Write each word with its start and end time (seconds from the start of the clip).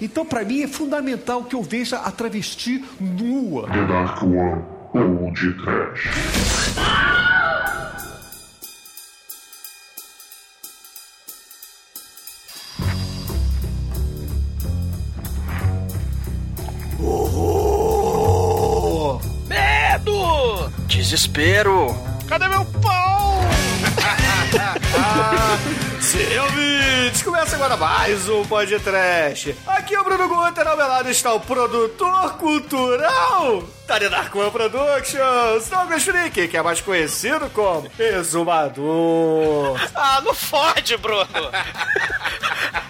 Então, 0.00 0.24
para 0.24 0.42
mim, 0.44 0.62
é 0.62 0.68
fundamental 0.68 1.44
que 1.44 1.54
eu 1.54 1.62
veja 1.62 1.98
a 1.98 2.10
travesti 2.10 2.82
nua. 2.98 3.68
The 3.68 3.84
Dark 3.84 4.22
One 4.22 4.62
ou 4.94 5.30
de 5.32 5.52
trash. 5.62 6.08
Horror! 16.98 18.40
Medo! 19.46 20.70
Desespero! 20.88 21.94
Cadê 22.26 22.48
meu 22.48 22.64
pau? 22.64 23.40
Sim, 26.00 26.38
ouvintes, 26.38 26.59
começa 27.50 27.56
agora 27.56 27.76
mais 27.76 28.28
um 28.28 28.44
podcast. 28.44 29.56
Aqui 29.66 29.94
é 29.94 30.00
o 30.00 30.04
Bruno 30.04 30.28
Guter, 30.28 30.68
ao 30.68 30.76
meu 30.76 30.86
lado 30.86 31.10
está 31.10 31.32
o 31.32 31.40
produtor 31.40 32.36
cultural 32.36 33.64
da 33.88 33.98
The 33.98 34.08
Dark 34.08 34.34
One 34.36 34.50
Productions, 34.50 35.68
Douglas 35.68 36.04
Freak, 36.04 36.46
que 36.46 36.56
é 36.56 36.62
mais 36.62 36.80
conhecido 36.80 37.50
como 37.50 37.90
Exumador. 37.98 39.80
Ah, 39.94 40.20
não 40.24 40.32
fode, 40.32 40.96
Bruno! 40.96 41.26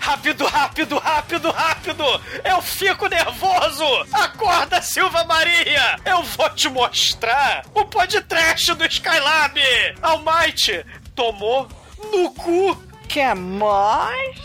rápido, 0.01 0.45
rápido, 0.45 0.99
rápido, 0.99 1.51
rápido! 1.51 2.05
Eu 2.45 2.61
fico 2.61 3.09
nervoso! 3.09 3.85
Acorda, 4.13 4.83
Silva 4.83 5.25
Maria! 5.25 5.97
Eu 6.05 6.23
vou 6.23 6.51
te 6.51 6.69
mostrar 6.69 7.65
o 7.75 7.85
podcast 7.87 8.75
do 8.75 8.85
Skylab! 8.85 9.59
Almighty 10.03 10.85
tomou 11.15 11.67
no 12.13 12.31
cu! 12.33 12.90
Quer 13.11 13.35
mais? 13.35 14.39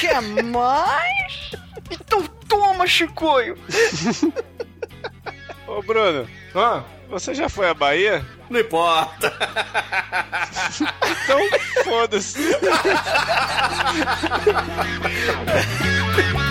Quer 0.00 0.20
mais? 0.20 1.52
Então 1.88 2.24
toma, 2.48 2.88
Chicoio! 2.88 3.56
Ô 5.68 5.80
Bruno, 5.80 6.28
Ah, 6.56 6.82
você 7.08 7.32
já 7.34 7.48
foi 7.48 7.68
à 7.68 7.74
Bahia? 7.74 8.26
não 8.50 8.58
importa. 8.58 9.32
Então 11.24 11.38
foda-se. 11.84 12.38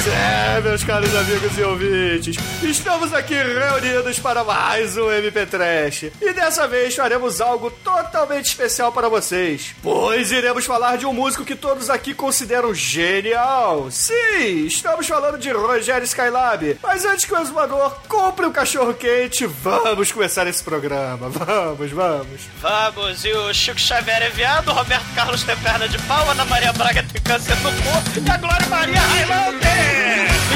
Pois 0.00 0.14
é, 0.14 0.60
meus 0.60 0.84
caros 0.84 1.12
amigos 1.12 1.58
e 1.58 1.62
ouvintes, 1.62 2.36
estamos 2.62 3.12
aqui 3.12 3.34
reunidos 3.34 4.20
para 4.20 4.44
mais 4.44 4.96
um 4.96 5.10
MP 5.10 5.44
Trash. 5.44 6.04
E 6.22 6.32
dessa 6.32 6.68
vez 6.68 6.94
faremos 6.94 7.40
algo 7.40 7.68
totalmente 7.68 8.44
especial 8.46 8.92
para 8.92 9.08
vocês, 9.08 9.74
pois 9.82 10.30
iremos 10.30 10.64
falar 10.64 10.98
de 10.98 11.04
um 11.04 11.12
músico 11.12 11.44
que 11.44 11.56
todos 11.56 11.90
aqui 11.90 12.14
consideram 12.14 12.72
genial. 12.72 13.88
Sim, 13.90 14.66
estamos 14.66 15.08
falando 15.08 15.36
de 15.36 15.50
Rogério 15.50 16.04
Skylab. 16.04 16.78
Mas 16.80 17.04
antes 17.04 17.24
que 17.24 17.34
o 17.34 17.40
exumador 17.40 17.96
compre 18.06 18.46
um 18.46 18.52
cachorro 18.52 18.94
quente, 18.94 19.46
vamos 19.46 20.12
começar 20.12 20.46
esse 20.46 20.62
programa. 20.62 21.28
Vamos, 21.28 21.90
vamos. 21.90 22.40
Vamos, 22.60 23.24
e 23.24 23.32
o 23.32 23.52
Chico 23.52 23.80
Xavier 23.80 24.22
é 24.22 24.30
viado, 24.30 24.68
o 24.68 24.74
Roberto 24.74 25.12
Carlos 25.16 25.42
tem 25.42 25.56
perna 25.56 25.88
de 25.88 25.98
pau, 26.02 26.30
Ana 26.30 26.44
Maria 26.44 26.72
Braga 26.72 27.02
tem 27.02 27.20
câncer 27.20 27.56
no 27.56 27.72
cu 27.72 28.24
e 28.24 28.30
a 28.30 28.36
Glória 28.36 28.66
Maria 28.68 29.00
Highlander! 29.00 29.87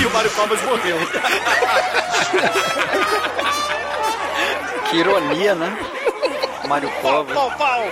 E 0.00 0.06
o 0.06 0.10
Mário 0.10 0.30
Palmas 0.30 0.62
morreu. 0.62 0.98
Que 4.90 4.96
ironia, 4.96 5.54
né? 5.54 5.76
Mário 6.68 6.90
Covas. 7.00 7.34
Pau, 7.34 7.50
pau. 7.56 7.82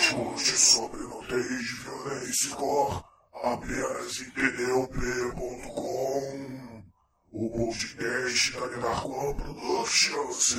Chute 0.00 0.58
sobre 0.58 1.00
nudez, 1.00 1.70
violência 1.82 2.46
e 2.46 2.50
cor. 2.50 3.04
Apenas 3.42 4.20
em 4.20 4.30
tdop.com. 4.30 5.76
O 7.32 7.50
podcast 7.50 8.52
da 8.52 9.04
One 9.04 9.34
Productions. 9.34 10.56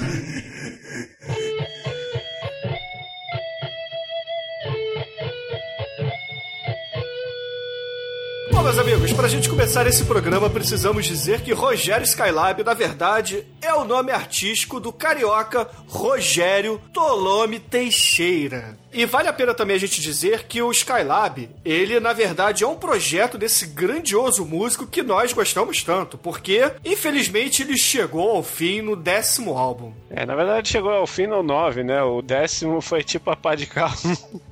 Bom, 8.58 8.64
meus 8.64 8.80
amigos, 8.80 9.14
pra 9.14 9.28
gente 9.28 9.48
começar 9.48 9.86
esse 9.86 10.04
programa, 10.04 10.50
precisamos 10.50 11.06
dizer 11.06 11.42
que 11.42 11.54
Rogério 11.54 12.04
Skylab, 12.04 12.64
na 12.64 12.74
verdade, 12.74 13.46
é 13.62 13.72
o 13.72 13.86
nome 13.86 14.12
artístico 14.12 14.80
do 14.80 14.92
carioca 14.92 15.70
Rogério 15.88 16.82
Tolome 16.92 17.60
Teixeira. 17.60 18.76
E 18.92 19.06
vale 19.06 19.28
a 19.28 19.34
pena 19.34 19.54
também 19.54 19.76
a 19.76 19.80
gente 19.80 20.02
dizer 20.02 20.46
que 20.48 20.60
o 20.60 20.72
Skylab, 20.72 21.48
ele 21.64 22.00
na 22.00 22.14
verdade 22.14 22.64
é 22.64 22.68
um 22.68 22.76
projeto 22.76 23.38
desse 23.38 23.68
grandioso 23.68 24.44
músico 24.44 24.88
que 24.88 25.04
nós 25.04 25.32
gostamos 25.34 25.84
tanto, 25.84 26.18
porque 26.18 26.72
infelizmente 26.84 27.62
ele 27.62 27.78
chegou 27.78 28.32
ao 28.38 28.42
fim 28.42 28.82
no 28.82 28.96
décimo 28.96 29.56
álbum. 29.56 29.94
É, 30.10 30.26
na 30.26 30.36
verdade 30.36 30.68
chegou 30.70 30.90
ao 30.92 31.06
fim 31.06 31.28
no 31.28 31.44
9, 31.44 31.84
né? 31.84 32.02
O 32.02 32.24
décimo 32.24 32.82
foi 32.82 33.04
tipo 33.04 33.30
a 33.30 33.36
pá 33.36 33.54
de 33.54 33.68
carro. 33.68 33.96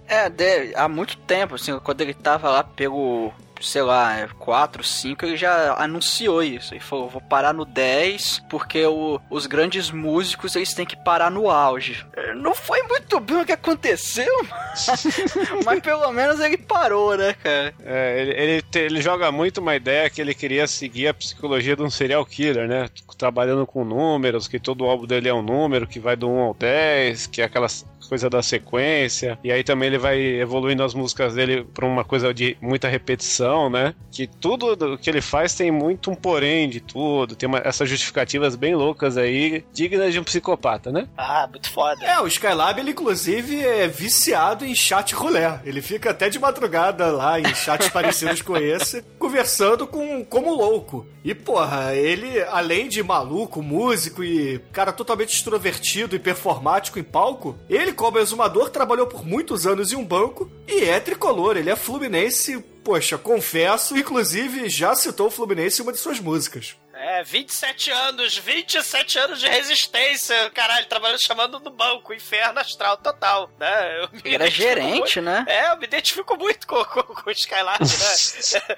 É, 0.07 0.29
de- 0.29 0.75
há 0.75 0.87
muito 0.87 1.17
tempo, 1.17 1.55
assim, 1.55 1.79
quando 1.79 2.01
ele 2.01 2.13
tava 2.13 2.47
lá 2.51 2.63
pelo, 2.63 3.33
sei 3.65 3.81
lá, 3.81 4.27
4, 4.39 4.83
5, 4.83 5.25
ele 5.25 5.37
já 5.37 5.75
anunciou 5.77 6.43
isso. 6.43 6.73
Ele 6.73 6.79
falou, 6.81 7.09
vou 7.09 7.21
parar 7.21 7.53
no 7.53 7.65
10, 7.65 8.43
porque 8.49 8.85
o- 8.85 9.19
os 9.29 9.45
grandes 9.47 9.89
músicos, 9.91 10.55
eles 10.55 10.73
têm 10.73 10.85
que 10.85 10.95
parar 10.95 11.29
no 11.31 11.49
auge. 11.49 12.05
É, 12.15 12.33
Não 12.35 12.53
foi 12.53 12.81
muito 12.83 13.19
bem 13.19 13.37
o 13.41 13.45
que 13.45 13.51
aconteceu, 13.51 14.31
mas 15.65 15.79
pelo 15.81 16.11
menos 16.11 16.39
ele 16.39 16.57
parou, 16.57 17.17
né, 17.17 17.33
cara? 17.33 17.73
É, 17.83 18.21
ele, 18.21 18.31
ele, 18.31 18.61
te- 18.61 18.79
ele 18.79 19.01
joga 19.01 19.31
muito 19.31 19.59
uma 19.59 19.75
ideia 19.75 20.09
que 20.09 20.21
ele 20.21 20.33
queria 20.33 20.67
seguir 20.67 21.07
a 21.07 21.13
psicologia 21.13 21.75
de 21.75 21.81
um 21.81 21.89
serial 21.89 22.25
killer, 22.25 22.67
né? 22.67 22.89
Trabalhando 23.17 23.65
com 23.65 23.85
números, 23.85 24.47
que 24.47 24.59
todo 24.59 24.85
álbum 24.85 25.05
dele 25.05 25.29
é 25.29 25.33
um 25.33 25.41
número, 25.41 25.87
que 25.87 25.99
vai 25.99 26.15
do 26.15 26.29
1 26.29 26.39
ao 26.39 26.53
10, 26.53 27.27
que 27.27 27.41
é 27.41 27.45
aquela 27.45 27.67
coisa 28.09 28.29
da 28.29 28.43
sequência. 28.43 29.39
E 29.43 29.51
aí 29.51 29.63
também 29.63 29.87
ele 29.87 29.97
vai 29.97 30.19
evoluindo 30.19 30.83
as 30.83 30.93
músicas 30.93 31.33
dele 31.33 31.63
pra 31.73 31.85
uma 31.85 32.03
coisa 32.03 32.33
de 32.33 32.57
muita 32.61 32.87
repetição, 32.89 33.54
né? 33.69 33.93
Que 34.11 34.27
tudo 34.27 34.75
do 34.75 34.97
que 34.97 35.09
ele 35.09 35.21
faz 35.21 35.53
tem 35.53 35.71
muito 35.71 36.09
um 36.11 36.15
porém 36.15 36.69
de 36.69 36.79
tudo, 36.79 37.35
tem 37.35 37.47
uma- 37.47 37.61
essas 37.63 37.89
justificativas 37.89 38.55
bem 38.55 38.75
loucas 38.75 39.17
aí, 39.17 39.63
dignas 39.73 40.13
de 40.13 40.19
um 40.19 40.23
psicopata, 40.23 40.91
né? 40.91 41.07
Ah, 41.17 41.47
muito 41.49 41.69
foda. 41.71 42.05
É, 42.05 42.19
o 42.19 42.27
Skylab, 42.27 42.79
ele 42.79 42.91
inclusive 42.91 43.59
é 43.65 43.87
viciado 43.87 44.65
em 44.65 44.73
chat 44.75 45.13
rolé. 45.15 45.59
Ele 45.65 45.81
fica 45.81 46.11
até 46.11 46.29
de 46.29 46.39
madrugada 46.39 47.07
lá 47.11 47.39
em 47.39 47.53
chats 47.55 47.87
parecidos 47.91 48.41
com 48.41 48.55
esse, 48.57 49.01
conversando 49.19 49.85
com 49.87 50.23
como 50.25 50.53
louco. 50.53 51.05
E, 51.23 51.33
porra, 51.33 51.95
ele, 51.95 52.39
além 52.43 52.87
de 52.87 53.01
maluco, 53.01 53.61
músico 53.61 54.23
e 54.23 54.59
cara 54.71 54.93
totalmente 54.93 55.33
extrovertido 55.33 56.15
e 56.15 56.19
performático 56.19 56.99
em 56.99 57.03
palco, 57.03 57.57
ele, 57.67 57.91
como 57.91 58.19
exumador, 58.19 58.69
trabalhou 58.69 59.07
por 59.07 59.25
muitos 59.25 59.65
anos 59.65 59.91
em 59.91 59.95
um 59.95 60.05
banco 60.05 60.49
e 60.67 60.83
é 60.85 60.99
tricolor. 60.99 61.57
Ele 61.57 61.69
é 61.71 61.75
fluminense, 61.75 62.63
poxa, 62.85 63.17
confesso, 63.17 63.97
inclusive 63.97 64.69
já 64.69 64.95
citou 64.95 65.27
o 65.27 65.31
Fluminense 65.31 65.81
em 65.81 65.83
uma 65.83 65.91
de 65.91 65.97
suas 65.97 66.19
músicas. 66.19 66.75
É, 66.93 67.23
27 67.23 67.91
anos, 67.91 68.37
27 68.37 69.19
anos 69.19 69.39
de 69.41 69.47
resistência, 69.49 70.49
caralho, 70.51 70.85
trabalhando 70.85 71.21
chamando 71.21 71.59
no 71.59 71.69
banco, 71.69 72.13
inferno 72.13 72.57
astral 72.59 72.95
total, 72.97 73.51
né? 73.59 74.01
Eu 74.03 74.09
me 74.13 74.21
Ele 74.23 74.35
era 74.35 74.49
gerente, 74.49 75.19
muito- 75.19 75.21
né? 75.21 75.43
É, 75.47 75.71
eu 75.73 75.77
me 75.77 75.83
identifico 75.85 76.37
muito 76.37 76.65
com, 76.65 76.85
com, 76.85 77.03
com 77.03 77.29
o 77.29 77.33
Skylab, 77.33 77.79
né? 77.83 78.75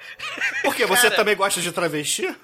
Porque 0.64 0.84
você 0.84 1.02
Cara. 1.02 1.14
também 1.14 1.36
gosta 1.36 1.60
de 1.60 1.70
travesti? 1.70 2.34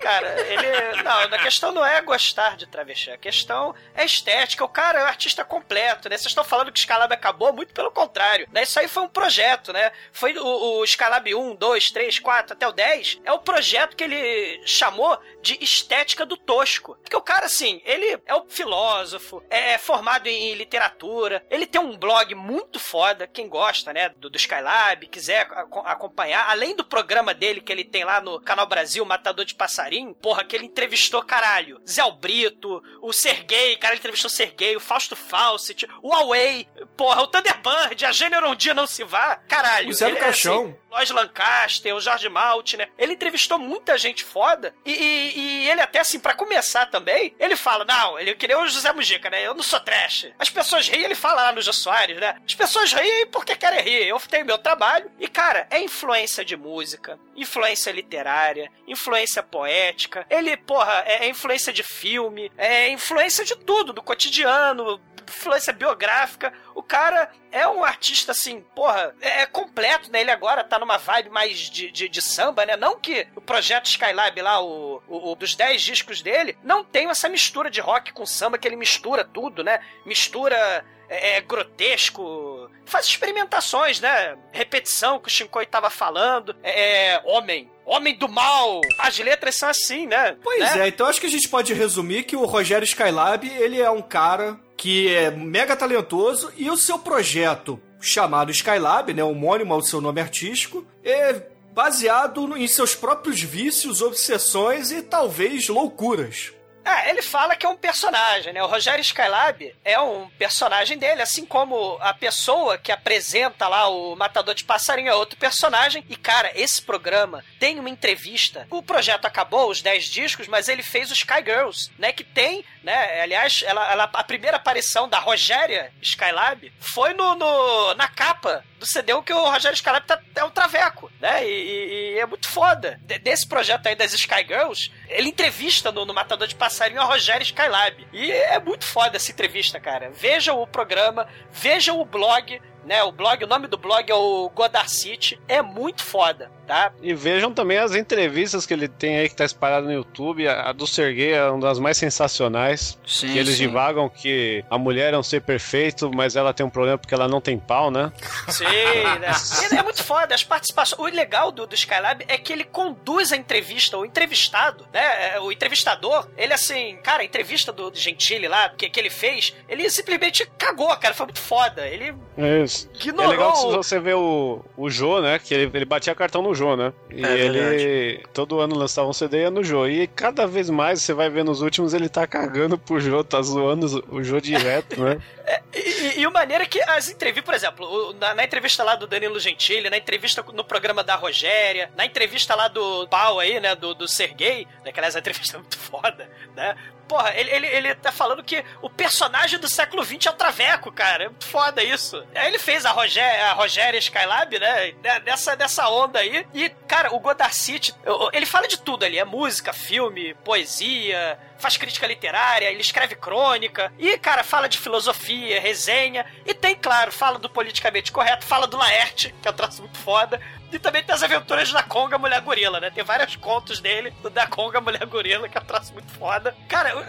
Cara, 0.00 0.40
ele. 0.40 1.02
Não, 1.02 1.20
a 1.20 1.38
questão 1.38 1.72
não 1.72 1.84
é 1.84 2.00
gostar 2.00 2.56
de 2.56 2.66
travesti, 2.66 3.10
a 3.10 3.18
questão 3.18 3.74
é 3.94 4.04
estética. 4.04 4.64
O 4.64 4.68
cara 4.68 5.00
é 5.00 5.04
um 5.04 5.06
artista 5.06 5.44
completo, 5.44 6.08
né? 6.08 6.16
Vocês 6.16 6.30
estão 6.30 6.44
falando 6.44 6.72
que 6.72 6.78
o 6.78 6.82
Skylab 6.82 7.12
acabou, 7.12 7.52
muito 7.52 7.74
pelo 7.74 7.90
contrário. 7.90 8.48
Né? 8.52 8.62
Isso 8.62 8.78
aí 8.78 8.88
foi 8.88 9.02
um 9.02 9.08
projeto, 9.08 9.72
né? 9.72 9.92
Foi 10.12 10.36
o, 10.36 10.78
o 10.80 10.84
Skylab 10.84 11.34
1, 11.34 11.54
2, 11.56 11.90
3, 11.90 12.18
4 12.18 12.52
até 12.54 12.66
o 12.66 12.72
10. 12.72 13.20
É 13.24 13.32
o 13.32 13.38
projeto 13.38 13.94
que 13.96 14.04
ele 14.04 14.62
chamou 14.66 15.18
de 15.42 15.62
estética 15.62 16.24
do 16.24 16.36
tosco. 16.36 16.96
Porque 17.02 17.16
o 17.16 17.22
cara, 17.22 17.46
assim, 17.46 17.80
ele 17.84 18.20
é 18.26 18.34
um 18.34 18.48
filósofo, 18.48 19.42
é 19.50 19.76
formado 19.78 20.26
em 20.28 20.54
literatura, 20.54 21.44
ele 21.50 21.66
tem 21.66 21.80
um 21.80 21.96
blog 21.96 22.34
muito 22.34 22.78
foda, 22.78 23.26
quem 23.26 23.48
gosta, 23.48 23.92
né, 23.92 24.08
do, 24.16 24.30
do 24.30 24.36
Skylab, 24.36 25.06
quiser 25.08 25.40
aco- 25.42 25.80
acompanhar, 25.84 26.48
além 26.48 26.74
do 26.74 26.84
programa 26.84 27.34
dele 27.34 27.60
que 27.60 27.70
ele 27.72 27.84
tem 27.84 28.04
lá 28.04 28.20
no 28.20 28.40
Canal 28.40 28.66
Brasil, 28.66 29.04
Matador 29.04 29.44
de 29.44 29.54
Passarinho, 29.54 29.89
Passarim, 29.90 30.12
porra, 30.14 30.44
que 30.44 30.54
ele 30.54 30.66
entrevistou, 30.66 31.22
caralho, 31.22 31.80
Zé 31.88 32.02
Brito, 32.20 32.82
o 33.02 33.12
Sergei, 33.12 33.76
cara, 33.76 33.94
ele 33.94 33.98
entrevistou 33.98 34.28
o 34.28 34.32
Sergei, 34.32 34.76
o 34.76 34.80
Fausto 34.80 35.16
Fawcett, 35.16 35.86
o 36.02 36.10
Huawei, 36.10 36.68
porra, 36.96 37.22
o 37.22 37.26
Thunderbird, 37.26 38.04
a 38.06 38.12
Gênero 38.12 38.48
Um 38.48 38.54
Dia 38.54 38.72
Não 38.74 38.86
Se 38.86 39.02
Vá, 39.04 39.36
caralho. 39.48 39.88
O 39.88 39.92
Zé 39.92 40.06
do 40.06 40.10
ele 40.12 40.18
é, 40.18 40.20
Caixão. 40.20 40.64
assim, 40.66 40.76
Lois 40.90 41.10
Lancaster, 41.10 41.94
o 41.94 42.00
Jorge 42.00 42.28
Maltner. 42.28 42.90
Ele 42.98 43.12
entrevistou 43.14 43.58
muita 43.58 43.96
gente 43.98 44.24
foda. 44.24 44.74
E, 44.84 44.92
e- 44.92 45.38
e 45.38 45.70
ele 45.70 45.80
até, 45.80 46.00
assim, 46.00 46.18
pra 46.18 46.34
começar 46.34 46.86
também, 46.86 47.34
ele 47.38 47.56
fala, 47.56 47.84
não, 47.84 48.18
ele 48.18 48.34
queria 48.34 48.58
o 48.58 48.66
José 48.68 48.92
Mujica, 48.92 49.30
né? 49.30 49.44
Eu 49.46 49.54
não 49.54 49.62
sou 49.62 49.78
trash. 49.80 50.28
As 50.38 50.50
pessoas 50.50 50.88
riem, 50.88 51.04
ele 51.04 51.14
fala 51.14 51.42
lá 51.42 51.52
no 51.52 51.62
Jô 51.62 51.72
Soares, 51.72 52.18
né? 52.18 52.36
As 52.44 52.54
pessoas 52.54 52.92
riem 52.92 53.26
porque 53.26 53.54
querem 53.56 53.80
rir. 53.82 54.08
Eu 54.08 54.18
tenho 54.20 54.44
meu 54.46 54.58
trabalho. 54.58 55.10
E, 55.18 55.26
cara, 55.28 55.66
é 55.70 55.80
influência 55.80 56.44
de 56.44 56.56
música, 56.56 57.18
influência 57.36 57.90
literária, 57.92 58.70
influência 58.86 59.42
poética. 59.42 59.79
Ele, 60.28 60.56
porra, 60.56 61.02
é, 61.06 61.26
é 61.26 61.28
influência 61.28 61.72
de 61.72 61.82
filme, 61.82 62.50
é 62.56 62.88
influência 62.88 63.44
de 63.44 63.56
tudo, 63.56 63.92
do 63.92 64.02
cotidiano, 64.02 65.00
influência 65.28 65.72
biográfica. 65.72 66.52
O 66.74 66.82
cara 66.82 67.30
é 67.50 67.66
um 67.66 67.84
artista, 67.84 68.32
assim, 68.32 68.60
porra, 68.74 69.14
é, 69.20 69.42
é 69.42 69.46
completo, 69.46 70.10
né? 70.10 70.20
Ele 70.20 70.30
agora 70.30 70.64
tá 70.64 70.78
numa 70.78 70.98
vibe 70.98 71.30
mais 71.30 71.58
de, 71.58 71.90
de, 71.90 72.08
de 72.08 72.22
samba, 72.22 72.66
né? 72.66 72.76
Não 72.76 72.98
que 72.98 73.26
o 73.34 73.40
projeto 73.40 73.86
Skylab 73.86 74.40
lá, 74.42 74.60
o, 74.60 75.02
o, 75.08 75.32
o 75.32 75.34
dos 75.34 75.54
10 75.54 75.80
discos 75.80 76.20
dele, 76.20 76.58
não 76.62 76.84
tem 76.84 77.08
essa 77.08 77.28
mistura 77.28 77.70
de 77.70 77.80
rock 77.80 78.12
com 78.12 78.26
samba, 78.26 78.58
que 78.58 78.66
ele 78.66 78.76
mistura 78.76 79.24
tudo, 79.24 79.64
né? 79.64 79.80
Mistura 80.04 80.84
é, 81.10 81.36
é, 81.36 81.40
grotesco, 81.40 82.70
faz 82.86 83.06
experimentações, 83.06 84.00
né? 84.00 84.38
Repetição 84.52 85.18
que 85.18 85.26
o 85.26 85.30
Shinkoi 85.30 85.66
tava 85.66 85.90
falando, 85.90 86.56
é, 86.62 87.14
é, 87.14 87.22
homem. 87.24 87.70
Homem 87.90 88.14
do 88.14 88.28
mal! 88.28 88.80
As 88.96 89.18
letras 89.18 89.56
são 89.56 89.68
assim, 89.68 90.06
né? 90.06 90.36
Pois 90.44 90.60
Né? 90.60 90.84
é, 90.84 90.88
então 90.88 91.08
acho 91.08 91.20
que 91.20 91.26
a 91.26 91.30
gente 91.30 91.48
pode 91.48 91.74
resumir 91.74 92.22
que 92.22 92.36
o 92.36 92.44
Rogério 92.44 92.84
Skylab, 92.84 93.44
ele 93.44 93.80
é 93.80 93.90
um 93.90 94.00
cara 94.00 94.56
que 94.76 95.12
é 95.12 95.28
mega 95.28 95.74
talentoso 95.74 96.52
e 96.56 96.70
o 96.70 96.76
seu 96.76 97.00
projeto 97.00 97.80
chamado 98.00 98.52
Skylab, 98.52 99.12
né, 99.12 99.24
homônimo 99.24 99.74
ao 99.74 99.82
seu 99.82 100.00
nome 100.00 100.20
artístico, 100.20 100.86
é 101.02 101.42
baseado 101.72 102.56
em 102.56 102.68
seus 102.68 102.94
próprios 102.94 103.42
vícios, 103.42 104.00
obsessões 104.00 104.92
e 104.92 105.02
talvez 105.02 105.68
loucuras. 105.68 106.52
É, 106.84 107.10
ele 107.10 107.20
fala 107.22 107.54
que 107.54 107.66
é 107.66 107.68
um 107.68 107.76
personagem, 107.76 108.52
né? 108.52 108.62
O 108.62 108.66
Rogério 108.66 109.02
Skylab 109.02 109.74
é 109.84 110.00
um 110.00 110.28
personagem 110.30 110.96
dele, 110.96 111.20
assim 111.20 111.44
como 111.44 111.98
a 112.00 112.14
pessoa 112.14 112.78
que 112.78 112.90
apresenta 112.90 113.68
lá 113.68 113.86
o 113.88 114.16
Matador 114.16 114.54
de 114.54 114.64
Passarinho 114.64 115.10
é 115.10 115.14
outro 115.14 115.36
personagem. 115.38 116.02
E, 116.08 116.16
cara, 116.16 116.50
esse 116.54 116.80
programa 116.80 117.44
tem 117.58 117.78
uma 117.78 117.90
entrevista. 117.90 118.66
O 118.70 118.82
projeto 118.82 119.26
acabou, 119.26 119.68
os 119.70 119.82
10 119.82 120.06
discos, 120.06 120.48
mas 120.48 120.68
ele 120.68 120.82
fez 120.82 121.10
o 121.10 121.14
Sky 121.14 121.44
Girls, 121.44 121.90
né? 121.98 122.12
Que 122.12 122.24
tem, 122.24 122.64
né? 122.82 123.20
Aliás, 123.20 123.62
ela, 123.66 123.92
ela- 123.92 124.10
a 124.12 124.24
primeira 124.24 124.56
aparição 124.56 125.06
da 125.08 125.18
Rogéria 125.18 125.92
Skylab 126.00 126.72
foi 126.80 127.12
no, 127.12 127.34
no- 127.34 127.94
na 127.94 128.08
capa 128.08 128.64
do 128.78 128.86
CD 128.86 129.12
que 129.22 129.32
o 129.34 129.50
Rogério 129.50 129.74
Skylab 129.74 130.06
tá, 130.06 130.18
é 130.34 130.42
um 130.44 130.50
traveco, 130.50 131.12
né? 131.20 131.46
E, 131.46 131.50
e- 131.50 132.14
e 132.14 132.18
é 132.18 132.24
muito 132.24 132.48
foda. 132.48 132.98
De- 133.02 133.18
desse 133.18 133.46
projeto 133.46 133.86
aí 133.86 133.94
das 133.94 134.14
Sky 134.14 134.46
Girls, 134.48 134.90
ele 135.10 135.28
entrevista 135.28 135.92
no, 135.92 136.06
no 136.06 136.14
Matador 136.14 136.48
de 136.48 136.54
Passarinho 136.54 136.69
a 137.00 137.04
Rogério 137.04 137.42
Skylab. 137.42 138.06
E 138.12 138.30
é 138.30 138.58
muito 138.58 138.84
foda 138.84 139.16
essa 139.16 139.30
entrevista, 139.30 139.80
cara. 139.80 140.10
Vejam 140.10 140.60
o 140.60 140.66
programa, 140.66 141.26
vejam 141.50 142.00
o 142.00 142.04
blog, 142.04 142.60
né? 142.84 143.02
O 143.02 143.12
blog, 143.12 143.44
o 143.44 143.46
nome 143.46 143.66
do 143.66 143.76
blog 143.76 144.10
é 144.10 144.14
o 144.14 144.50
Godard 144.54 144.90
City. 144.90 145.40
É 145.46 145.60
muito 145.60 146.02
foda, 146.02 146.50
tá? 146.66 146.92
E 147.02 147.12
vejam 147.12 147.52
também 147.52 147.78
as 147.78 147.94
entrevistas 147.94 148.64
que 148.64 148.72
ele 148.72 148.88
tem 148.88 149.18
aí 149.18 149.28
que 149.28 149.36
tá 149.36 149.44
espalhada 149.44 149.86
no 149.86 149.92
YouTube. 149.92 150.48
A 150.48 150.70
a 150.70 150.72
do 150.72 150.86
Sergei 150.86 151.32
é 151.32 151.44
uma 151.50 151.60
das 151.60 151.78
mais 151.80 151.96
sensacionais. 151.96 152.96
Sim, 153.06 153.32
que 153.32 153.38
eles 153.38 153.56
sim. 153.56 153.66
divagam 153.66 154.08
que 154.08 154.64
a 154.70 154.78
mulher 154.78 155.12
é 155.12 155.18
um 155.18 155.22
ser 155.22 155.42
perfeito, 155.42 156.10
mas 156.14 156.36
ela 156.36 156.54
tem 156.54 156.64
um 156.64 156.70
problema 156.70 156.96
porque 156.96 157.12
ela 157.12 157.26
não 157.26 157.40
tem 157.40 157.58
pau, 157.58 157.90
né? 157.90 158.12
Sim, 158.48 158.64
né? 158.64 159.30
É 159.80 159.82
muito 159.82 160.04
foda, 160.04 160.34
as 160.34 160.44
participações. 160.44 161.00
O 161.00 161.04
legal 161.14 161.50
do, 161.50 161.66
do 161.66 161.74
Skylab 161.74 162.24
é 162.28 162.36
que 162.36 162.52
ele 162.52 162.64
conduz 162.64 163.32
a 163.32 163.36
entrevista, 163.36 163.96
o 163.96 164.04
entrevistado, 164.04 164.86
né? 164.92 165.34
É, 165.34 165.40
O 165.40 165.50
entrevistador, 165.50 166.28
ele 166.36 166.52
assim, 166.52 166.96
cara, 167.02 167.22
a 167.22 167.24
entrevista 167.24 167.72
do 167.72 167.90
Gentili 167.94 168.46
lá, 168.46 168.68
que, 168.68 168.88
que 168.88 169.00
ele 169.00 169.10
fez, 169.10 169.54
ele 169.68 169.88
simplesmente 169.90 170.46
cagou, 170.58 170.94
cara, 170.96 171.14
foi 171.14 171.26
muito 171.26 171.40
foda. 171.40 171.86
Ele 171.86 172.14
É 172.36 172.62
isso. 172.70 172.88
É 172.98 173.26
legal 173.26 173.52
que 173.52 173.58
se 173.58 173.66
você 173.66 173.98
vê 173.98 174.14
o, 174.14 174.64
o 174.76 174.90
Jô, 174.90 175.20
né? 175.20 175.38
Que 175.38 175.54
ele, 175.54 175.70
ele 175.74 175.84
batia 175.84 176.14
cartão 176.14 176.42
no 176.42 176.54
Jô, 176.54 176.76
né? 176.76 176.92
E 177.10 177.24
É 177.24 177.38
ele 177.38 178.24
todo 178.32 178.60
ano 178.60 178.76
lançava 178.76 179.08
um 179.08 179.12
CD 179.12 179.50
no 179.50 179.62
Jô. 179.62 179.86
E 179.86 180.06
cada 180.06 180.46
vez 180.46 180.70
mais 180.70 181.02
você 181.02 181.12
vai 181.12 181.28
ver 181.28 181.44
nos 181.44 181.60
últimos 181.62 181.94
ele 181.94 182.08
tá 182.08 182.26
cagando 182.26 182.78
pro 182.78 183.00
Jô, 183.00 183.22
tá 183.24 183.40
zoando 183.42 184.04
o 184.10 184.22
Jô 184.22 184.40
direto, 184.40 185.02
né? 185.02 185.20
E, 185.74 185.78
e, 185.78 186.20
e 186.20 186.26
o 186.28 186.32
maneiro 186.32 186.62
é 186.62 186.66
que 186.66 186.80
as 186.82 187.10
entrevistas, 187.10 187.44
por 187.44 187.54
exemplo, 187.54 188.12
na, 188.20 188.34
na 188.34 188.44
entrevista 188.44 188.84
lá 188.84 188.94
do 188.94 189.06
Danilo 189.06 189.40
Gentili, 189.40 189.90
na 189.90 189.96
entrevista 189.96 190.44
no 190.52 190.62
programa 190.62 191.02
da 191.02 191.16
Rogéria, 191.16 191.90
na 191.96 192.06
entrevista 192.06 192.54
lá 192.54 192.68
do 192.68 193.08
Pau 193.08 193.40
aí, 193.40 193.58
né, 193.58 193.74
do, 193.74 193.92
do 193.92 194.06
Sergei, 194.06 194.66
né, 194.84 194.92
que 194.92 195.00
aliás 195.00 195.16
a 195.16 195.18
entrevista 195.18 195.56
é 195.56 195.60
muito 195.60 195.76
foda, 195.78 196.28
né? 196.54 196.76
Porra, 197.10 197.34
ele, 197.34 197.50
ele, 197.50 197.66
ele 197.66 197.94
tá 197.96 198.12
falando 198.12 198.40
que 198.40 198.64
o 198.80 198.88
personagem 198.88 199.58
do 199.58 199.68
século 199.68 200.04
XX 200.04 200.26
é 200.26 200.30
o 200.30 200.34
Traveco, 200.34 200.92
cara. 200.92 201.24
É 201.24 201.28
muito 201.28 201.44
foda 201.44 201.82
isso. 201.82 202.24
Aí 202.32 202.46
ele 202.46 202.58
fez 202.60 202.86
a, 202.86 202.92
Rogé, 202.92 203.42
a 203.42 203.52
Rogéria 203.52 203.98
Skylab, 203.98 204.56
né? 204.60 204.94
né, 205.02 205.18
Dessa, 205.18 205.56
dessa 205.56 205.88
onda 205.88 206.20
aí. 206.20 206.46
E, 206.54 206.68
cara, 206.86 207.12
o 207.12 207.18
Godard 207.18 207.52
City, 207.52 207.92
ele 208.32 208.46
fala 208.46 208.68
de 208.68 208.78
tudo 208.78 209.04
ali. 209.04 209.18
É 209.18 209.24
música, 209.24 209.72
filme, 209.72 210.34
poesia, 210.44 211.36
faz 211.58 211.76
crítica 211.76 212.06
literária, 212.06 212.70
ele 212.70 212.80
escreve 212.80 213.16
crônica. 213.16 213.92
E, 213.98 214.16
cara, 214.16 214.44
fala 214.44 214.68
de 214.68 214.78
filosofia, 214.78 215.60
resenha. 215.60 216.24
E 216.46 216.54
tem, 216.54 216.76
claro, 216.76 217.10
fala 217.10 217.40
do 217.40 217.50
politicamente 217.50 218.12
correto, 218.12 218.46
fala 218.46 218.68
do 218.68 218.76
Laerte, 218.76 219.34
que 219.42 219.48
é 219.48 219.50
um 219.50 219.54
troço 219.54 219.82
muito 219.82 219.98
foda. 219.98 220.40
E 220.72 220.78
também 220.78 221.02
tem 221.02 221.14
as 221.14 221.22
aventuras 221.22 221.72
da 221.72 221.82
Conga 221.82 222.16
Mulher 222.18 222.40
Gorila, 222.40 222.80
né? 222.80 222.90
Tem 222.90 223.02
vários 223.04 223.36
contos 223.36 223.80
dele, 223.80 224.12
da 224.32 224.46
Conga 224.46 224.80
Mulher 224.80 225.04
Gorila, 225.06 225.48
que 225.48 225.58
é 225.58 225.60
um 225.60 225.64
troço 225.64 225.92
muito 225.92 226.10
foda. 226.12 226.54
Cara, 226.68 226.96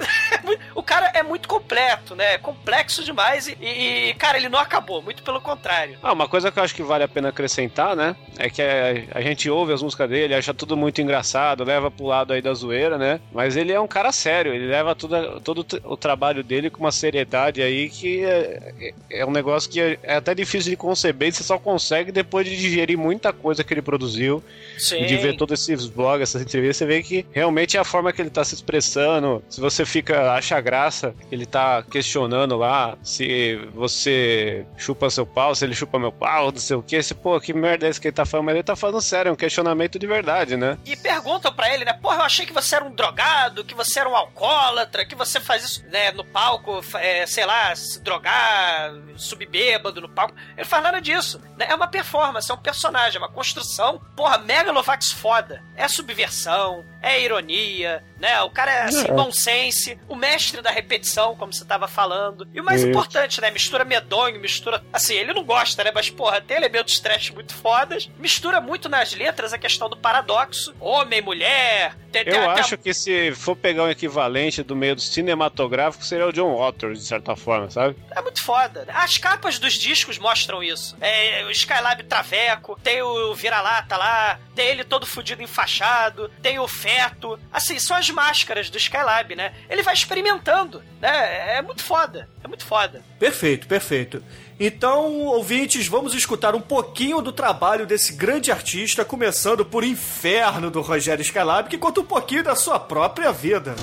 o- 0.76 0.80
o 0.80 0.84
cara 0.84 1.12
é 1.14 1.22
muito 1.24 1.48
completo, 1.48 2.16
né? 2.16 2.34
É 2.34 2.38
complexo 2.38 3.04
demais 3.04 3.48
e, 3.48 3.58
e, 3.62 4.14
cara, 4.16 4.38
ele 4.38 4.50
não 4.50 4.60
acabou, 4.60 5.02
muito 5.02 5.22
pelo 5.24 5.40
contrário. 5.42 5.98
Ah, 6.02 6.14
uma 6.14 6.28
coisa 6.28 6.52
que 6.52 6.60
eu 6.60 6.64
acho 6.64 6.74
que 6.76 6.84
vale 6.84 7.04
a 7.04 7.08
pena 7.08 7.30
acrescentar, 7.30 7.96
né? 7.96 8.16
É 8.38 8.50
que 8.50 8.62
a, 8.62 9.18
a 9.18 9.22
gente 9.22 9.50
ouve 9.50 9.74
as 9.74 9.82
músicas 9.82 10.10
dele, 10.10 10.34
acha 10.34 10.54
tudo 10.54 10.76
muito 10.76 11.02
engraçado, 11.02 11.64
leva 11.64 11.92
pro 11.92 12.06
lado 12.06 12.34
aí 12.34 12.42
da 12.42 12.54
zoeira, 12.54 12.98
né? 12.98 13.20
Mas 13.32 13.56
ele 13.56 13.72
é 13.72 13.80
um 13.80 13.88
cara 13.88 14.12
sério, 14.12 14.54
ele 14.54 14.68
leva 14.68 14.96
tudo, 14.96 15.40
todo 15.42 15.66
o 15.84 15.98
trabalho 15.98 16.44
dele 16.44 16.70
com 16.70 16.80
uma 16.80 16.92
seriedade 16.92 17.62
aí 17.62 17.90
que 17.90 18.24
é, 18.24 18.74
é- 19.10 19.20
é 19.22 19.26
um 19.26 19.32
negócio 19.32 19.70
que 19.70 19.80
é, 19.80 20.00
é 20.04 20.16
até 20.16 20.34
difícil 20.34 20.72
de 20.72 20.78
conceber 20.78 21.30
e 21.30 21.32
você 21.32 21.44
só 21.44 21.58
consegue 21.60 22.12
depois 22.12 22.46
de 22.48 22.56
digerir 22.58 22.98
muita 22.98 23.32
coisa 23.34 23.51
que 23.64 23.74
ele 23.74 23.82
produziu 23.82 24.44
Sim. 24.78 25.06
de 25.06 25.18
ver 25.18 25.36
todos 25.38 25.60
esses 25.68 25.88
blogs, 25.88 26.30
essas 26.30 26.42
entrevistas, 26.42 26.78
você 26.78 26.86
vê 26.86 27.04
que 27.04 27.26
realmente 27.32 27.78
é 27.78 27.80
a 27.80 27.84
forma 27.84 28.12
que 28.12 28.22
ele 28.22 28.30
tá 28.30 28.44
se 28.44 28.56
expressando. 28.56 29.44
Se 29.50 29.60
você 29.60 29.86
fica, 29.86 30.34
acha 30.34 30.60
graça, 30.62 31.14
ele 31.32 31.46
tá 31.46 31.84
questionando 31.84 32.58
lá 32.58 32.98
se 33.04 33.56
você 33.74 34.66
chupa 34.78 35.10
seu 35.10 35.26
pau, 35.26 35.54
se 35.56 35.66
ele 35.66 35.74
chupa 35.76 36.00
meu 36.00 36.12
pau, 36.12 36.52
não 36.52 36.60
sei 36.60 36.76
o 36.76 36.84
que. 36.84 37.02
Se, 37.02 37.14
pô, 37.14 37.40
que 37.40 37.54
merda 37.54 37.88
é 37.88 37.90
esse 37.90 38.00
que 38.00 38.08
ele 38.08 38.16
tá 38.16 38.26
falando? 38.26 38.46
Mas 38.46 38.56
ele 38.56 38.64
tá 38.64 38.76
falando 38.76 39.02
sério, 39.02 39.30
é 39.30 39.32
um 39.32 39.36
questionamento 39.36 39.98
de 40.00 40.08
verdade, 40.08 40.56
né? 40.58 40.78
E 40.86 40.96
perguntam 40.96 41.54
pra 41.54 41.74
ele, 41.74 41.86
né? 41.86 41.94
Porra, 41.94 42.18
eu 42.18 42.22
achei 42.22 42.46
que 42.46 42.54
você 42.54 42.76
era 42.76 42.86
um 42.86 42.94
drogado, 42.94 43.64
que 43.64 43.76
você 43.76 44.00
era 44.00 44.10
um 44.10 44.16
alcoólatra, 44.16 45.06
que 45.06 45.16
você 45.16 45.40
faz 45.40 45.64
isso, 45.64 45.84
né, 45.88 46.12
no 46.12 46.24
palco, 46.24 46.82
é, 46.96 47.26
sei 47.26 47.46
lá, 47.46 47.76
se 47.76 48.02
drogar, 48.02 48.94
subir 49.16 49.48
bêbado 49.48 50.02
no 50.02 50.10
palco. 50.10 50.34
Ele 50.58 50.66
faz 50.66 50.84
nada 50.84 51.00
disso. 51.02 51.42
né? 51.58 51.68
É 51.70 51.76
uma 51.76 51.88
performance, 51.88 52.50
é 52.50 52.54
um 52.54 52.58
personagem, 52.58 53.18
é 53.18 53.20
uma 53.20 53.32
construção. 53.42 54.00
Porra, 54.16 54.38
Megalovax 54.38 55.12
foda. 55.12 55.64
É 55.76 55.88
subversão, 55.88 56.86
é 57.02 57.20
ironia, 57.22 58.04
né? 58.20 58.40
O 58.42 58.52
cara 58.52 58.72
é, 58.72 58.82
assim, 58.84 59.08
É. 59.08 59.12
nonsense, 59.12 60.00
o 60.08 60.16
mestre 60.16 60.62
da 60.62 60.70
repetição, 60.70 61.36
como 61.36 61.52
você 61.52 61.66
tava 61.66 61.88
falando. 61.88 62.48
E 62.54 62.62
o 62.62 62.64
mais 62.64 62.82
Isso. 62.82 62.90
importante, 62.92 63.42
né? 63.42 63.50
Mistura 63.50 63.84
medonho, 63.84 64.40
mistura. 64.40 64.84
Assim, 64.94 65.16
ele 65.16 65.34
não 65.34 65.44
gosta, 65.44 65.84
né? 65.84 65.92
Mas, 65.94 66.10
porra, 66.12 66.40
tem 66.40 66.58
elementos 66.58 67.00
trash 67.00 67.32
muito 67.32 67.54
fodas. 67.56 68.10
Mistura 68.20 68.62
muito 68.62 68.88
nas 68.88 69.14
letras 69.14 69.54
a 69.54 69.58
questão 69.58 69.90
do 69.90 69.98
paradoxo. 69.98 70.74
Homem, 70.80 71.22
mulher. 71.22 71.96
Tem, 72.12 72.24
tem 72.26 72.34
Eu 72.36 72.50
até- 72.52 72.60
acho 72.62 72.78
que 72.78 72.94
se 72.94 73.32
for 73.34 73.56
pegar 73.56 73.84
um 73.84 73.90
equivalente 73.90 74.62
do 74.62 74.76
meio 74.76 74.96
do 74.96 75.02
cinematográfico, 75.02 76.04
seria 76.06 76.28
o 76.28 76.34
John 76.34 76.56
Waters, 76.58 77.00
de 77.00 77.06
certa 77.06 77.36
forma, 77.36 77.72
sabe? 77.72 77.96
É 78.12 78.22
muito 78.22 78.44
foda. 78.44 78.86
As 78.94 79.18
capas 79.18 79.58
dos 79.58 79.74
discos 79.74 80.20
mostram 80.20 80.62
isso. 80.62 80.96
É, 81.02 81.44
o 81.46 81.52
Skylab 81.52 82.04
Traveco, 82.04 82.78
tem 82.84 83.02
o, 83.02 83.31
o 83.32 83.36
vira-lata 83.36 83.98
lá, 83.98 84.40
tem 84.56 84.68
ele 84.68 84.84
todo 84.84 85.06
fudido 85.06 85.42
enfaixado, 85.42 86.30
tem 86.42 86.60
o 86.60 86.68
feto. 86.68 87.40
Assim, 87.52 87.80
são 87.80 87.98
as 87.98 88.10
máscaras 88.10 88.70
do 88.70 88.78
Skylab, 88.78 89.36
né? 89.36 89.54
Ele 89.70 89.84
vai 89.84 89.94
experimentando, 89.94 90.84
né? 91.00 91.58
É 91.58 91.62
muito 91.62 91.84
foda. 91.84 92.30
É 92.44 92.48
muito 92.48 92.66
foda. 92.66 93.04
Perfeito, 93.20 93.68
perfeito. 93.68 94.24
Então, 94.60 95.22
ouvintes, 95.22 95.88
vamos 95.88 96.14
escutar 96.14 96.54
um 96.54 96.62
pouquinho 96.62 97.22
do 97.22 97.32
trabalho 97.32 97.88
desse 97.88 98.14
grande 98.14 98.52
artista, 98.52 99.04
começando 99.04 99.66
por 99.66 99.84
Inferno 99.84 100.70
do 100.70 100.82
Rogério 100.82 101.24
Skylab, 101.24 101.70
que 101.70 101.78
conta 101.78 102.02
um 102.02 102.06
pouquinho 102.06 102.44
da 102.44 102.56
sua 102.56 102.80
própria 102.80 103.32
vida. 103.32 103.76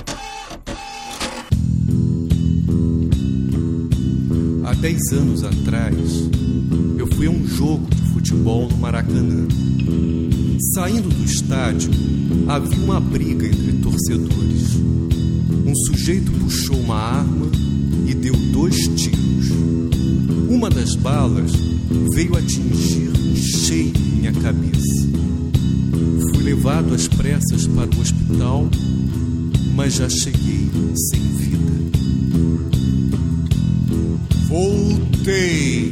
Há 4.65 4.73
10 4.73 5.13
anos 5.13 5.43
atrás, 5.43 5.95
fui 7.19 7.27
a 7.27 7.31
um 7.31 7.45
jogo 7.45 7.85
de 7.93 8.01
futebol 8.13 8.69
no 8.69 8.77
Maracanã. 8.77 9.45
Saindo 10.73 11.09
do 11.09 11.25
estádio, 11.25 11.91
havia 12.47 12.79
uma 12.79 12.97
briga 12.97 13.45
entre 13.45 13.73
torcedores. 13.73 14.75
Um 15.65 15.75
sujeito 15.85 16.31
puxou 16.31 16.77
uma 16.77 16.95
arma 16.95 17.51
e 18.07 18.13
deu 18.13 18.33
dois 18.53 18.87
tiros. 18.95 19.49
Uma 20.47 20.69
das 20.69 20.95
balas 20.95 21.51
veio 22.13 22.37
atingir 22.37 23.11
em 23.13 23.35
cheio 23.35 23.93
minha 24.15 24.31
cabeça. 24.31 25.09
Fui 26.31 26.41
levado 26.41 26.95
às 26.95 27.05
pressas 27.09 27.67
para 27.67 27.97
o 27.97 27.99
hospital, 27.99 28.69
mas 29.75 29.95
já 29.95 30.07
cheguei 30.07 30.71
sem 31.11 31.19
vida. 31.19 31.69
Voltei. 34.47 35.91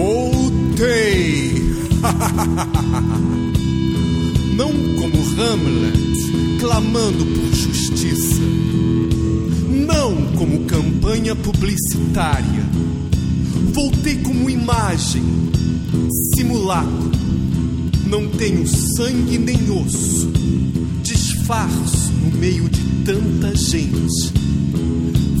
Voltei. 0.00 1.52
Não 4.56 4.72
como 4.96 5.20
Hamlet, 5.38 6.58
clamando 6.58 7.26
por 7.26 7.54
justiça. 7.54 8.40
Não 9.68 10.32
como 10.38 10.64
campanha 10.64 11.36
publicitária. 11.36 12.64
Voltei 13.74 14.16
como 14.22 14.48
imagem, 14.48 15.22
simulacro. 16.34 17.10
Não 18.06 18.26
tenho 18.26 18.66
sangue 18.66 19.36
nem 19.36 19.70
osso. 19.70 20.32
Disfarço 21.02 22.10
no 22.24 22.38
meio 22.38 22.66
de 22.70 22.80
tanta 23.04 23.54
gente 23.54 24.32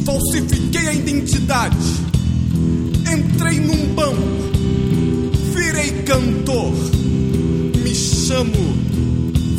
falsifiquei 0.04 0.88
a 0.88 0.94
identidade. 0.94 1.76
Entrei 3.12 3.60
num 3.60 3.94
banco, 3.94 4.49
virei 5.80 6.02
cantor. 6.02 6.72
Me 7.82 7.94
chamo 7.94 8.76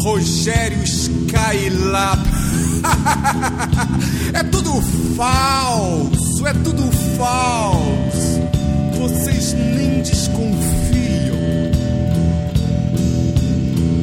Rogério 0.01 0.84
Skylab. 0.84 2.22
é 4.34 4.44
tudo 4.44 4.82
falso, 5.16 6.48
é 6.48 6.54
tudo 6.54 6.84
falso. 7.18 8.42
Vocês 9.00 9.54
nem 9.54 10.01
desconfiam. 10.01 10.62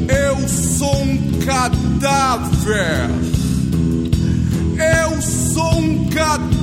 Eu 0.08 0.48
sou 0.48 1.02
um 1.02 1.38
cadáver. 1.44 3.10
Eu 4.76 5.22
sou 5.22 5.78
um 5.78 6.08
cadáver. 6.10 6.58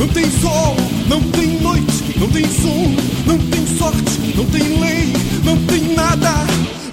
Não 0.00 0.08
tem 0.08 0.24
sol, 0.40 0.76
não 1.08 1.20
tem 1.30 1.60
noite, 1.60 2.18
não 2.18 2.28
tem 2.28 2.44
som, 2.44 2.96
não 3.26 3.36
tem 3.36 3.66
sorte, 3.76 4.18
não 4.34 4.46
tem 4.46 4.80
lei, 4.80 5.12
não 5.44 5.56
tem 5.66 5.94
nada, 5.94 6.32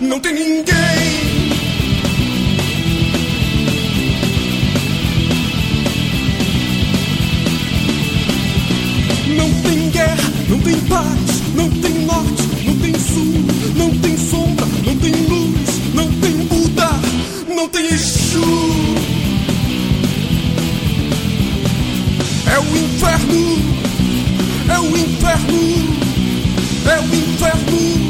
não 0.01 0.19
tem 0.19 0.33
ninguém. 0.33 0.67
Não 9.37 9.53
tem 9.61 9.89
guerra, 9.89 10.33
não 10.49 10.59
tem 10.59 10.75
paz, 10.81 11.41
não 11.55 11.69
tem 11.69 11.96
o 25.53 27.15
inferno, 27.15 27.45
é 27.45 27.53
o 27.53 28.06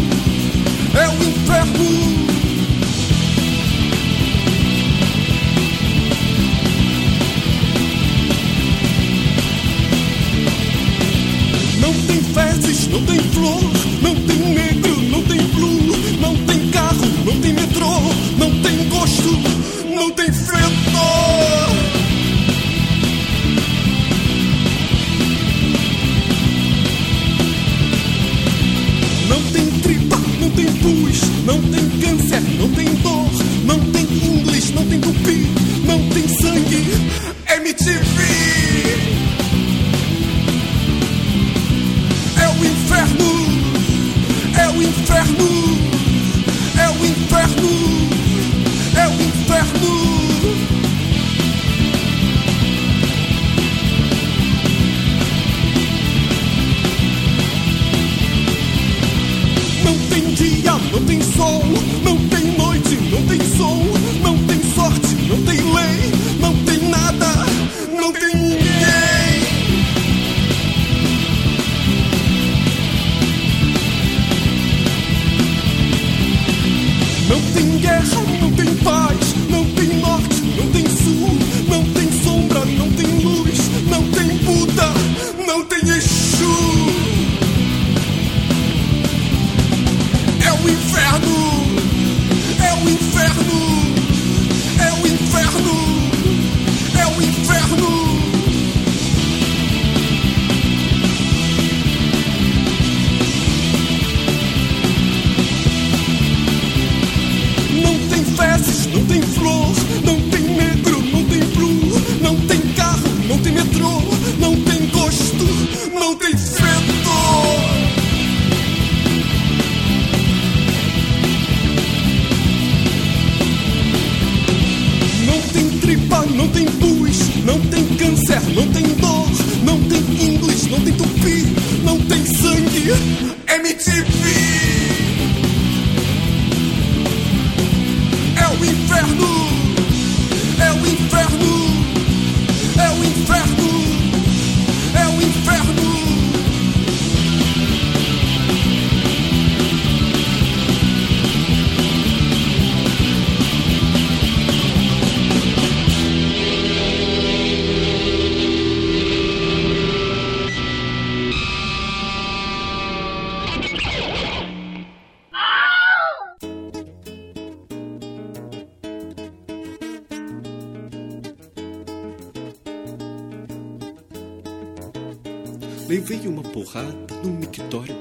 Levei 175.88 176.28
uma 176.28 176.44
porrada 176.44 176.94
no 177.24 177.32
mictório, 177.32 177.96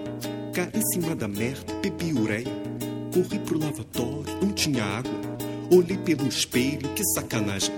caí 0.52 0.68
em 0.74 0.84
cima 0.92 1.14
da 1.14 1.28
merda, 1.28 1.72
bebi 1.80 2.12
ureia. 2.12 2.52
Corri 3.14 3.38
pro 3.38 3.60
lavatório, 3.60 4.24
não 4.42 4.50
tinha 4.52 4.82
água. 4.82 5.12
Olhei 5.70 5.96
pelo 5.96 6.26
espelho, 6.26 6.88
que 6.96 7.04
sacanagem. 7.14 7.72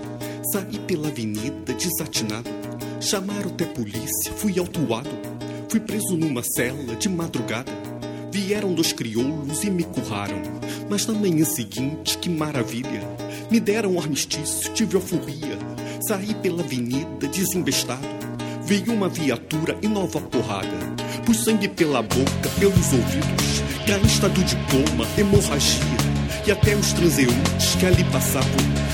Saí 0.51 0.79
pela 0.87 1.09
avenida, 1.09 1.75
desatinado. 1.75 2.49
Chamaram 2.99 3.51
até 3.51 3.65
polícia, 3.65 4.33
fui 4.35 4.57
autuado. 4.57 5.11
Fui 5.69 5.79
preso 5.79 6.17
numa 6.17 6.41
cela 6.41 6.95
de 6.95 7.07
madrugada. 7.07 7.71
Vieram 8.31 8.73
dois 8.73 8.91
crioulos 8.91 9.63
e 9.63 9.69
me 9.69 9.83
curraram. 9.83 10.41
Mas 10.89 11.05
na 11.05 11.13
manhã 11.13 11.45
seguinte, 11.45 12.17
que 12.17 12.29
maravilha! 12.29 13.07
Me 13.51 13.59
deram 13.59 13.91
um 13.91 13.99
armistício, 13.99 14.73
tive 14.73 14.95
euforia. 14.95 15.59
Saí 16.07 16.33
pela 16.33 16.63
avenida, 16.63 17.27
desembestado. 17.27 18.18
Veio 18.69 18.93
uma 18.93 19.09
viatura 19.09 19.75
e 19.81 19.87
nova 19.87 20.21
porrada. 20.21 20.69
Pus 21.25 21.43
sangue 21.43 21.67
pela 21.67 22.03
boca, 22.03 22.49
pelos 22.59 22.93
ouvidos. 22.93 23.63
Estado 24.05 24.43
de 24.43 24.55
coma, 24.69 25.07
hemorragia. 25.17 25.81
E 26.45 26.51
até 26.51 26.75
os 26.75 26.93
transeuntes 26.93 27.73
que 27.79 27.85
ali 27.87 28.03
passavam 28.11 28.47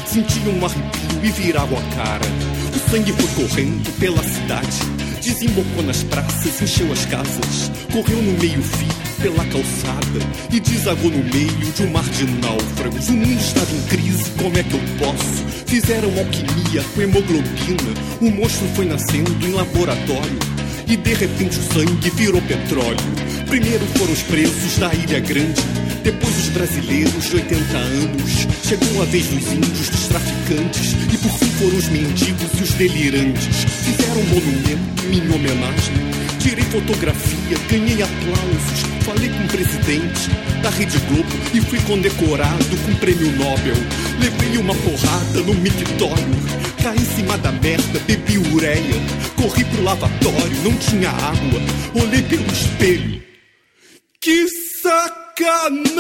sentiam 0.06 0.54
um 0.58 0.66
arrepio 0.66 1.26
e 1.26 1.28
viravam 1.30 1.78
a 1.78 1.82
cara. 1.94 2.26
O 2.74 2.90
sangue 2.90 3.12
foi 3.12 3.44
correndo 3.44 4.00
pela 4.00 4.24
cidade. 4.24 4.80
Desembocou 5.22 5.84
nas 5.84 6.04
praças, 6.04 6.62
encheu 6.62 6.90
as 6.94 7.06
casas. 7.08 7.70
Correu 7.92 8.22
no 8.22 8.40
meio-fio 8.40 8.95
pela 9.26 9.44
calçada 9.46 10.20
e 10.54 10.60
desagou 10.60 11.10
no 11.10 11.24
meio 11.34 11.72
de 11.76 11.82
um 11.82 11.90
mar 11.90 12.04
de 12.04 12.26
náufragos. 12.26 13.10
O 13.10 13.14
mundo 13.14 13.42
estava 13.42 13.72
em 13.72 13.82
crise, 13.88 14.30
como 14.38 14.56
é 14.56 14.62
que 14.62 14.74
eu 14.76 14.80
posso? 15.00 15.44
Fizeram 15.66 16.10
alquimia 16.10 16.84
com 16.94 17.02
hemoglobina. 17.02 17.94
O 18.22 18.30
monstro 18.30 18.68
foi 18.76 18.86
nascendo 18.86 19.32
em 19.44 19.52
laboratório 19.52 20.38
e 20.88 20.96
de 20.96 21.14
repente 21.16 21.58
o 21.58 21.64
sangue 21.74 22.10
virou 22.12 22.40
petróleo. 22.44 23.00
Primeiro 23.48 23.84
foram 23.98 24.14
os 24.14 24.22
presos 24.22 24.78
da 24.78 24.94
Ilha 24.94 25.20
Grande, 25.22 25.62
depois 26.04 26.38
os 26.38 26.50
brasileiros 26.50 27.26
de 27.28 27.36
80 27.36 27.78
anos. 27.78 28.48
Chegou 28.64 29.02
a 29.02 29.06
vez 29.06 29.26
dos 29.26 29.52
índios, 29.52 29.90
dos 29.90 30.08
traficantes 30.08 30.94
e 31.12 31.18
por 31.18 31.32
fim 31.32 31.50
foram 31.58 31.78
os 31.78 31.90
mendigos 31.90 32.60
e 32.60 32.62
os 32.62 32.74
delirantes. 32.74 33.64
Fizeram 33.86 34.22
um 34.22 34.26
monumento 34.26 35.04
minha 35.10 35.36
homenagem. 35.36 35.96
Tirei 36.46 36.64
fotografia, 36.66 37.15
ganhei 37.70 38.02
aplausos, 38.02 38.82
falei 39.04 39.30
com 39.30 39.44
o 39.44 39.48
presidente 39.48 40.30
da 40.62 40.70
Rede 40.70 40.98
Globo 41.08 41.30
e 41.54 41.62
fui 41.62 41.80
condecorado 41.82 42.78
com 42.84 42.92
o 42.92 42.96
prêmio 42.98 43.32
Nobel. 43.34 43.76
Levei 44.20 44.58
uma 44.58 44.74
porrada 44.74 45.42
no 45.42 45.54
mictório, 45.54 46.36
caí 46.82 46.98
em 46.98 47.06
cima 47.16 47.38
da 47.38 47.52
merda, 47.52 48.00
bebi 48.08 48.38
ureia, 48.38 48.96
corri 49.36 49.64
pro 49.66 49.84
lavatório, 49.84 50.64
não 50.64 50.74
tinha 50.78 51.10
água, 51.10 51.62
olhei 52.02 52.24
pelo 52.24 52.52
espelho. 52.52 53.22
Que 54.20 54.48
sacanagem! 54.82 55.96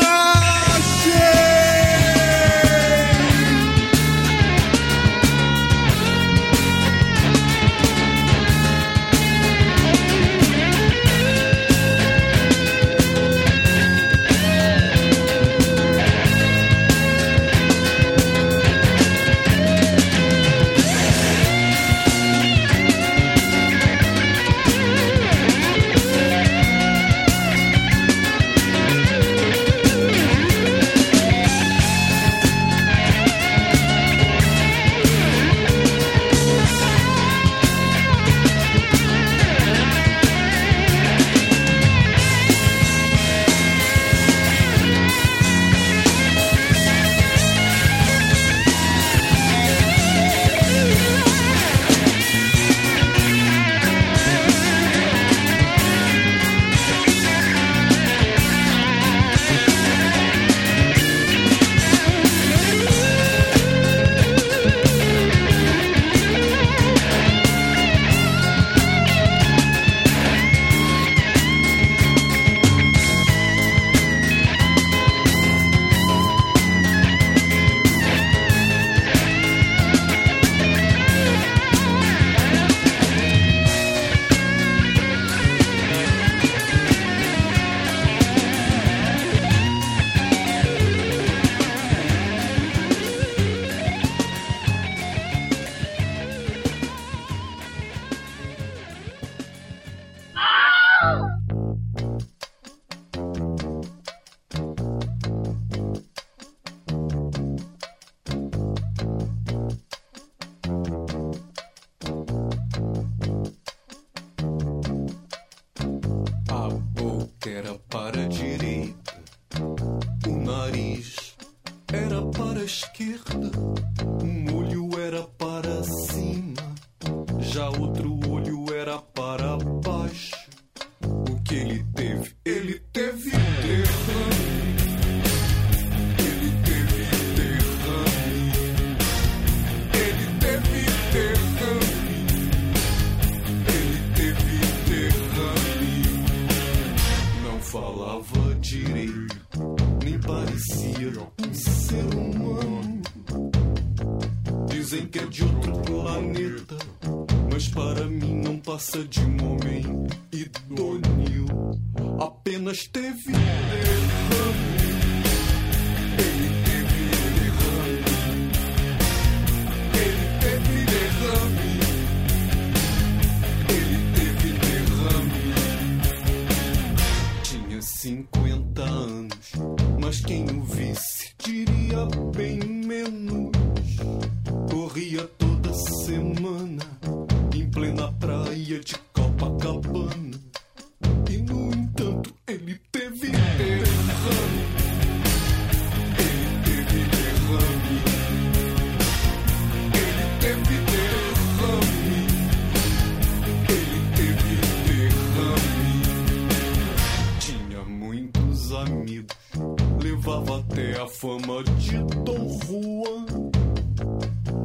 Dona 211.21 211.63
de 211.79 211.97
Dom 212.23 212.59
Juan. 212.65 213.25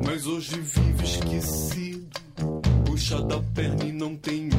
Mas 0.04 0.26
hoje 0.26 0.60
vive 0.60 1.04
esquecido. 1.04 2.08
Puxa 2.84 3.22
da 3.22 3.40
perna 3.54 3.84
e 3.84 3.92
não 3.92 4.16
tem 4.16 4.49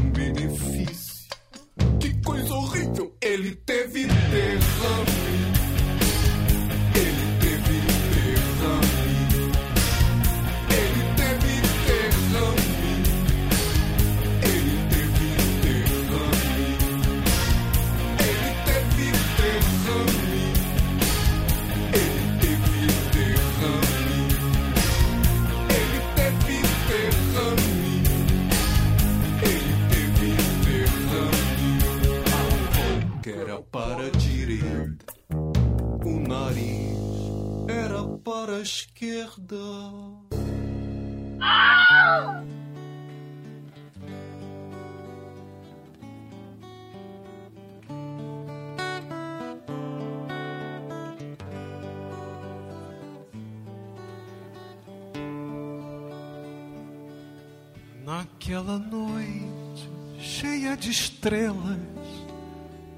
Naquela 58.51 58.77
noite 58.77 59.89
cheia 60.19 60.75
de 60.75 60.91
estrelas, 60.91 61.79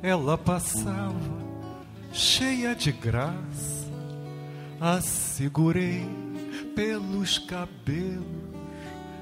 ela 0.02 0.36
passava 0.36 1.14
cheia 2.12 2.74
de 2.74 2.92
graça. 2.92 3.88
A 4.82 5.00
segurei 5.00 6.10
pelos 6.76 7.38
cabelos 7.38 8.26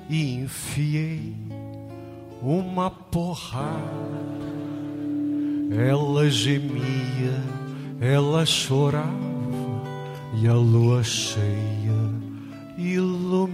e 0.10 0.36
enfiei 0.36 1.36
uma 2.42 2.90
porrada. 2.90 3.76
Ela 5.70 6.30
gemia, 6.30 7.44
ela 8.00 8.46
chorava 8.46 9.12
e 10.42 10.48
a 10.48 10.54
lua 10.54 11.04
cheia 11.04 11.92
iluminava. 12.78 13.52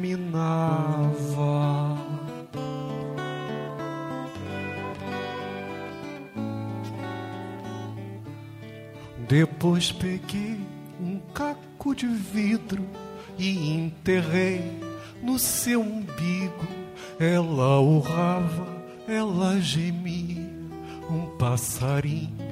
Depois 9.28 9.92
peguei 9.92 10.60
um 11.00 11.20
caco 11.34 11.96
de 11.96 12.08
vidro 12.08 12.86
e 13.38 13.74
enterrei 13.74 14.80
no 15.22 15.38
seu 15.38 15.82
umbigo. 15.82 16.68
Ela 17.20 17.80
urrava, 17.80 18.68
ela 19.08 19.60
gemia, 19.60 20.50
um 21.10 21.38
passarinho 21.38 22.48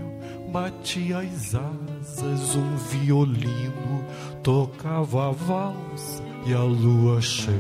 batia 0.55 1.17
as 1.19 1.53
asas, 1.53 2.55
um 2.55 2.77
violino 2.77 4.05
tocava 4.41 5.27
a 5.27 5.31
valsa 5.31 6.23
e 6.45 6.53
a 6.53 6.63
lua 6.63 7.21
cheia 7.21 7.59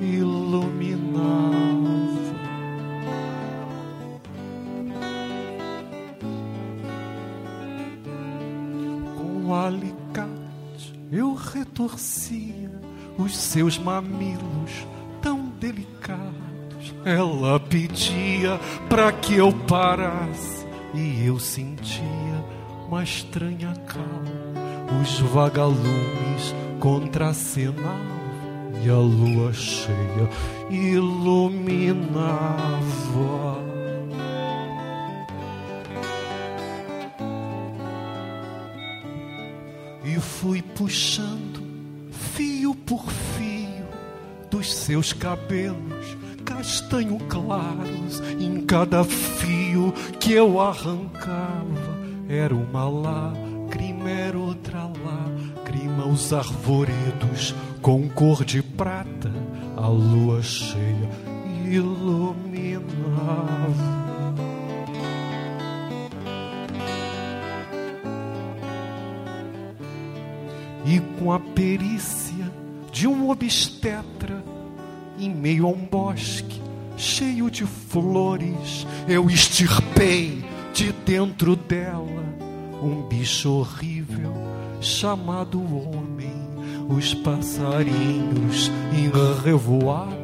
iluminava. 0.00 1.75
Alicate 9.54 10.46
eu 11.10 11.34
retorcia 11.34 12.70
os 13.16 13.36
seus 13.36 13.78
mamilos 13.78 14.86
tão 15.22 15.48
delicados. 15.60 16.94
Ela 17.04 17.60
pedia 17.60 18.58
para 18.88 19.12
que 19.12 19.34
eu 19.34 19.52
parasse 19.52 20.66
e 20.94 21.24
eu 21.24 21.38
sentia 21.38 22.44
uma 22.88 23.04
estranha 23.04 23.72
calma. 23.86 24.46
Os 25.00 25.20
vagalumes 25.20 26.54
contracenavam 26.80 28.16
e 28.84 28.90
a 28.90 28.96
lua 28.96 29.52
cheia 29.52 30.28
iluminava. 30.70 32.26
Fui 40.46 40.62
puxando 40.62 41.60
fio 42.12 42.72
por 42.72 43.04
fio 43.10 43.84
dos 44.48 44.72
seus 44.72 45.12
cabelos 45.12 46.16
castanho 46.44 47.18
claros 47.28 48.22
em 48.38 48.60
cada 48.64 49.02
fio 49.02 49.92
que 50.20 50.34
eu 50.34 50.60
arrancava 50.60 51.98
era 52.28 52.54
uma 52.54 52.88
lágrima 52.88 54.08
era 54.08 54.38
outra 54.38 54.84
lágrima 54.84 56.06
os 56.06 56.32
arvoredos 56.32 57.52
com 57.82 58.08
cor 58.08 58.44
de 58.44 58.62
prata 58.62 59.32
a 59.76 59.88
lua 59.88 60.40
cheia 60.44 61.10
iluminava 61.68 62.15
e 70.86 71.00
com 71.18 71.32
a 71.32 71.40
perícia 71.40 72.50
de 72.92 73.08
um 73.08 73.28
obstetra, 73.28 74.42
em 75.18 75.34
meio 75.34 75.66
a 75.66 75.68
um 75.68 75.84
bosque 75.84 76.60
cheio 76.96 77.50
de 77.50 77.64
flores, 77.64 78.86
eu 79.06 79.28
extirpei 79.28 80.44
de 80.72 80.92
dentro 81.04 81.56
dela 81.56 82.24
um 82.82 83.02
bicho 83.02 83.50
horrível 83.50 84.32
chamado 84.80 85.60
homem. 85.60 86.46
Os 86.88 87.14
passarinhos 87.14 88.70
em 88.92 89.10
revoada, 89.42 90.14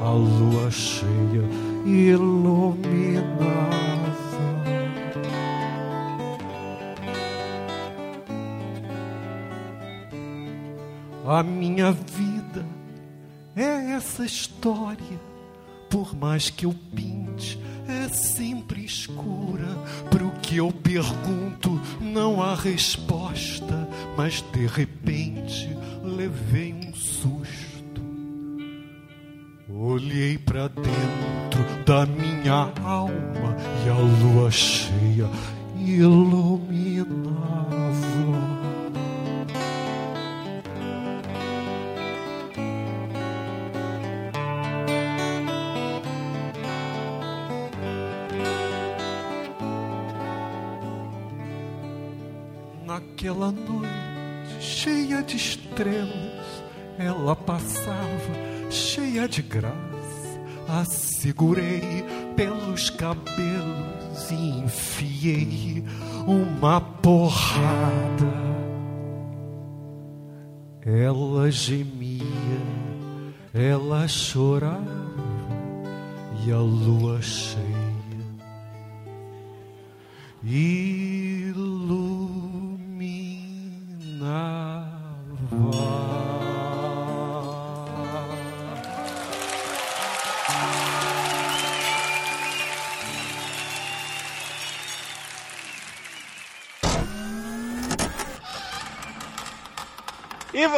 a 0.00 0.10
lua 0.10 0.70
cheia 0.70 1.44
iluminava. 1.84 3.20
A 11.30 11.44
minha 11.44 11.92
vida 11.92 12.66
é 13.54 13.92
essa 13.92 14.24
história. 14.24 15.20
Por 15.88 16.12
mais 16.12 16.50
que 16.50 16.66
eu 16.66 16.74
pinte, 16.92 17.56
é 17.86 18.08
sempre 18.08 18.84
escura. 18.84 19.68
Para 20.10 20.24
o 20.24 20.32
que 20.40 20.56
eu 20.56 20.72
pergunto, 20.72 21.80
não 22.00 22.42
há 22.42 22.56
resposta. 22.56 23.88
Mas 24.16 24.44
de 24.52 24.66
repente 24.66 25.68
levei 26.02 26.72
um 26.72 26.92
susto. 26.92 28.02
Olhei 29.72 30.36
para 30.36 30.66
dentro 30.66 31.84
da 31.86 32.06
minha 32.06 32.72
alma 32.82 33.56
e 33.86 33.88
a 33.88 33.94
lua 33.94 34.50
cheia 34.50 35.30
iluminava. 35.78 36.89
Naquela 53.20 53.52
noite 53.52 54.62
cheia 54.62 55.22
de 55.22 55.36
estrelas, 55.36 56.64
ela 56.98 57.36
passava 57.36 58.32
cheia 58.70 59.28
de 59.28 59.42
graça. 59.42 60.40
A 60.66 60.86
segurei 60.86 61.82
pelos 62.34 62.88
cabelos 62.88 64.30
e 64.30 64.60
enfiei 64.60 65.84
uma 66.26 66.80
porrada. 66.80 68.40
Ela 70.80 71.50
gemia, 71.50 72.24
ela 73.52 74.08
chorava 74.08 74.80
e 76.46 76.50
a 76.50 76.58
lua 76.58 77.20
cheia 77.20 77.90
iluminava. 80.42 80.99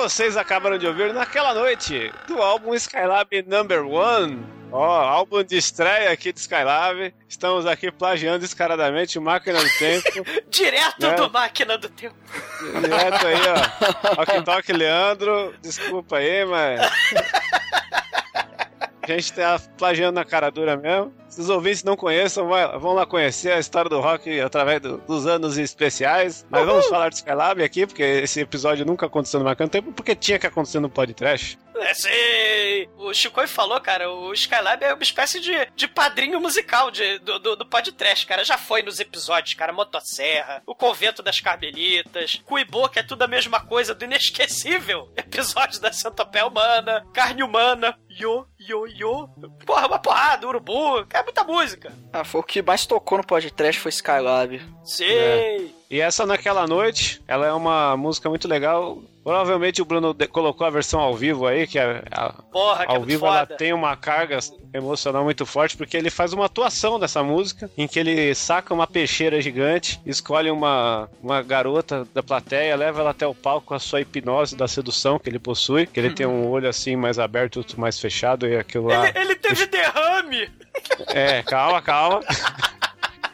Vocês 0.02 0.36
acabaram 0.36 0.78
de 0.78 0.86
ouvir 0.86 1.14
naquela 1.14 1.54
noite 1.54 2.12
do 2.26 2.42
álbum 2.42 2.74
Skylab 2.74 3.28
Number 3.46 3.86
One. 3.86 4.44
Ó, 4.72 4.84
álbum 4.84 5.44
de 5.44 5.56
estreia 5.56 6.10
aqui 6.10 6.32
do 6.32 6.38
Skylab. 6.38 7.14
Estamos 7.28 7.66
aqui 7.66 7.92
plagiando 7.92 8.40
descaradamente 8.40 9.20
Máquina 9.20 9.62
do 9.62 9.70
Tempo. 9.78 10.24
Direto 10.50 11.06
É. 11.06 11.14
do 11.14 11.30
Máquina 11.30 11.78
do 11.78 11.88
Tempo. 11.88 12.16
Direto 12.80 13.26
aí, 13.26 13.36
ó. 13.46 14.16
Toque 14.16 14.42
Toque 14.42 14.72
Leandro. 14.72 15.54
Desculpa 15.62 16.16
aí, 16.16 16.44
mas. 16.46 16.80
A 19.02 19.06
gente 19.08 19.32
tá 19.32 19.60
plagiando 19.76 20.12
na 20.12 20.24
cara 20.24 20.50
dura 20.50 20.76
mesmo. 20.76 21.12
Se 21.28 21.40
os 21.40 21.48
ouvintes 21.48 21.82
não 21.82 21.96
conheçam, 21.96 22.46
vai- 22.46 22.78
vão 22.78 22.92
lá 22.92 23.06
conhecer 23.06 23.50
a 23.52 23.58
história 23.58 23.88
do 23.88 24.00
rock 24.00 24.38
através 24.40 24.80
do- 24.80 24.98
dos 24.98 25.26
anos 25.26 25.56
especiais. 25.58 26.46
Mas 26.50 26.64
vamos 26.66 26.86
falar 26.86 27.08
do 27.08 27.14
Skylab 27.14 27.62
aqui, 27.64 27.86
porque 27.86 28.02
esse 28.02 28.40
episódio 28.40 28.84
nunca 28.84 29.06
aconteceu 29.06 29.40
no 29.40 29.46
Máquina 29.46 29.66
do 29.66 29.72
Tempo, 29.72 29.92
porque 29.92 30.14
tinha 30.14 30.38
que 30.38 30.46
acontecer 30.46 30.78
no 30.78 30.90
podcast. 30.90 31.58
É, 31.74 31.94
sei. 31.94 32.88
O 32.98 33.12
Chico 33.14 33.44
falou, 33.48 33.80
cara, 33.80 34.10
o 34.10 34.32
Skylab 34.34 34.84
é 34.84 34.92
uma 34.92 35.02
espécie 35.02 35.40
de, 35.40 35.52
de 35.74 35.88
padrinho 35.88 36.38
musical 36.38 36.90
de, 36.90 37.18
do, 37.20 37.38
do, 37.38 37.56
do 37.56 37.66
podcast, 37.66 38.26
cara. 38.26 38.44
Já 38.44 38.58
foi 38.58 38.82
nos 38.82 39.00
episódios, 39.00 39.54
cara. 39.54 39.72
Motosserra, 39.72 40.62
o 40.66 40.74
Convento 40.74 41.22
das 41.22 41.40
Carmelitas, 41.40 42.40
Cuibô, 42.44 42.88
que 42.90 42.98
é 42.98 43.02
tudo 43.02 43.22
a 43.22 43.26
mesma 43.26 43.58
coisa, 43.60 43.94
do 43.94 44.04
inesquecível 44.04 45.10
episódio 45.16 45.80
da 45.80 45.92
Centopeia 45.92 46.46
Humana, 46.46 47.04
Carne 47.14 47.42
Humana, 47.42 47.98
Yo, 48.18 48.46
Yo, 48.58 48.86
Yo. 48.86 49.28
Porra, 49.64 49.86
uma 49.86 49.98
porrada, 49.98 50.46
Urubu. 50.46 51.06
É 51.10 51.22
muita 51.22 51.44
música. 51.44 51.92
Ah, 52.12 52.24
foi 52.24 52.40
o 52.40 52.44
que 52.44 52.62
mais 52.62 52.86
tocou 52.86 53.18
no 53.18 53.24
podcast 53.26 53.80
foi 53.80 53.90
Skylab. 53.90 54.60
Sei. 54.84 55.74
E 55.90 56.00
essa 56.00 56.26
naquela 56.26 56.66
noite, 56.66 57.22
ela 57.26 57.46
é 57.46 57.52
uma 57.52 57.96
música 57.96 58.28
muito 58.28 58.46
legal. 58.48 58.98
Provavelmente 59.22 59.80
o 59.80 59.84
Bruno 59.84 60.14
colocou 60.30 60.66
a 60.66 60.70
versão 60.70 60.98
ao 61.00 61.14
vivo 61.14 61.46
aí, 61.46 61.66
que 61.66 61.78
é 61.78 62.02
a- 62.10 62.32
Porra, 62.50 62.84
que 62.86 62.90
é 62.92 62.94
ao 62.94 63.00
muito 63.00 63.08
vivo 63.10 63.26
ela 63.26 63.40
foda. 63.46 63.56
tem 63.56 63.72
uma 63.72 63.96
carga 63.96 64.38
emocional 64.74 65.22
muito 65.22 65.46
forte, 65.46 65.76
porque 65.76 65.96
ele 65.96 66.10
faz 66.10 66.32
uma 66.32 66.46
atuação 66.46 66.98
dessa 66.98 67.22
música, 67.22 67.70
em 67.78 67.86
que 67.86 67.98
ele 68.00 68.34
saca 68.34 68.74
uma 68.74 68.86
peixeira 68.86 69.40
gigante, 69.40 70.00
escolhe 70.04 70.50
uma, 70.50 71.08
uma 71.22 71.40
garota 71.42 72.06
da 72.12 72.22
plateia, 72.22 72.74
leva 72.74 73.00
ela 73.00 73.10
até 73.10 73.26
o 73.26 73.34
palco 73.34 73.66
com 73.68 73.74
a 73.74 73.78
sua 73.78 74.00
hipnose 74.00 74.56
da 74.56 74.66
sedução 74.66 75.18
que 75.18 75.28
ele 75.28 75.38
possui, 75.38 75.86
que 75.86 76.00
ele 76.00 76.10
tem 76.14 76.26
um 76.26 76.48
olho 76.48 76.68
assim 76.68 76.96
mais 76.96 77.18
aberto, 77.18 77.58
outro 77.58 77.80
mais 77.80 78.00
fechado, 78.00 78.46
e 78.48 78.56
aquilo 78.56 78.88
lá. 78.88 79.08
Ele, 79.08 79.18
ele 79.18 79.34
teve 79.36 79.66
derrame. 79.66 80.50
É, 81.08 81.42
calma, 81.44 81.80
calma. 81.80 82.20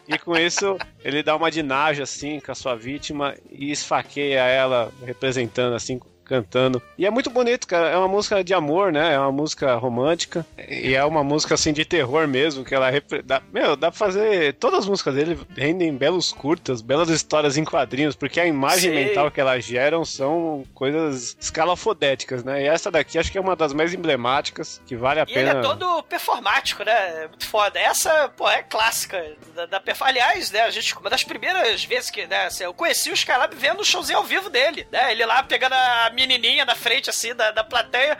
E 0.08 0.18
com 0.18 0.34
isso, 0.34 0.78
ele 1.04 1.22
dá 1.22 1.36
uma 1.36 1.50
naja, 1.62 2.04
assim, 2.04 2.40
com 2.40 2.50
a 2.50 2.54
sua 2.54 2.74
vítima 2.74 3.34
e 3.50 3.70
esfaqueia 3.70 4.40
ela, 4.40 4.90
representando, 5.04 5.74
assim, 5.74 6.00
cantando. 6.28 6.80
E 6.96 7.06
é 7.06 7.10
muito 7.10 7.30
bonito, 7.30 7.66
cara. 7.66 7.88
É 7.88 7.96
uma 7.96 8.06
música 8.08 8.44
de 8.44 8.52
amor, 8.54 8.92
né? 8.92 9.14
É 9.14 9.18
uma 9.18 9.32
música 9.32 9.74
romântica. 9.76 10.46
E 10.68 10.94
é 10.94 11.04
uma 11.04 11.24
música, 11.24 11.54
assim, 11.54 11.72
de 11.72 11.84
terror 11.84 12.28
mesmo, 12.28 12.64
que 12.64 12.74
ela... 12.74 12.90
repre- 12.90 13.22
Dá, 13.22 13.42
meu, 13.52 13.74
dá 13.76 13.90
pra 13.90 13.98
fazer... 13.98 14.54
Todas 14.54 14.80
as 14.80 14.88
músicas 14.88 15.14
dele 15.14 15.38
rendem 15.56 15.94
belos 15.94 16.32
curtas, 16.32 16.80
belas 16.82 17.08
histórias 17.08 17.56
em 17.56 17.64
quadrinhos, 17.64 18.14
porque 18.14 18.38
a 18.40 18.46
imagem 18.46 18.92
Sei. 18.92 19.04
mental 19.06 19.30
que 19.30 19.40
elas 19.40 19.64
geram 19.64 20.04
são 20.04 20.64
coisas 20.74 21.36
escalafodéticas, 21.40 22.44
né? 22.44 22.62
E 22.62 22.66
essa 22.66 22.90
daqui 22.90 23.18
acho 23.18 23.30
que 23.32 23.38
é 23.38 23.40
uma 23.40 23.56
das 23.56 23.72
mais 23.72 23.92
emblemáticas, 23.94 24.80
que 24.86 24.96
vale 24.96 25.20
a 25.20 25.24
E 25.28 25.32
ele 25.32 25.44
pena... 25.46 25.60
é 25.60 25.62
todo 25.62 26.02
performático, 26.04 26.84
né? 26.84 27.26
Muito 27.28 27.46
foda. 27.46 27.78
Essa, 27.78 28.28
pô, 28.36 28.48
é 28.48 28.62
clássica 28.62 29.24
da, 29.54 29.66
da 29.66 29.80
perf- 29.80 30.02
Aliás, 30.02 30.50
né, 30.50 30.62
a 30.62 30.70
gente, 30.70 30.96
uma 30.96 31.10
das 31.10 31.22
primeiras 31.24 31.84
vezes 31.84 32.10
que, 32.10 32.26
né, 32.26 32.46
assim, 32.46 32.64
eu 32.64 32.72
conheci 32.74 33.10
o 33.10 33.14
Skylab 33.14 33.54
vendo 33.54 33.80
o 33.80 33.84
showzinho 33.84 34.18
ao 34.18 34.24
vivo 34.24 34.48
dele, 34.48 34.86
né? 34.90 35.12
Ele 35.12 35.24
lá 35.26 35.42
pegando 35.42 35.74
a 35.74 36.10
menininha 36.18 36.64
na 36.64 36.74
frente, 36.74 37.08
assim, 37.08 37.32
da, 37.32 37.52
da 37.52 37.62
plateia. 37.62 38.18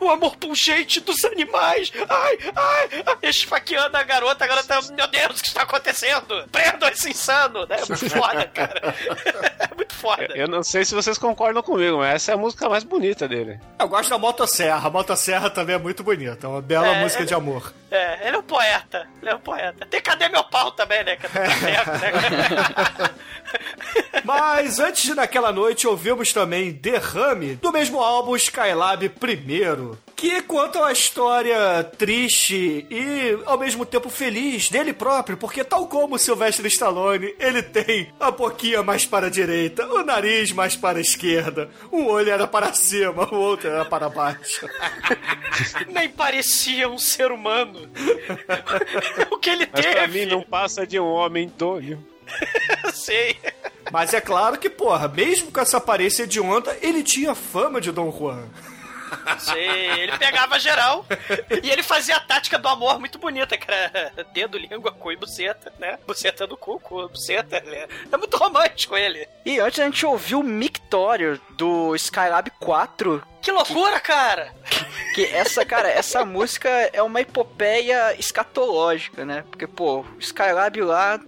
O 0.00 0.10
amor 0.10 0.36
pungente 0.36 0.98
dos 0.98 1.24
animais. 1.24 1.92
Ai, 2.08 2.38
ai. 2.56 3.18
Esfaqueando 3.22 3.96
a 3.96 4.02
garota. 4.02 4.44
A 4.44 4.48
garota, 4.48 4.80
meu 4.92 5.06
Deus, 5.06 5.38
o 5.38 5.42
que 5.42 5.48
está 5.48 5.62
acontecendo? 5.62 6.48
Prendam 6.50 6.88
esse 6.88 7.10
insano, 7.10 7.66
né? 7.66 7.78
Foda, 7.78 8.46
cara. 8.46 8.94
É 10.00 10.16
foda. 10.16 10.28
Eu 10.34 10.48
não 10.48 10.62
sei 10.62 10.84
se 10.84 10.94
vocês 10.94 11.18
concordam 11.18 11.62
comigo, 11.62 11.98
mas 11.98 12.14
essa 12.14 12.32
é 12.32 12.34
a 12.34 12.38
música 12.38 12.68
mais 12.68 12.82
bonita 12.84 13.28
dele. 13.28 13.60
Eu 13.78 13.88
gosto 13.88 14.08
da 14.10 14.18
Motosserra. 14.18 14.88
A 14.88 14.90
Motosserra 14.90 15.50
também 15.50 15.76
é 15.76 15.78
muito 15.78 16.02
bonita. 16.02 16.46
É 16.46 16.50
uma 16.50 16.62
bela 16.62 16.86
É, 16.88 17.02
música 17.02 17.22
é- 17.22 17.26
de 17.26 17.34
amor. 17.34 17.72
É, 17.90 18.26
ele 18.28 18.36
é 18.36 18.38
um 18.38 18.42
poeta. 18.42 19.06
Ele 19.20 19.30
é 19.30 19.34
um 19.34 19.40
poeta. 19.40 19.86
Tem 19.86 20.00
Cadê 20.00 20.28
Meu 20.28 20.44
Pau 20.44 20.70
também, 20.72 21.04
né? 21.04 21.16
Que 21.16 21.26
é 21.26 21.30
Cateco, 21.30 21.90
né? 21.90 23.10
Mas 24.24 24.78
antes 24.78 25.02
de 25.02 25.14
naquela 25.14 25.52
noite 25.52 25.86
ouvimos 25.86 26.32
também 26.32 26.72
Derrame, 26.72 27.56
do 27.56 27.72
mesmo 27.72 28.00
álbum 28.00 28.36
Skylab 28.36 29.08
primeiro, 29.08 29.98
que 30.20 30.42
conta 30.42 30.80
uma 30.80 30.92
história 30.92 31.82
triste 31.96 32.86
e 32.90 33.38
ao 33.46 33.58
mesmo 33.58 33.86
tempo 33.86 34.10
feliz 34.10 34.68
dele 34.68 34.92
próprio, 34.92 35.38
porque 35.38 35.64
tal 35.64 35.86
como 35.86 36.16
o 36.16 36.18
Sylvester 36.18 36.66
Stallone, 36.66 37.34
ele 37.38 37.62
tem 37.62 38.12
a 38.20 38.30
boquinha 38.30 38.82
mais 38.82 39.06
para 39.06 39.28
a 39.28 39.30
direita, 39.30 39.86
o 39.86 40.04
nariz 40.04 40.52
mais 40.52 40.76
para 40.76 40.98
a 40.98 41.00
esquerda, 41.00 41.70
um 41.90 42.04
olho 42.06 42.30
era 42.30 42.46
para 42.46 42.70
cima, 42.74 43.32
o 43.32 43.36
outro 43.36 43.70
era 43.70 43.82
para 43.86 44.10
baixo. 44.10 44.68
Nem 45.88 46.10
parecia 46.10 46.86
um 46.86 46.98
ser 46.98 47.32
humano. 47.32 47.90
o 49.32 49.38
que 49.38 49.48
ele 49.48 49.66
Mas 49.72 49.80
teve. 49.86 49.94
pra 49.94 50.06
mim 50.06 50.26
não 50.26 50.42
passa 50.42 50.86
de 50.86 51.00
um 51.00 51.06
homem 51.06 51.50
doido. 51.56 51.98
Sei. 52.92 53.38
Mas 53.90 54.12
é 54.12 54.20
claro 54.20 54.58
que, 54.58 54.68
porra, 54.68 55.08
mesmo 55.08 55.50
com 55.50 55.60
essa 55.60 55.78
aparência 55.78 56.26
de 56.26 56.38
onda, 56.38 56.76
ele 56.82 57.02
tinha 57.02 57.34
fama 57.34 57.80
de 57.80 57.90
Dom 57.90 58.12
Juan. 58.12 58.44
Sei. 59.38 60.00
Ele 60.00 60.16
pegava 60.18 60.58
geral 60.58 61.04
e 61.62 61.70
ele 61.70 61.82
fazia 61.82 62.16
a 62.16 62.20
tática 62.20 62.58
do 62.58 62.68
amor 62.68 62.98
muito 62.98 63.18
bonita, 63.18 63.56
que 63.56 63.70
era 63.70 64.12
dedo, 64.32 64.58
língua, 64.58 64.92
cu 64.92 65.12
e 65.12 65.16
buceta, 65.16 65.72
né? 65.78 65.98
Buceta 66.06 66.46
do 66.46 66.56
cu, 66.56 66.78
cu, 66.80 67.08
buceta. 67.08 67.60
né? 67.60 67.86
É 68.10 68.16
muito 68.16 68.36
romântico 68.36 68.96
ele. 68.96 69.26
E 69.44 69.58
antes 69.60 69.80
a 69.80 69.84
gente 69.84 70.04
ouviu 70.04 70.40
o 70.40 70.44
Mictório 70.44 71.40
do 71.50 71.94
Skylab 71.96 72.50
4. 72.58 73.22
Que 73.40 73.50
loucura, 73.50 73.98
cara! 74.00 74.52
Que 75.14 75.24
essa, 75.24 75.64
cara, 75.64 75.88
essa 75.88 76.24
música 76.24 76.68
é 76.92 77.02
uma 77.02 77.20
epopeia 77.20 78.14
escatológica, 78.18 79.24
né? 79.24 79.44
Porque, 79.50 79.66
pô, 79.66 80.00
o 80.00 80.18
Skylab 80.18 80.80
lá, 80.82 81.18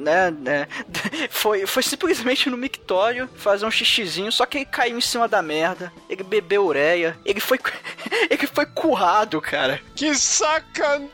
né, 0.00 0.30
né, 0.30 0.66
foi, 1.30 1.66
foi 1.66 1.82
simplesmente 1.82 2.48
no 2.50 2.56
mictório 2.56 3.28
fazer 3.36 3.66
um 3.66 3.70
xixizinho, 3.70 4.32
só 4.32 4.46
que 4.46 4.58
ele 4.58 4.64
caiu 4.64 4.98
em 4.98 5.00
cima 5.00 5.28
da 5.28 5.42
merda, 5.42 5.92
ele 6.08 6.22
bebeu 6.22 6.64
ureia, 6.64 7.18
ele 7.24 7.40
foi, 7.40 7.58
ele 8.30 8.46
foi 8.46 8.66
currado, 8.66 9.40
cara. 9.40 9.80
Que 9.94 10.14
sacanagem! 10.14 11.10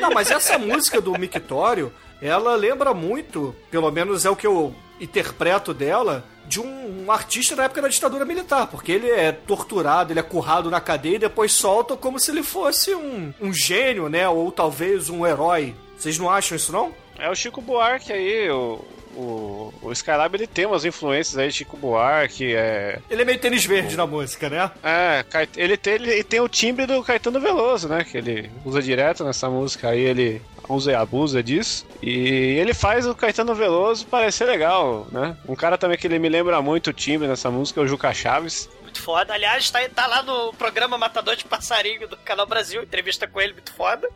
Não, 0.00 0.10
mas 0.10 0.30
essa 0.30 0.58
música 0.58 1.00
do 1.00 1.12
Mictório, 1.18 1.92
ela 2.20 2.54
lembra 2.54 2.92
muito, 2.92 3.54
pelo 3.70 3.90
menos 3.90 4.24
é 4.24 4.30
o 4.30 4.36
que 4.36 4.46
eu 4.46 4.74
interpreto 5.00 5.72
dela, 5.72 6.24
de 6.46 6.60
um, 6.60 7.04
um 7.06 7.12
artista 7.12 7.54
da 7.54 7.64
época 7.64 7.82
da 7.82 7.88
ditadura 7.88 8.24
militar, 8.24 8.66
porque 8.66 8.90
ele 8.90 9.08
é 9.08 9.30
torturado, 9.30 10.12
ele 10.12 10.18
é 10.18 10.22
currado 10.22 10.68
na 10.68 10.80
cadeia 10.80 11.14
e 11.14 11.20
depois 11.20 11.52
solta 11.52 11.96
como 11.96 12.18
se 12.18 12.30
ele 12.30 12.42
fosse 12.42 12.92
um, 12.94 13.32
um 13.40 13.52
gênio, 13.52 14.08
né? 14.08 14.28
Ou 14.28 14.50
talvez 14.50 15.08
um 15.08 15.24
herói. 15.24 15.74
Vocês 15.96 16.18
não 16.18 16.28
acham 16.28 16.56
isso, 16.56 16.72
não? 16.72 16.92
É 17.20 17.28
o 17.30 17.34
Chico 17.34 17.60
Buarque 17.60 18.12
aí, 18.12 18.50
o, 18.50 18.84
o, 19.14 19.74
o 19.82 19.92
Skylab 19.92 20.34
ele 20.34 20.46
tem 20.46 20.66
umas 20.66 20.84
influências 20.84 21.36
aí, 21.36 21.52
Chico 21.52 21.76
Buarque, 21.76 22.54
é... 22.54 22.98
Ele 23.10 23.22
é 23.22 23.24
meio 23.24 23.38
tênis 23.38 23.64
verde 23.64 23.96
na 23.96 24.06
música, 24.06 24.48
né? 24.48 24.70
É, 24.82 25.24
ele 25.56 25.76
tem, 25.76 25.94
ele 25.94 26.24
tem 26.24 26.40
o 26.40 26.48
timbre 26.48 26.86
do 26.86 27.02
Caetano 27.02 27.40
Veloso, 27.40 27.88
né? 27.88 28.04
Que 28.04 28.18
ele 28.18 28.50
usa 28.64 28.80
direto 28.80 29.24
nessa 29.24 29.50
música 29.50 29.90
aí, 29.90 30.00
ele 30.00 30.40
usa 30.68 30.92
e 30.92 30.94
abusa 30.94 31.42
disso. 31.42 31.86
E 32.02 32.56
ele 32.58 32.72
faz 32.72 33.06
o 33.06 33.14
Caetano 33.14 33.54
Veloso 33.54 34.06
parecer 34.06 34.44
legal, 34.44 35.06
né? 35.10 35.36
Um 35.48 35.54
cara 35.54 35.76
também 35.76 35.98
que 35.98 36.06
ele 36.06 36.18
me 36.18 36.28
lembra 36.28 36.62
muito 36.62 36.90
o 36.90 36.92
timbre 36.92 37.28
nessa 37.28 37.50
música 37.50 37.80
é 37.80 37.84
o 37.84 37.86
Juca 37.86 38.12
Chaves. 38.14 38.68
Muito 39.00 39.04
foda. 39.04 39.32
Aliás, 39.34 39.70
tá, 39.70 39.80
tá 39.94 40.06
lá 40.06 40.22
no 40.22 40.52
programa 40.52 40.98
Matador 40.98 41.34
de 41.34 41.44
Passarinho 41.44 42.06
do 42.06 42.16
Canal 42.18 42.46
Brasil, 42.46 42.82
entrevista 42.82 43.26
com 43.26 43.40
ele, 43.40 43.54
muito 43.54 43.72
foda. 43.72 44.08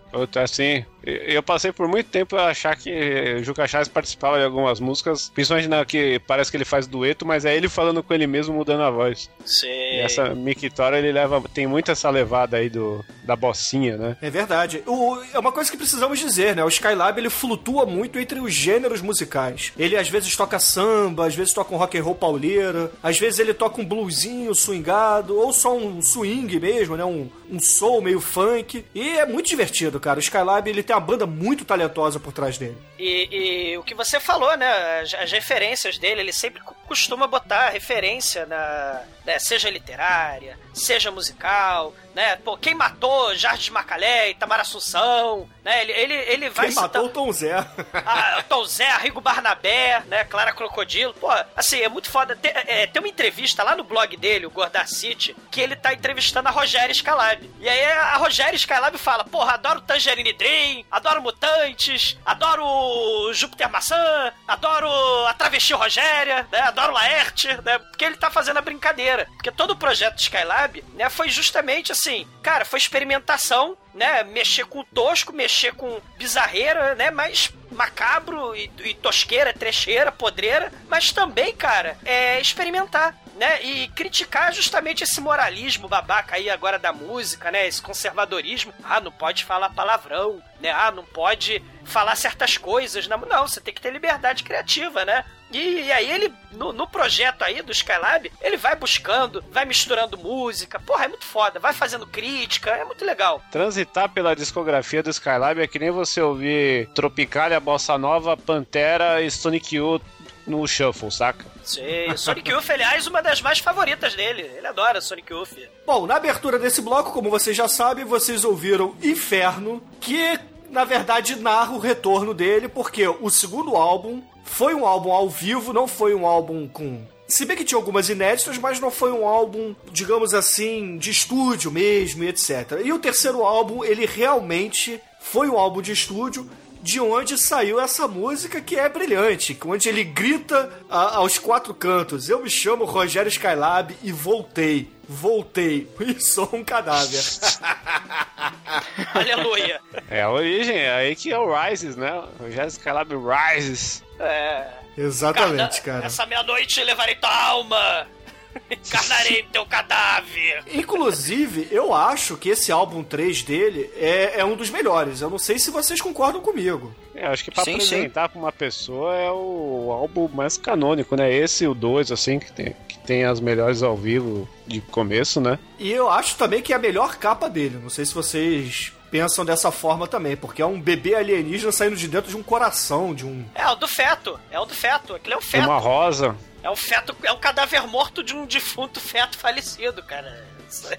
Assim, 0.42 0.84
eu 1.02 1.42
passei 1.42 1.72
por 1.72 1.88
muito 1.88 2.10
tempo 2.10 2.36
a 2.36 2.48
achar 2.48 2.76
que 2.76 3.36
o 3.38 3.44
Juca 3.44 3.66
Chaves 3.66 3.88
participava 3.88 4.38
de 4.38 4.44
algumas 4.44 4.80
músicas, 4.80 5.30
principalmente 5.34 5.68
na 5.68 5.84
que 5.84 6.18
parece 6.26 6.50
que 6.50 6.56
ele 6.56 6.64
faz 6.64 6.86
dueto, 6.86 7.24
mas 7.24 7.44
é 7.44 7.56
ele 7.56 7.68
falando 7.68 8.02
com 8.02 8.12
ele 8.12 8.26
mesmo 8.26 8.54
mudando 8.54 8.82
a 8.82 8.90
voz. 8.90 9.30
Sim. 9.44 9.66
E 9.68 10.00
essa 10.00 10.34
Mictória 10.34 10.96
ele 10.98 11.12
leva, 11.12 11.42
tem 11.52 11.66
muito 11.66 11.90
essa 11.90 12.10
levada 12.10 12.56
aí 12.58 12.68
do, 12.68 13.04
da 13.24 13.34
bocinha, 13.36 13.96
né? 13.96 14.16
É 14.20 14.28
verdade. 14.30 14.82
O- 14.86 15.18
é 15.32 15.38
uma 15.38 15.52
coisa 15.52 15.70
que 15.70 15.76
precisamos 15.76 16.18
dizer, 16.18 16.54
né? 16.54 16.62
O 16.64 16.68
Skylab 16.68 17.18
ele 17.18 17.30
flutua 17.30 17.86
muito 17.86 18.18
entre 18.18 18.38
os 18.40 18.52
gêneros 18.52 19.00
musicais. 19.00 19.72
Ele 19.78 19.96
às 19.96 20.08
vezes 20.08 20.36
toca 20.36 20.58
samba, 20.58 21.26
às 21.26 21.34
vezes 21.34 21.52
toca 21.54 21.74
um 21.74 21.78
rock 21.78 21.98
and 21.98 22.02
roll 22.02 22.14
pauleira, 22.14 22.90
às 23.02 23.18
vezes 23.18 23.38
ele 23.38 23.54
toca 23.54 23.80
um 23.80 23.84
bluesinho 23.84 24.54
swingado, 24.74 25.38
ou 25.38 25.52
só 25.52 25.76
um 25.76 26.02
swing 26.02 26.58
mesmo, 26.58 26.96
né? 26.96 27.04
Um, 27.04 27.30
um 27.50 27.60
soul 27.60 28.02
meio 28.02 28.20
funk. 28.20 28.84
E 28.94 29.18
é 29.18 29.26
muito 29.26 29.48
divertido, 29.48 30.00
cara. 30.00 30.18
O 30.18 30.22
Skylab 30.22 30.68
ele 30.68 30.82
tem 30.82 30.94
uma 30.94 31.00
banda 31.00 31.26
muito 31.26 31.64
talentosa 31.64 32.18
por 32.18 32.32
trás 32.32 32.58
dele. 32.58 32.76
E, 32.98 33.28
e 33.72 33.78
o 33.78 33.82
que 33.82 33.94
você 33.94 34.18
falou, 34.18 34.56
né? 34.56 35.00
As, 35.00 35.14
as 35.14 35.32
referências 35.32 35.98
dele, 35.98 36.20
ele 36.20 36.32
sempre 36.32 36.60
costuma 36.86 37.26
botar 37.26 37.70
referência 37.70 38.46
na. 38.46 39.02
Né, 39.24 39.38
seja 39.38 39.70
literária, 39.70 40.58
seja 40.74 41.10
musical, 41.10 41.94
né? 42.14 42.36
Pô, 42.36 42.56
quem 42.56 42.74
matou 42.74 43.34
Jardim 43.34 43.70
Macalé, 43.70 44.30
Itamar 44.30 44.60
Assunção, 44.60 45.48
né? 45.64 45.82
Ele, 45.82 45.92
ele, 45.92 46.14
ele 46.14 46.50
vai 46.50 46.66
Quem 46.66 46.74
matou 46.74 47.06
o 47.06 47.08
Tom 47.08 47.32
Zé? 47.32 47.54
Ah, 48.06 48.42
Tom 48.48 48.64
Zé, 48.64 48.88
Arrigo 48.90 49.20
Barnabé, 49.20 50.02
né? 50.06 50.24
Clara 50.24 50.52
Crocodilo. 50.52 51.14
Pô, 51.14 51.28
assim, 51.56 51.80
é 51.80 51.88
muito 51.88 52.10
foda. 52.10 52.36
Tem, 52.36 52.52
é, 52.54 52.86
tem 52.86 53.00
uma 53.00 53.08
entrevista 53.08 53.62
lá 53.62 53.74
no 53.74 53.82
blog 53.82 54.16
dele, 54.16 54.46
o 54.46 54.50
Gordar 54.50 54.86
City, 54.86 55.34
que 55.50 55.60
ele 55.60 55.74
tá 55.74 55.92
entrevistando 55.92 56.48
a 56.48 56.52
Rogéria 56.52 56.94
Scalab. 56.94 57.50
E 57.60 57.68
aí 57.68 57.84
a 57.84 58.16
Rogéria 58.16 58.58
Scalab 58.58 58.96
fala: 58.98 59.24
Porra, 59.24 59.54
adoro 59.54 59.80
Tangerine 59.80 60.32
Dream, 60.32 60.84
adoro 60.90 61.22
Mutantes, 61.22 62.16
adoro 62.24 63.32
Júpiter 63.32 63.70
Maçã, 63.70 64.32
adoro 64.46 64.88
a 65.26 65.34
Travesti 65.34 65.72
Rogéria, 65.72 66.46
né? 66.52 66.60
Adoro 66.60 66.92
Laerte, 66.92 67.48
né? 67.62 67.78
Porque 67.78 68.04
ele 68.04 68.16
tá 68.16 68.30
fazendo 68.30 68.58
a 68.58 68.62
brincadeira. 68.62 69.26
Porque 69.34 69.50
todo 69.50 69.70
o 69.70 69.76
projeto 69.76 70.18
Skylab, 70.18 70.84
né, 70.94 71.08
foi 71.10 71.28
justamente 71.28 71.92
assim, 71.92 72.03
cara, 72.42 72.64
foi 72.64 72.78
experimentação, 72.78 73.76
né? 73.94 74.22
Mexer 74.24 74.66
com 74.66 74.84
tosco, 74.84 75.32
mexer 75.32 75.74
com 75.74 76.00
bizarreira, 76.16 76.94
né? 76.94 77.10
Mas 77.10 77.52
macabro 77.70 78.54
e, 78.54 78.70
e 78.84 78.94
tosqueira, 78.94 79.52
trecheira, 79.52 80.12
podreira, 80.12 80.72
mas 80.88 81.12
também, 81.12 81.54
cara, 81.54 81.96
é 82.04 82.40
experimentar 82.40 83.14
né? 83.36 83.62
E 83.62 83.88
criticar 83.88 84.52
justamente 84.52 85.02
esse 85.02 85.20
moralismo 85.20 85.88
babaca 85.88 86.36
aí 86.36 86.48
agora 86.48 86.78
da 86.78 86.92
música, 86.92 87.50
né? 87.50 87.66
Esse 87.66 87.82
conservadorismo. 87.82 88.72
Ah, 88.82 89.00
não 89.00 89.12
pode 89.12 89.44
falar 89.44 89.70
palavrão, 89.70 90.42
né? 90.60 90.70
Ah, 90.70 90.90
não 90.90 91.04
pode 91.04 91.62
falar 91.84 92.16
certas 92.16 92.56
coisas. 92.56 93.06
Não, 93.08 93.18
não 93.18 93.46
você 93.46 93.60
tem 93.60 93.74
que 93.74 93.80
ter 93.80 93.92
liberdade 93.92 94.44
criativa, 94.44 95.04
né? 95.04 95.24
E, 95.54 95.82
e 95.82 95.92
aí 95.92 96.10
ele, 96.10 96.32
no, 96.52 96.72
no, 96.72 96.86
projeto 96.86 97.42
aí 97.42 97.62
do 97.62 97.70
Skylab, 97.70 98.30
ele 98.40 98.56
vai 98.56 98.74
buscando, 98.74 99.44
vai 99.50 99.64
misturando 99.64 100.18
música. 100.18 100.80
Porra, 100.80 101.04
é 101.04 101.08
muito 101.08 101.24
foda. 101.24 101.60
Vai 101.60 101.72
fazendo 101.72 102.06
crítica, 102.06 102.70
é 102.70 102.84
muito 102.84 103.04
legal. 103.04 103.40
Transitar 103.52 104.08
pela 104.08 104.34
discografia 104.34 105.02
do 105.02 105.10
Skylab 105.10 105.60
é 105.60 105.66
que 105.66 105.78
nem 105.78 105.90
você 105.90 106.20
ouvir 106.20 106.88
Tropicália, 106.88 107.60
Bossa 107.60 107.96
Nova, 107.96 108.36
Pantera 108.36 109.22
e 109.22 109.30
Sonic 109.30 109.76
Youth 109.76 110.02
no 110.46 110.66
Shuffle, 110.66 111.10
saca? 111.10 111.44
Sim, 111.62 112.16
Sonic 112.16 112.50
Youth, 112.50 112.68
aliás, 112.68 113.06
uma 113.06 113.22
das 113.22 113.40
mais 113.40 113.58
favoritas 113.58 114.14
dele. 114.14 114.42
Ele 114.42 114.66
adora 114.66 115.00
Sonic 115.00 115.32
Youth. 115.32 115.56
Bom, 115.86 116.06
na 116.06 116.16
abertura 116.16 116.58
desse 116.58 116.82
bloco, 116.82 117.12
como 117.12 117.30
vocês 117.30 117.56
já 117.56 117.68
sabem, 117.68 118.04
vocês 118.04 118.44
ouviram 118.44 118.94
Inferno, 119.02 119.82
que 120.00 120.38
na 120.68 120.84
verdade 120.84 121.36
narra 121.36 121.72
o 121.72 121.78
retorno 121.78 122.34
dele, 122.34 122.68
porque 122.68 123.06
o 123.06 123.30
segundo 123.30 123.76
álbum 123.76 124.22
foi 124.44 124.74
um 124.74 124.86
álbum 124.86 125.10
ao 125.10 125.28
vivo, 125.28 125.72
não 125.72 125.88
foi 125.88 126.14
um 126.14 126.26
álbum 126.26 126.68
com 126.68 127.02
se 127.26 127.46
bem 127.46 127.56
que 127.56 127.64
tinha 127.64 127.78
algumas 127.78 128.08
inéditas, 128.08 128.58
mas 128.58 128.78
não 128.78 128.90
foi 128.90 129.10
um 129.10 129.26
álbum, 129.26 129.74
digamos 129.90 130.34
assim, 130.34 130.98
de 130.98 131.10
estúdio 131.10 131.70
mesmo 131.70 132.22
e 132.22 132.28
etc. 132.28 132.82
E 132.84 132.92
o 132.92 132.98
terceiro 132.98 133.42
álbum, 133.42 133.82
ele 133.82 134.04
realmente 134.04 135.00
foi 135.20 135.48
um 135.48 135.58
álbum 135.58 135.80
de 135.80 135.90
estúdio, 135.90 136.48
de 136.82 137.00
onde 137.00 137.38
saiu 137.38 137.80
essa 137.80 138.06
música 138.06 138.60
que 138.60 138.76
é 138.76 138.86
brilhante, 138.90 139.58
onde 139.64 139.88
ele 139.88 140.04
grita 140.04 140.70
a, 140.88 141.16
aos 141.16 141.38
quatro 141.38 141.72
cantos: 141.72 142.28
Eu 142.28 142.42
me 142.42 142.50
chamo 142.50 142.84
Rogério 142.84 143.30
Skylab 143.30 143.96
e 144.02 144.12
voltei. 144.12 144.93
Voltei 145.08 145.88
e 146.00 146.20
sou 146.20 146.48
um 146.52 146.64
cadáver. 146.64 147.22
Aleluia. 149.14 149.80
É 150.10 150.22
a 150.22 150.30
origem, 150.30 150.76
é 150.76 150.92
aí 150.94 151.16
que 151.16 151.32
é 151.32 151.38
o 151.38 151.52
Rises, 151.54 151.96
né? 151.96 152.22
Rogério 152.40 152.68
Skylab 152.68 153.12
Rises. 153.14 154.02
É. 154.18 154.68
Exatamente, 154.96 155.82
cara. 155.82 156.06
Essa 156.06 156.24
meia-noite 156.26 156.82
levarei 156.84 157.16
tua 157.16 157.34
alma. 157.34 158.06
Encarnarei 158.70 159.44
teu 159.52 159.66
cadáver. 159.66 160.64
Inclusive, 160.72 161.68
eu 161.70 161.94
acho 161.94 162.36
que 162.36 162.48
esse 162.48 162.70
álbum 162.70 163.02
3 163.02 163.42
dele 163.42 163.90
é, 163.96 164.40
é 164.40 164.44
um 164.44 164.56
dos 164.56 164.70
melhores. 164.70 165.20
Eu 165.20 165.30
não 165.30 165.38
sei 165.38 165.58
se 165.58 165.70
vocês 165.70 166.00
concordam 166.00 166.40
comigo. 166.40 166.94
É, 167.14 167.26
acho 167.26 167.44
que 167.44 167.50
pra 167.50 167.64
sim, 167.64 167.74
apresentar 167.74 168.28
sim. 168.28 168.32
pra 168.32 168.40
uma 168.40 168.52
pessoa 168.52 169.14
é 169.14 169.30
o 169.30 169.90
álbum 169.92 170.28
mais 170.28 170.56
canônico, 170.56 171.16
né? 171.16 171.32
Esse 171.32 171.64
e 171.64 171.68
o 171.68 171.74
2, 171.74 172.10
assim, 172.10 172.38
que 172.38 172.52
tem, 172.52 172.74
que 172.88 172.98
tem 172.98 173.24
as 173.24 173.40
melhores 173.40 173.82
ao 173.82 173.96
vivo 173.96 174.48
de 174.66 174.80
começo, 174.80 175.40
né? 175.40 175.58
E 175.78 175.90
eu 175.90 176.10
acho 176.10 176.36
também 176.36 176.60
que 176.60 176.72
é 176.72 176.76
a 176.76 176.78
melhor 176.78 177.16
capa 177.16 177.48
dele. 177.48 177.78
Não 177.80 177.90
sei 177.90 178.04
se 178.04 178.14
vocês 178.14 178.92
pensam 179.14 179.44
dessa 179.44 179.70
forma 179.70 180.08
também, 180.08 180.36
porque 180.36 180.60
é 180.60 180.66
um 180.66 180.80
bebê 180.80 181.14
alienígena 181.14 181.70
saindo 181.70 181.94
de 181.94 182.08
dentro 182.08 182.30
de 182.30 182.36
um 182.36 182.42
coração, 182.42 183.14
de 183.14 183.24
um. 183.24 183.46
É, 183.54 183.64
o 183.68 183.76
do 183.76 183.86
feto. 183.86 184.40
É 184.50 184.58
o 184.58 184.64
do 184.64 184.74
feto. 184.74 185.14
Aquilo 185.14 185.34
é 185.34 185.36
o 185.36 185.40
feto. 185.40 185.68
Uma 185.68 185.78
rosa. 185.78 186.34
É 186.64 186.68
o 186.68 186.74
feto, 186.74 187.14
é 187.22 187.30
o 187.30 187.38
cadáver 187.38 187.86
morto 187.86 188.24
de 188.24 188.34
um 188.34 188.44
defunto 188.44 188.98
feto 188.98 189.38
falecido, 189.38 190.02
cara. 190.02 190.44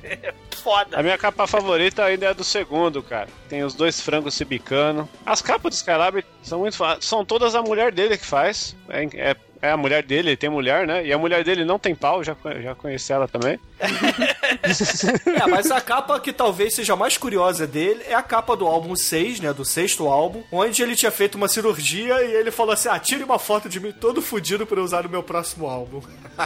É 0.02 0.34
foda. 0.56 0.98
A 0.98 1.04
minha 1.04 1.18
capa 1.18 1.46
favorita 1.46 2.06
ainda 2.06 2.28
é 2.28 2.34
do 2.34 2.46
segundo, 2.46 3.04
cara. 3.04 3.28
Tem 3.50 3.66
os 3.66 3.76
dois 3.76 4.00
frangos 4.00 4.34
se 4.34 4.46
bicando. 4.46 5.10
As 5.26 5.42
capas 5.42 5.74
do 5.74 5.76
Skylab 5.76 6.24
são 6.42 6.60
muito 6.60 6.78
São 7.02 7.26
todas 7.26 7.54
a 7.54 7.62
mulher 7.62 7.92
dele 7.92 8.18
que 8.18 8.26
faz. 8.26 8.78
É, 8.88 9.04
é 9.32 9.36
é 9.66 9.72
a 9.72 9.78
mulher 9.78 10.04
dele, 10.04 10.30
ele 10.30 10.38
tem 10.38 10.50
mulher, 10.50 10.88
né? 10.88 11.06
E 11.06 11.12
a 11.12 11.18
mulher 11.18 11.44
dele 11.44 11.66
não 11.66 11.80
tem 11.80 11.96
pau, 11.96 12.24
já, 12.24 12.36
já 12.62 12.76
conheci 12.76 13.12
ela 13.12 13.28
também. 13.28 13.60
é, 13.80 15.48
mas 15.48 15.70
a 15.72 15.82
capa 15.82 16.20
que 16.20 16.32
talvez 16.32 16.76
seja 16.76 16.96
mais 16.96 17.18
curiosa 17.18 17.68
dele 17.68 18.04
é 18.08 18.14
a 18.14 18.22
capa 18.22 18.56
do 18.56 18.66
álbum 18.66 18.96
6, 18.96 19.40
né? 19.40 19.54
Do 19.54 19.66
sexto 19.66 20.08
álbum, 20.08 20.44
onde 20.52 20.82
ele 20.82 20.96
tinha 20.96 21.12
feito 21.12 21.36
uma 21.36 21.48
cirurgia 21.48 22.24
e 22.24 22.34
ele 22.34 22.52
falou 22.52 22.74
assim: 22.74 22.90
ah, 22.90 23.00
tire 23.00 23.24
uma 23.24 23.40
foto 23.40 23.68
de 23.68 23.80
mim 23.80 23.92
todo 23.92 24.22
fudido 24.22 24.66
pra 24.66 24.80
eu 24.80 24.84
usar 24.84 25.04
no 25.04 25.10
meu 25.10 25.24
próximo 25.24 25.68
álbum. 25.68 26.02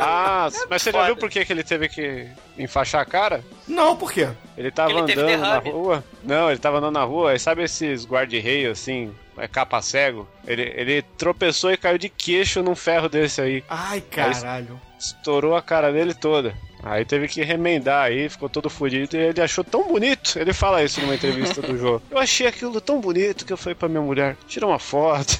ah, 0.00 0.48
mas 0.68 0.82
você 0.82 0.92
já 0.92 1.06
viu 1.06 1.16
por 1.16 1.30
que, 1.30 1.44
que 1.44 1.52
ele 1.52 1.64
teve 1.64 1.88
que 1.88 2.28
enfaixar 2.58 3.00
a 3.00 3.04
cara? 3.04 3.44
Não, 3.66 3.96
por 3.96 4.12
quê? 4.12 4.28
Ele 4.56 4.70
tava 4.70 4.90
ele 4.90 5.00
andando 5.00 5.38
na 5.38 5.58
rua. 5.58 6.04
Não, 6.22 6.50
ele 6.50 6.58
tava 6.58 6.78
andando 6.78 6.94
na 6.94 7.04
rua, 7.04 7.34
e 7.34 7.38
sabe 7.38 7.62
esses 7.64 8.06
guarda-reio 8.06 8.70
assim, 8.70 9.12
é 9.38 9.48
capa 9.48 9.80
cego. 9.82 10.28
Ele, 10.46 10.62
ele 10.76 11.02
tropeçou 11.16 11.72
e 11.72 11.76
caiu 11.76 11.98
de 11.98 12.08
queixo 12.08 12.62
num 12.62 12.74
ferro 12.74 13.08
desse 13.08 13.40
aí. 13.40 13.64
Ai, 13.68 14.00
caralho. 14.00 14.74
Aí 14.74 14.93
estourou 15.06 15.54
a 15.56 15.62
cara 15.62 15.92
dele 15.92 16.14
toda. 16.14 16.54
Aí 16.86 17.02
teve 17.02 17.26
que 17.28 17.42
remendar 17.42 18.04
aí, 18.04 18.28
ficou 18.28 18.46
todo 18.46 18.68
fodido 18.68 19.16
e 19.16 19.20
ele 19.20 19.40
achou 19.40 19.64
tão 19.64 19.88
bonito. 19.88 20.38
Ele 20.38 20.52
fala 20.52 20.82
isso 20.82 21.00
numa 21.00 21.14
entrevista 21.14 21.62
do 21.62 21.78
jogo. 21.78 22.02
Eu 22.10 22.18
achei 22.18 22.46
aquilo 22.46 22.78
tão 22.78 23.00
bonito 23.00 23.46
que 23.46 23.52
eu 23.54 23.56
falei 23.56 23.74
pra 23.74 23.88
minha 23.88 24.02
mulher: 24.02 24.36
tira 24.46 24.66
uma 24.66 24.78
foto. 24.78 25.38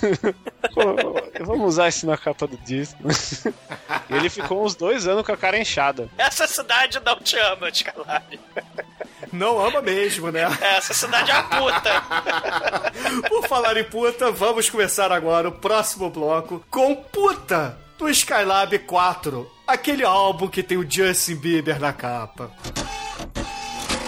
Vamos 1.45 1.67
usar 1.69 1.89
isso 1.89 2.07
na 2.07 2.17
capa 2.17 2.47
do 2.47 2.57
disco. 2.57 2.97
e 4.09 4.15
ele 4.15 4.31
ficou 4.31 4.65
uns 4.65 4.75
dois 4.75 5.07
anos 5.07 5.27
com 5.27 5.33
a 5.33 5.37
cara 5.37 5.59
inchada. 5.59 6.09
Essa 6.17 6.47
cidade 6.47 6.99
não 7.05 7.17
te 7.21 7.37
ama, 7.37 7.71
Scalari. 7.71 8.41
Não 9.31 9.61
ama 9.61 9.83
mesmo, 9.83 10.31
né? 10.31 10.45
Essa 10.63 10.95
cidade 10.95 11.31
é 11.31 11.35
a 11.35 11.43
puta. 11.43 12.03
Por 13.29 13.47
falar 13.47 13.77
em 13.77 13.85
puta, 13.85 14.31
vamos 14.31 14.71
começar 14.71 15.13
agora 15.13 15.49
o 15.49 15.53
próximo 15.53 16.09
bloco 16.09 16.65
com 16.71 16.95
puta 16.95 17.77
do 17.99 18.09
Skylab 18.09 18.79
4, 18.79 19.54
aquele 19.67 20.05
álbum 20.05 20.49
que 20.49 20.63
tem 20.63 20.77
o 20.79 20.89
Justin 20.89 21.37
Bieber 21.37 21.81
na 21.81 21.93
capa. 21.93 22.51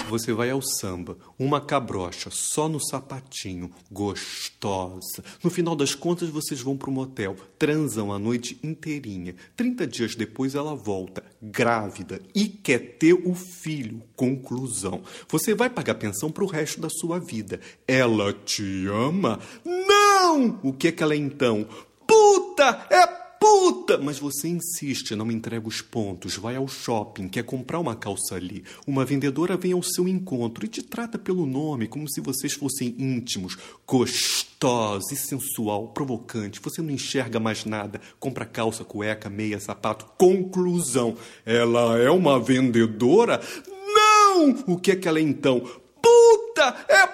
Você 0.09 0.33
vai 0.33 0.51
ao 0.51 0.63
samba, 0.63 1.19
uma 1.37 1.61
cabrocha, 1.61 2.31
só 2.31 2.69
no 2.69 2.79
sapatinho, 2.79 3.73
gostosa. 3.91 5.25
No 5.43 5.51
final 5.51 5.75
das 5.75 5.97
contas, 5.97 6.29
vocês 6.29 6.61
vão 6.61 6.77
pro 6.77 6.93
motel, 6.93 7.35
transam 7.59 8.13
a 8.13 8.19
noite 8.19 8.57
inteirinha. 8.63 9.35
Trinta 9.57 9.85
dias 9.85 10.15
depois, 10.15 10.55
ela 10.55 10.77
volta, 10.77 11.25
grávida, 11.43 12.21
e 12.33 12.47
quer 12.47 12.79
ter 12.99 13.15
o 13.15 13.35
filho. 13.35 14.01
Conclusão: 14.15 15.03
você 15.29 15.57
vai 15.57 15.69
pagar 15.69 15.97
pensão 15.97 16.31
pro 16.31 16.47
resto 16.47 16.81
da 16.81 16.89
sua 16.89 17.19
vida. 17.19 17.59
Ela 17.89 18.33
te 18.33 18.87
ama? 18.87 19.41
Não! 19.65 20.61
O 20.63 20.73
que 20.73 20.87
é 20.87 20.93
que 20.93 21.03
ela 21.03 21.15
é 21.15 21.17
então? 21.17 21.67
Puta! 22.07 22.87
É 22.91 23.26
Puta! 23.39 23.99
Mas 23.99 24.19
você 24.19 24.49
insiste, 24.49 25.15
não 25.15 25.31
entrega 25.31 25.67
os 25.67 25.81
pontos, 25.81 26.37
vai 26.37 26.57
ao 26.57 26.67
shopping, 26.67 27.29
quer 27.29 27.45
comprar 27.45 27.79
uma 27.79 27.95
calça 27.95 28.35
ali. 28.35 28.65
Uma 28.87 29.05
vendedora 29.05 29.57
vem 29.57 29.73
ao 29.73 29.83
seu 29.83 30.09
encontro 30.09 30.65
e 30.65 30.69
te 30.69 30.83
trata 30.83 31.19
pelo 31.19 31.47
nome, 31.47 31.87
como 31.89 32.09
se 32.09 32.21
vocês 32.21 32.53
fossem 32.53 32.95
íntimos, 32.99 33.57
gostosa 33.87 35.13
e 35.13 35.17
sensual, 35.17 35.89
provocante. 35.89 36.61
Você 36.61 36.83
não 36.83 36.91
enxerga 36.91 37.39
mais 37.39 37.65
nada, 37.65 38.01
compra 38.19 38.45
calça, 38.45 38.85
cueca, 38.85 39.31
meia, 39.31 39.61
sapato. 39.61 40.07
Conclusão: 40.19 41.17
ela 41.45 41.99
é 41.99 42.11
uma 42.11 42.41
vendedora? 42.41 43.41
Não! 43.69 44.51
O 44.67 44.79
que 44.79 44.93
é 44.93 44.97
que 44.97 45.09
ela 45.09 45.19
é 45.19 45.23
então? 45.23 45.61
Puta! 45.61 46.85
É! 46.89 47.06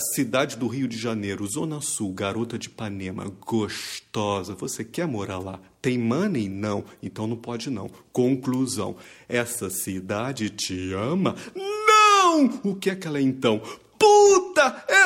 Cidade 0.00 0.56
do 0.56 0.66
Rio 0.66 0.88
de 0.88 0.96
Janeiro, 0.98 1.46
Zona 1.46 1.80
Sul, 1.80 2.12
garota 2.12 2.58
de 2.58 2.68
Ipanema, 2.68 3.30
gostosa. 3.40 4.54
Você 4.54 4.84
quer 4.84 5.06
morar 5.06 5.38
lá? 5.38 5.60
Tem 5.80 5.98
money? 5.98 6.48
Não. 6.48 6.84
Então 7.02 7.26
não 7.26 7.36
pode 7.36 7.70
não. 7.70 7.90
Conclusão. 8.12 8.96
Essa 9.28 9.70
cidade 9.70 10.50
te 10.50 10.92
ama? 10.92 11.34
Não! 11.54 12.60
O 12.64 12.74
que 12.74 12.90
é 12.90 12.94
que 12.94 13.06
ela 13.06 13.18
é 13.18 13.22
então? 13.22 13.60
Puta! 13.98 14.84
É 14.88 15.01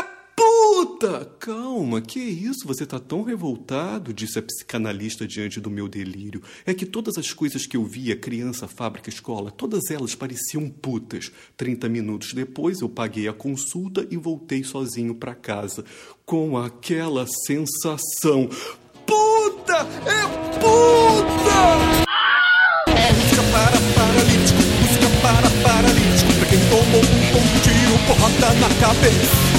Puta! 0.99 1.27
Calma, 1.39 2.01
que 2.01 2.19
isso? 2.19 2.67
Você 2.67 2.87
tá 2.87 2.99
tão 2.99 3.23
revoltado, 3.23 4.15
disse 4.15 4.39
a 4.39 4.43
psicanalista 4.43 5.27
diante 5.27 5.61
do 5.61 5.69
meu 5.69 5.89
delírio. 5.89 6.43
É 6.65 6.73
que 6.73 6.87
todas 6.87 7.19
as 7.19 7.35
coisas 7.35 7.67
que 7.67 7.77
eu 7.77 7.85
via, 7.85 8.17
criança, 8.17 8.67
fábrica, 8.67 9.11
escola, 9.11 9.51
todas 9.51 9.91
elas 9.91 10.15
pareciam 10.15 10.71
putas. 10.71 11.31
Trinta 11.55 11.87
minutos 11.87 12.33
depois 12.33 12.81
eu 12.81 12.89
paguei 12.89 13.29
a 13.29 13.35
consulta 13.35 14.07
e 14.11 14.17
voltei 14.17 14.65
sozinho 14.65 15.15
para 15.15 15.35
casa, 15.35 15.85
com 16.25 16.57
aquela 16.57 17.27
sensação. 17.47 18.49
Puta! 19.05 19.87
É 20.07 20.23
puta! 20.59 21.57
Música 22.89 23.43
para 23.53 23.79
paralítico, 23.95 24.63
música 24.81 25.09
para 25.21 25.51
paralítico, 25.63 26.33
pra 26.39 26.49
quem 26.49 26.61
tomou 26.71 27.01
um 27.01 27.33
bom 27.33 27.45
tiro, 27.63 28.07
porrada 28.07 28.55
na 28.55 28.69
cabeça 28.81 29.56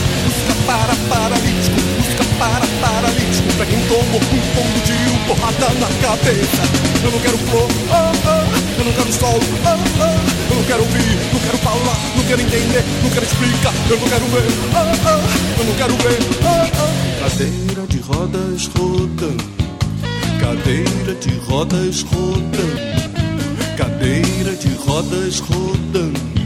para 0.67 0.93
paralítico, 1.07 1.79
música 1.95 2.23
para 2.37 2.67
paralítico, 2.81 3.53
pra 3.55 3.65
quem 3.65 3.79
tomou 3.87 4.19
um 4.19 4.41
tombo 4.53 4.79
de 4.83 4.91
um 4.91 5.19
porrada 5.25 5.69
na 5.79 5.87
cabeça. 6.05 6.61
Eu 7.03 7.11
não 7.11 7.19
quero 7.19 7.37
flor, 7.37 7.69
oh, 7.89 8.11
oh, 8.27 8.79
eu 8.79 8.85
não 8.85 8.91
quero 8.91 9.13
sol, 9.13 9.39
oh, 9.39 9.69
oh, 9.69 10.51
eu 10.51 10.55
não 10.57 10.63
quero 10.65 10.83
ouvir, 10.83 11.17
não 11.31 11.39
quero 11.39 11.57
falar, 11.59 11.97
não 12.17 12.23
quero 12.25 12.41
entender, 12.41 12.83
não 13.01 13.09
quero 13.09 13.25
explicar, 13.25 13.73
eu 13.89 13.97
não 13.97 14.09
quero 14.09 14.25
ver, 14.25 14.47
oh, 14.75 14.87
oh, 15.07 15.59
eu 15.59 15.65
não 15.65 15.75
quero 15.75 15.95
ver, 15.95 16.19
oh, 16.43 16.67
oh. 16.83 17.29
Cadeira 17.29 17.87
de 17.87 17.99
rodas 17.99 18.69
rodando, 18.77 19.43
cadeira 20.41 21.15
de 21.15 21.37
rodas 21.47 22.01
rodando, 22.01 22.77
cadeira 23.77 24.55
de 24.55 24.73
rodas 24.75 25.39
rodando 25.39 26.36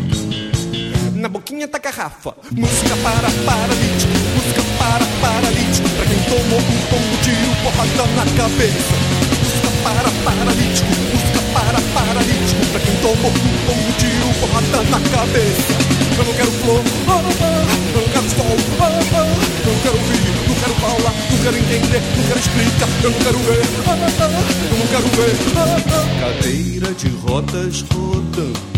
na 1.21 1.29
boquinha 1.29 1.67
da 1.67 1.77
garrafa. 1.77 2.33
Música 2.49 2.97
para 3.03 3.29
paralítico, 3.45 4.17
música 4.33 4.63
para 4.81 5.05
paralítico. 5.21 5.87
Pra 5.89 6.05
quem 6.09 6.17
tomou 6.25 6.57
um 6.57 6.79
tombo, 6.89 7.15
tiro, 7.21 7.51
porrada 7.61 8.05
na 8.17 8.25
cabeça. 8.33 8.95
Música 9.37 9.69
para 9.83 10.09
paralítico, 10.25 10.89
música 11.13 11.41
para 11.53 11.79
paralítico. 11.93 12.65
Pra 12.71 12.79
quem 12.81 12.95
tomou 13.05 13.29
um 13.29 13.53
tombo, 13.69 13.91
tiro, 14.01 14.27
porrada 14.41 14.81
na 14.89 14.99
cabeça. 15.13 16.01
Eu 16.17 16.25
não 16.25 16.33
quero 16.33 16.51
flor, 16.51 16.81
oh, 16.81 17.11
oh, 17.11 17.53
eu 17.93 18.01
não 18.01 18.09
quero 18.09 18.29
sol, 18.29 18.45
oh, 18.45 18.83
oh, 18.83 19.25
eu 19.61 19.73
não 19.73 19.81
quero 19.81 19.97
ouvir, 19.97 20.25
não 20.47 20.55
quero 20.55 20.75
falar, 20.75 21.13
não 21.31 21.37
quero 21.37 21.57
entender, 21.57 22.01
não 22.17 22.23
quero 22.27 22.39
explicar, 22.39 22.89
eu 23.03 23.09
não 23.11 23.19
quero 23.19 23.37
ver, 23.39 23.63
oh, 23.77 23.91
oh, 23.91 24.73
eu 24.73 24.77
não 24.77 24.87
quero 24.87 25.07
ver. 25.15 25.33
Oh, 25.55 25.69
oh. 25.87 26.41
Cadeira 26.41 26.93
de 26.93 27.09
rodas 27.09 27.85
rodando 27.93 28.70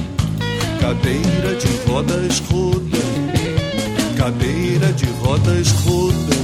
Cadeira 0.84 1.56
de 1.56 1.68
rodas 1.88 2.40
rodando, 2.52 3.00
cadeira 4.18 4.92
de 4.92 5.06
rodas 5.24 5.72
rodando. 5.72 6.36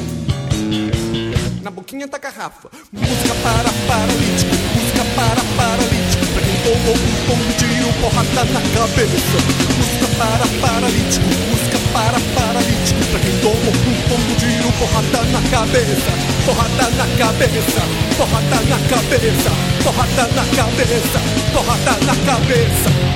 Na 1.61 1.69
boquinha 1.69 2.07
da 2.07 2.17
garrafa, 2.17 2.69
música 2.89 3.35
para 3.43 3.69
paralítico, 3.85 4.55
música 4.75 5.03
para 5.13 5.43
paralítico. 5.59 6.25
Pra 6.31 6.41
quem 6.41 6.55
tomou 6.63 6.95
um 6.95 7.15
tom 7.27 7.35
de 7.59 7.69
porrada 7.99 8.45
na 8.45 8.61
cabeça. 8.61 9.39
Música 9.75 10.07
para 10.17 10.47
paralítico, 10.61 11.27
música 11.51 11.79
para 11.91 12.19
paralítico. 12.33 13.01
Pra 13.11 13.19
quem 13.19 13.35
tomou 13.43 13.75
um 13.75 13.95
tom 14.07 14.21
de 14.23 14.35
tiro, 14.39 14.71
porrada 14.79 15.21
na 15.35 15.41
cabeça. 15.51 16.11
Porrada 16.45 16.89
na 16.95 17.07
cabeça, 17.19 17.81
porrada 18.15 18.61
na 18.71 18.79
cabeça, 18.87 19.51
porrada 19.83 20.23
na 20.31 20.45
cabeça, 20.55 21.19
porrada 21.51 21.91
na 22.05 22.15
cabeça. 22.23 23.08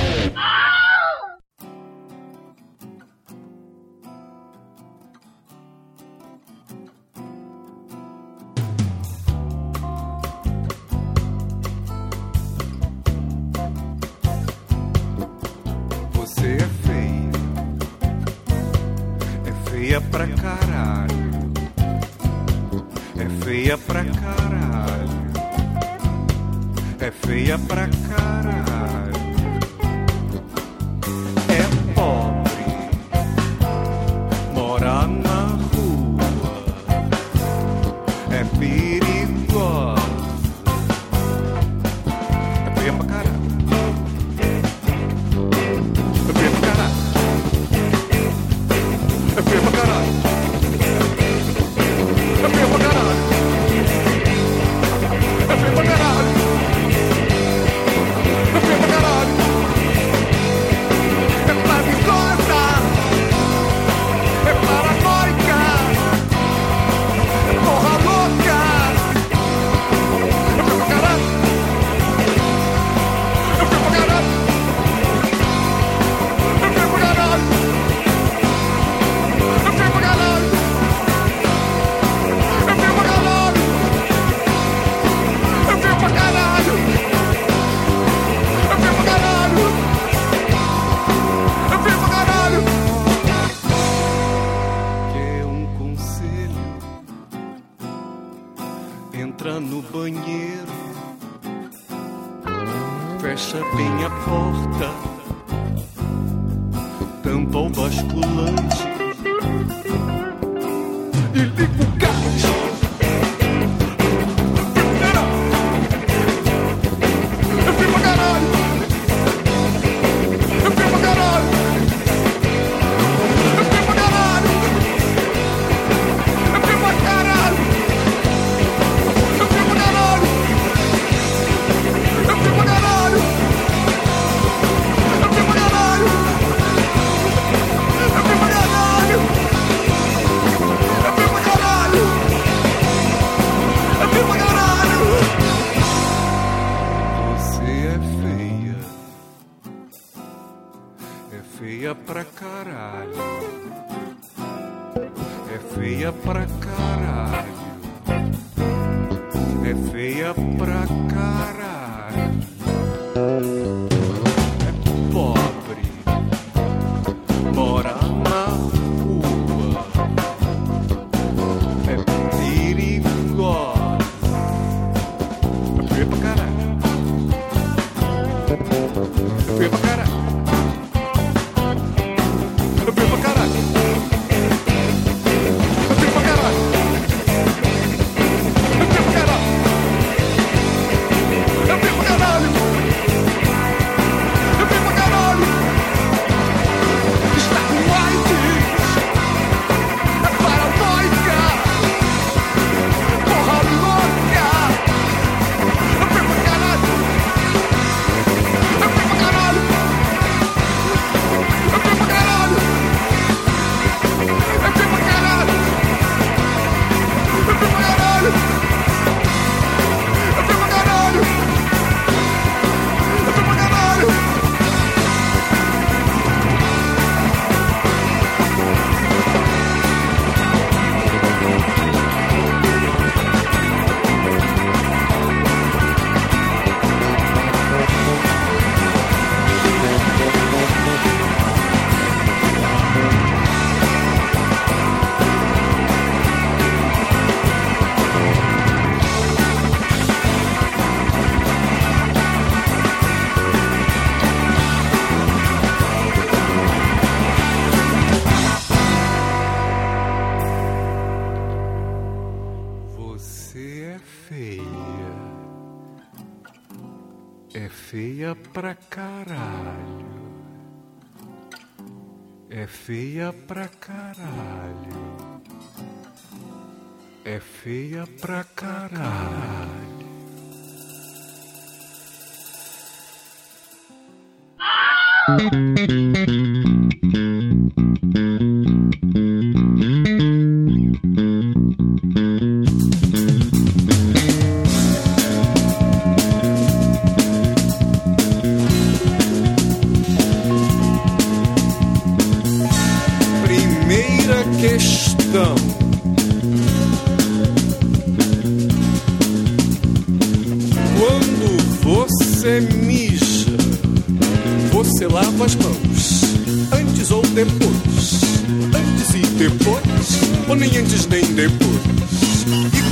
pra 20.14 20.28
caralho. 20.28 21.52
É 23.18 23.44
feia 23.44 23.76
pra 23.76 24.04
caralho. 24.04 25.10
É 27.00 27.10
feia 27.10 27.58
pra 27.58 27.88
caralho. 27.88 28.73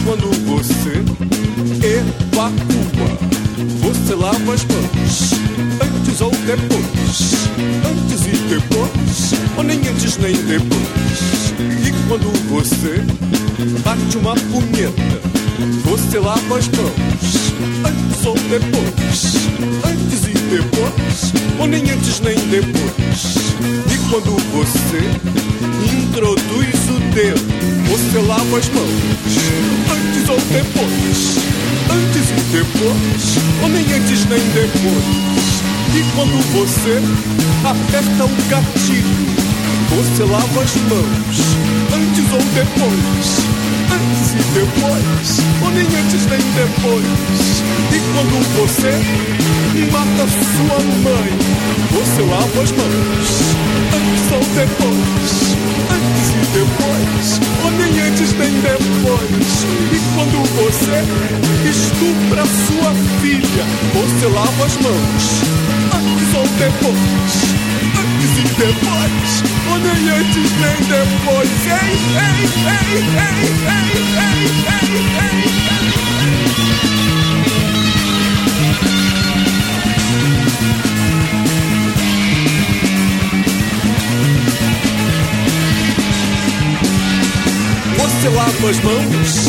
Quando 0.05 0.31
você 0.47 1.03
evacua, 1.87 3.19
você 3.81 4.15
lava 4.15 4.55
as 4.55 4.65
mãos 4.65 5.33
antes 5.81 6.21
ou 6.21 6.31
depois? 6.31 7.49
Antes 7.89 8.27
e 8.27 8.37
depois? 8.49 9.33
Ou 9.57 9.63
nem 9.63 9.79
antes 9.79 10.17
nem 10.19 10.35
depois? 10.35 11.55
E 11.87 12.09
quando 12.09 12.33
você 12.49 13.05
bate 13.85 14.17
uma 14.19 14.35
punheta, 14.35 15.21
você 15.85 16.19
lava 16.19 16.59
as 16.59 16.69
mãos 16.69 17.53
antes 17.85 18.27
ou 18.27 18.35
depois? 18.35 19.35
Antes 19.85 20.25
e 20.25 20.33
depois? 20.33 21.33
Ou 21.59 21.67
nem 21.67 21.83
antes 21.91 22.21
nem 22.21 22.37
depois? 22.49 23.92
Quando 24.13 24.37
você 24.53 25.09
introduz 25.91 26.91
o 26.91 27.01
dedo, 27.15 27.41
você 27.89 28.19
lava 28.19 28.59
as 28.59 28.69
mãos 28.69 28.91
antes 29.91 30.29
ou 30.29 30.37
depois? 30.53 31.39
Antes 31.91 32.29
e 32.29 32.35
depois? 32.53 33.39
Ou 33.63 33.69
nem 33.71 33.81
antes 33.91 34.27
nem 34.27 34.39
depois? 34.51 35.63
E 35.97 36.05
quando 36.15 36.39
você 36.53 37.01
aperta 37.65 38.25
o 38.27 38.49
gatilho, 38.51 39.17
você 39.89 40.25
lava 40.25 40.61
as 40.61 40.77
mãos 40.77 41.39
antes 41.95 42.33
ou 42.35 42.43
depois? 42.53 43.62
Antes 43.93 44.33
e 44.33 44.43
depois, 44.55 45.41
ou 45.63 45.71
nem 45.71 45.85
antes 45.85 46.27
nem 46.27 46.41
depois. 46.57 47.63
E 47.93 48.01
quando 48.13 48.37
você 48.57 48.93
mata 49.91 50.27
sua 50.29 50.79
mãe, 51.03 51.31
você 51.91 52.23
lava 52.23 52.63
as 52.63 52.73
mãos 52.73 53.53
antes 53.95 54.33
ou 54.33 54.41
depois? 54.55 55.62
Depois, 56.53 57.41
nem 57.79 58.01
antes 58.01 58.33
nem 58.35 58.53
depois. 58.61 59.67
E 59.91 59.99
quando 60.15 60.43
você 60.55 61.03
estupra 61.69 62.45
sua 62.45 62.95
filha, 63.21 63.65
você 63.95 64.27
lava 64.27 64.67
as 64.67 64.77
mãos 64.77 65.43
antes 65.95 66.35
ou 66.35 66.47
depois? 66.59 67.33
Antes 67.99 68.33
e 68.39 68.45
depois, 68.59 69.43
nem 69.83 70.03
antes 70.11 70.51
nem 70.61 70.79
depois. 70.89 71.51
Ei, 71.67 71.93
ei, 72.13 72.41
ei, 72.53 72.93
ei, 72.93 73.03
ei, 73.03 73.49
ei, 73.63 73.97
ei, 74.03 74.49
ei, 74.69 75.09
ei. 75.19 76.42
Você 88.23 88.29
lava 88.29 88.71
as 88.71 88.79
mãos 88.85 89.49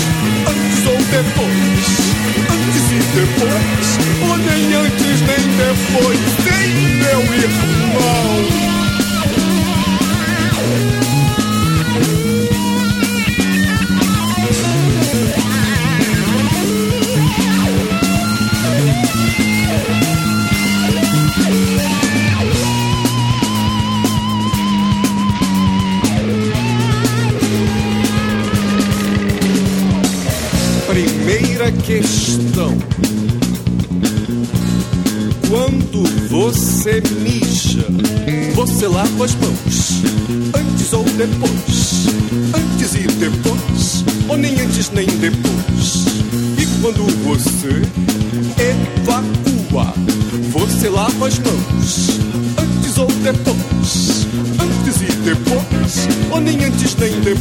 antes 0.50 0.88
ou 0.88 0.98
depois? 0.98 1.86
Antes 2.50 2.92
e 2.92 2.98
depois? 3.14 4.00
Ou 4.28 4.38
nem 4.40 4.74
antes 4.74 5.22
nem 5.22 5.38
depois? 5.58 6.20
Ei, 6.60 6.74
meu 6.74 7.22
irmão! 7.36 8.73
Questão. 31.84 32.78
Quando 35.50 36.04
você 36.30 37.02
mija, 37.22 37.86
você 38.56 38.88
lava 38.88 39.26
as 39.26 39.36
mãos 39.36 40.02
antes 40.58 40.94
ou 40.94 41.04
depois? 41.04 42.08
Antes 42.56 42.96
e 42.96 43.08
depois? 43.20 44.06
Ou 44.30 44.38
nem 44.38 44.60
antes 44.62 44.90
nem 44.92 45.06
depois? 45.06 46.06
E 46.58 46.66
quando 46.82 47.06
você 47.26 47.82
evacua, 48.58 49.94
você 50.52 50.90
lava 50.90 51.28
as 51.28 51.38
mãos 51.40 52.20
antes 52.58 52.98
ou 52.98 53.08
depois? 53.08 54.26
Antes 54.60 55.02
e 55.02 55.12
depois? 55.26 56.08
Ou 56.32 56.40
nem 56.40 56.64
antes 56.64 56.96
nem 56.96 57.12
depois? 57.20 57.33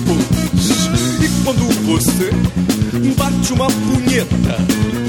Bate 2.99 3.53
uma 3.55 3.67
punheta, 3.69 4.59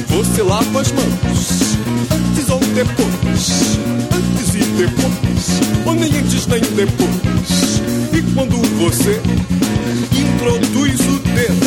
você 0.08 0.42
lava 0.42 0.80
as 0.82 0.92
mãos 0.94 1.78
antes 2.12 2.50
ou 2.50 2.60
depois? 2.60 3.78
Antes 4.16 4.56
e 4.56 4.64
depois? 4.78 5.60
Ou 5.86 5.94
nem 5.94 6.18
antes 6.18 6.48
nem 6.48 6.62
depois? 6.62 7.82
E 8.14 8.22
quando 8.34 8.56
você 8.78 9.20
introduz 10.14 11.00
o 11.02 11.20
dedo, 11.20 11.60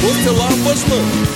você 0.00 0.30
lava 0.30 0.72
as 0.72 0.88
mãos 0.88 1.28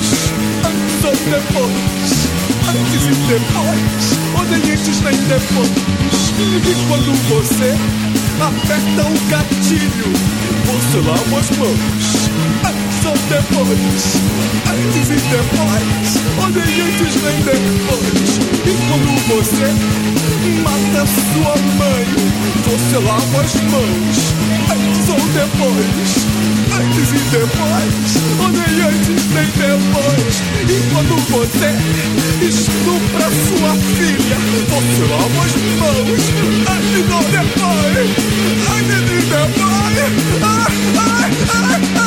antes 0.64 1.04
ou 1.04 1.12
depois? 1.30 2.32
Antes 2.68 3.02
e 3.04 3.14
depois? 3.28 4.12
Ou 4.34 4.44
nem 4.44 4.72
antes 4.72 5.00
nem 5.02 5.16
depois? 5.28 5.70
E 6.40 6.88
quando 6.88 7.12
você 7.28 7.76
aperta 8.40 9.02
o 9.04 9.28
gatilho, 9.28 10.12
você 10.64 10.98
lava 11.06 11.38
as 11.38 11.50
mãos 11.58 12.51
ou 13.04 13.16
depois? 13.28 14.02
Antes 14.70 15.08
e 15.08 15.18
depois? 15.30 16.22
Nem 16.54 16.80
antes 16.80 17.14
nem 17.22 17.38
depois? 17.42 18.30
E 18.64 18.72
quando 18.88 19.10
você 19.28 19.68
mata 20.62 21.02
sua 21.06 21.54
mãe, 21.78 22.06
você 22.64 22.98
lava 22.98 23.40
as 23.40 23.54
mãos 23.70 24.16
antes 24.70 25.08
ou 25.08 25.22
depois? 25.32 26.10
Antes 26.74 27.08
e 27.10 27.20
depois? 27.30 28.10
Nem 28.52 28.72
antes 28.82 29.24
nem 29.32 29.46
depois? 29.46 30.34
E 30.68 30.76
quando 30.92 31.14
você 31.30 31.70
estupra 32.46 33.26
sua 33.30 33.72
filha, 33.96 34.38
você 34.68 35.02
lava 35.10 35.40
as 35.44 35.54
mãos 35.78 36.22
antes 36.70 37.06
ou 37.10 37.22
depois? 37.30 38.10
Antes 38.78 39.04
e 39.10 39.22
depois? 39.26 39.72
Ai, 40.42 40.70
ai, 40.98 41.30
ai, 41.70 42.01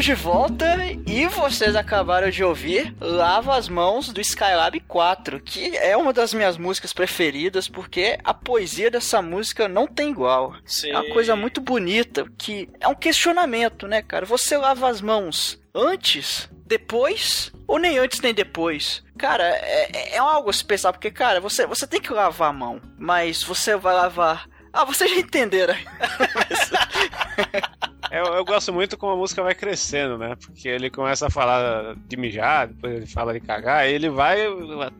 Estamos 0.00 0.18
de 0.18 0.24
volta 0.24 0.76
e 1.06 1.26
vocês 1.26 1.76
acabaram 1.76 2.30
de 2.30 2.42
ouvir 2.42 2.94
Lava 2.98 3.54
as 3.54 3.68
Mãos 3.68 4.08
do 4.08 4.18
Skylab 4.18 4.80
4, 4.80 5.40
que 5.40 5.76
é 5.76 5.94
uma 5.94 6.10
das 6.10 6.32
minhas 6.32 6.56
músicas 6.56 6.94
preferidas 6.94 7.68
porque 7.68 8.18
a 8.24 8.32
poesia 8.32 8.90
dessa 8.90 9.20
música 9.20 9.68
não 9.68 9.86
tem 9.86 10.08
igual. 10.10 10.54
Sim. 10.64 10.92
É 10.92 10.98
uma 10.98 11.12
coisa 11.12 11.36
muito 11.36 11.60
bonita, 11.60 12.24
que 12.38 12.66
é 12.80 12.88
um 12.88 12.94
questionamento, 12.94 13.86
né, 13.86 14.00
cara? 14.00 14.24
Você 14.24 14.56
lava 14.56 14.88
as 14.88 15.02
mãos 15.02 15.60
antes, 15.74 16.48
depois 16.64 17.52
ou 17.66 17.78
nem 17.78 17.98
antes 17.98 18.22
nem 18.22 18.32
depois? 18.32 19.04
Cara, 19.18 19.44
é, 19.44 20.14
é 20.14 20.18
algo 20.18 20.48
a 20.48 20.52
se 20.54 20.64
pensar, 20.64 20.94
porque, 20.94 21.10
cara, 21.10 21.42
você, 21.42 21.66
você 21.66 21.86
tem 21.86 22.00
que 22.00 22.12
lavar 22.12 22.48
a 22.48 22.54
mão, 22.54 22.80
mas 22.98 23.42
você 23.42 23.76
vai 23.76 23.92
lavar. 23.92 24.48
Ah, 24.72 24.86
vocês 24.86 25.10
já 25.10 25.16
entenderam. 25.18 25.74
Eu, 28.10 28.24
eu 28.34 28.44
gosto 28.44 28.72
muito 28.72 28.96
como 28.96 29.12
a 29.12 29.16
música 29.16 29.42
vai 29.42 29.54
crescendo, 29.54 30.18
né? 30.18 30.36
Porque 30.40 30.68
ele 30.68 30.90
começa 30.90 31.26
a 31.26 31.30
falar 31.30 31.94
de 31.96 32.16
mijar, 32.16 32.68
depois 32.68 32.94
ele 32.94 33.06
fala 33.06 33.32
de 33.32 33.40
cagar, 33.40 33.78
aí 33.78 33.94
ele 33.94 34.08
vai 34.10 34.38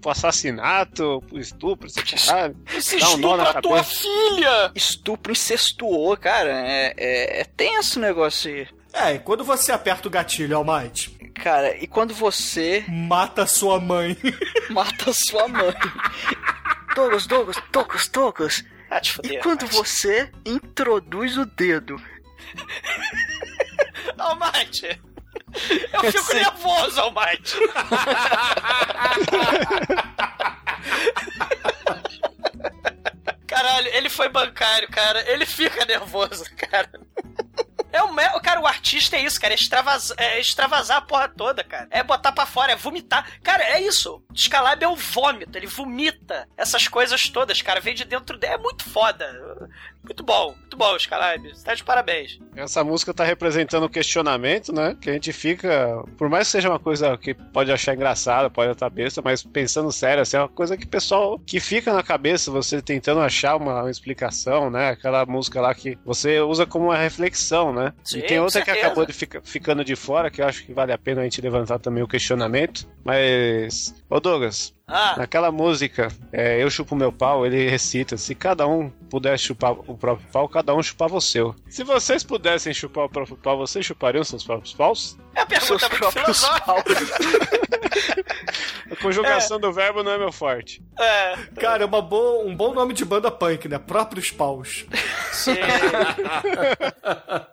pro 0.00 0.10
assassinato, 0.10 1.22
pro 1.28 1.38
estupro, 1.38 1.90
você 1.90 2.16
sabe? 2.16 2.56
Você 2.66 2.98
Dá 2.98 3.10
um 3.10 3.16
nó 3.16 3.36
na 3.36 3.44
estupra 3.44 3.62
tua 3.62 3.76
cabeça. 3.78 4.00
filha! 4.00 4.72
Estupro 4.74 5.32
incestuou, 5.32 6.16
cara. 6.16 6.50
É, 6.50 6.94
é, 6.96 7.40
é 7.40 7.44
tenso 7.44 7.98
o 7.98 8.02
negócio 8.02 8.50
aí. 8.52 8.68
É, 8.92 9.14
e 9.14 9.18
quando 9.18 9.44
você 9.44 9.72
aperta 9.72 10.08
o 10.08 10.10
gatilho, 10.10 10.56
Almighty, 10.56 11.20
Cara, 11.34 11.74
e 11.82 11.86
quando 11.86 12.12
você 12.12 12.84
mata 12.86 13.46
sua 13.46 13.80
mãe. 13.80 14.14
mata 14.68 15.10
sua 15.12 15.48
mãe? 15.48 15.74
Douglas, 16.94 17.26
Douglas, 17.26 17.56
Douglas, 17.72 18.08
Douglas. 18.08 18.64
Ah, 18.90 19.00
te 19.00 19.18
E 19.24 19.38
quando 19.38 19.66
você 19.66 20.30
introduz 20.44 21.38
o 21.38 21.46
dedo? 21.46 21.96
Almighty! 24.20 25.00
Eu 25.92 26.12
fico 26.12 26.34
nervoso, 26.34 27.00
Almighty! 27.00 27.56
Caralho, 33.46 33.88
ele 33.88 34.08
foi 34.08 34.28
bancário, 34.28 34.88
cara. 34.90 35.28
Ele 35.30 35.44
fica 35.44 35.84
nervoso, 35.84 36.44
cara. 36.56 36.88
É 37.92 38.00
o, 38.04 38.14
me- 38.14 38.40
cara, 38.40 38.60
o 38.60 38.66
artista 38.66 39.16
é 39.16 39.22
isso, 39.24 39.40
cara. 39.40 39.52
É 39.52 39.56
extravasar, 39.56 40.16
é 40.20 40.40
extravasar 40.40 40.98
a 40.98 41.02
porra 41.02 41.28
toda, 41.28 41.64
cara. 41.64 41.88
É 41.90 42.02
botar 42.04 42.30
pra 42.30 42.46
fora, 42.46 42.72
é 42.72 42.76
vomitar. 42.76 43.28
Cara, 43.42 43.64
é 43.64 43.80
isso. 43.80 44.22
Descalab 44.30 44.82
é 44.82 44.86
o 44.88 44.94
vômito. 44.94 45.58
Ele 45.58 45.66
vomita 45.66 46.48
essas 46.56 46.86
coisas 46.86 47.28
todas, 47.28 47.60
cara. 47.60 47.80
Vem 47.80 47.94
de 47.94 48.04
dentro 48.04 48.38
dele. 48.38 48.54
É 48.54 48.58
muito 48.58 48.88
foda. 48.88 49.68
Muito 50.02 50.22
bom, 50.22 50.54
muito 50.58 50.76
bom, 50.76 50.98
Scalab. 50.98 51.54
Você 51.54 51.64
tá 51.64 51.74
de 51.74 51.84
parabéns. 51.84 52.38
Essa 52.56 52.82
música 52.82 53.12
tá 53.12 53.22
representando 53.22 53.84
o 53.84 53.88
questionamento, 53.88 54.72
né? 54.72 54.96
Que 55.00 55.10
a 55.10 55.12
gente 55.12 55.32
fica. 55.32 56.02
Por 56.16 56.28
mais 56.28 56.48
que 56.48 56.52
seja 56.52 56.70
uma 56.70 56.78
coisa 56.78 57.16
que 57.18 57.34
pode 57.34 57.70
achar 57.70 57.94
engraçada, 57.94 58.48
pode 58.48 58.72
estar 58.72 58.88
besta, 58.88 59.20
mas 59.22 59.42
pensando 59.42 59.92
sério, 59.92 60.22
assim, 60.22 60.36
é 60.36 60.40
uma 60.40 60.48
coisa 60.48 60.76
que 60.76 60.84
o 60.84 60.88
pessoal 60.88 61.38
que 61.38 61.60
fica 61.60 61.92
na 61.92 62.02
cabeça, 62.02 62.50
você 62.50 62.80
tentando 62.80 63.20
achar 63.20 63.56
uma, 63.56 63.82
uma 63.82 63.90
explicação, 63.90 64.70
né? 64.70 64.90
Aquela 64.90 65.26
música 65.26 65.60
lá 65.60 65.74
que 65.74 65.98
você 66.04 66.40
usa 66.40 66.64
como 66.64 66.86
uma 66.86 66.96
reflexão, 66.96 67.72
né? 67.72 67.92
Sim, 68.02 68.18
e 68.18 68.22
tem 68.22 68.40
outra 68.40 68.62
que 68.62 68.70
acabou 68.70 69.04
de 69.04 69.12
fica, 69.12 69.42
ficando 69.44 69.84
de 69.84 69.94
fora, 69.94 70.30
que 70.30 70.40
eu 70.40 70.46
acho 70.46 70.64
que 70.64 70.72
vale 70.72 70.92
a 70.92 70.98
pena 70.98 71.20
a 71.20 71.24
gente 71.24 71.40
levantar 71.42 71.78
também 71.78 72.02
o 72.02 72.08
questionamento. 72.08 72.88
Mas. 73.04 73.94
Ô 74.08 74.18
Douglas, 74.18 74.74
Ah, 74.92 75.14
Naquela 75.16 75.52
música, 75.52 76.08
é, 76.32 76.60
Eu 76.62 76.68
Chupo 76.68 76.96
Meu 76.96 77.12
Pau, 77.12 77.46
ele 77.46 77.68
recita: 77.68 78.16
se 78.16 78.34
cada 78.34 78.66
um 78.66 78.90
puder 79.08 79.38
chupar 79.38 79.72
o 79.72 79.96
próprio 79.96 80.26
pau, 80.32 80.48
cada 80.48 80.74
um 80.74 80.82
chupava 80.82 81.16
o 81.16 81.20
seu. 81.20 81.54
Se 81.68 81.84
vocês 81.84 82.24
pudessem 82.24 82.74
chupar 82.74 83.04
o 83.04 83.08
próprio 83.08 83.36
pau, 83.36 83.56
vocês 83.56 83.86
chupariam 83.86 84.24
seus 84.24 84.42
próprios 84.44 84.74
paus? 84.74 85.16
é 85.34 85.42
a 85.42 85.60
Seus 85.60 85.80
pergunta 85.80 85.88
muito 85.88 86.12
filosófica. 86.12 87.60
A 88.90 88.96
conjugação 88.96 89.60
do 89.60 89.72
verbo 89.72 90.02
não 90.02 90.10
é 90.10 90.18
meu 90.18 90.32
forte. 90.32 90.82
É, 90.98 91.36
Cara, 91.60 91.84
é 91.84 91.86
uma 91.86 92.02
boa, 92.02 92.44
um 92.44 92.54
bom 92.54 92.74
nome 92.74 92.92
de 92.92 93.04
banda 93.04 93.30
punk, 93.30 93.68
né? 93.68 93.78
Próprios 93.78 94.32
paus. 94.32 94.84
sim. 95.32 95.54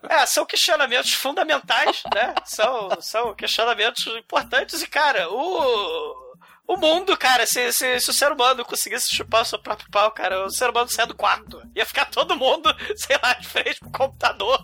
É, 0.10 0.26
são 0.26 0.46
questionamentos 0.46 1.14
fundamentais, 1.14 2.02
né? 2.14 2.34
São, 2.46 2.90
são 3.02 3.36
questionamentos 3.36 4.06
importantes 4.18 4.82
e, 4.82 4.88
cara, 4.88 5.30
o. 5.30 6.27
O 6.68 6.76
mundo, 6.76 7.16
cara, 7.16 7.46
se, 7.46 7.72
se, 7.72 7.98
se 8.02 8.10
o 8.10 8.14
ser 8.14 8.30
humano 8.30 8.66
conseguisse 8.66 9.16
chupar 9.16 9.44
o 9.44 9.46
seu 9.46 9.58
próprio 9.58 9.90
pau, 9.90 10.12
cara, 10.12 10.46
o 10.46 10.50
ser 10.50 10.70
humano 10.70 10.90
saia 10.90 11.08
do 11.08 11.16
quarto. 11.16 11.62
Ia 11.74 11.86
ficar 11.86 12.06
todo 12.06 12.36
mundo, 12.36 12.70
sei 12.98 13.18
lá, 13.24 13.34
de 13.36 13.48
frente 13.48 13.80
pro 13.80 13.90
computador. 13.90 14.62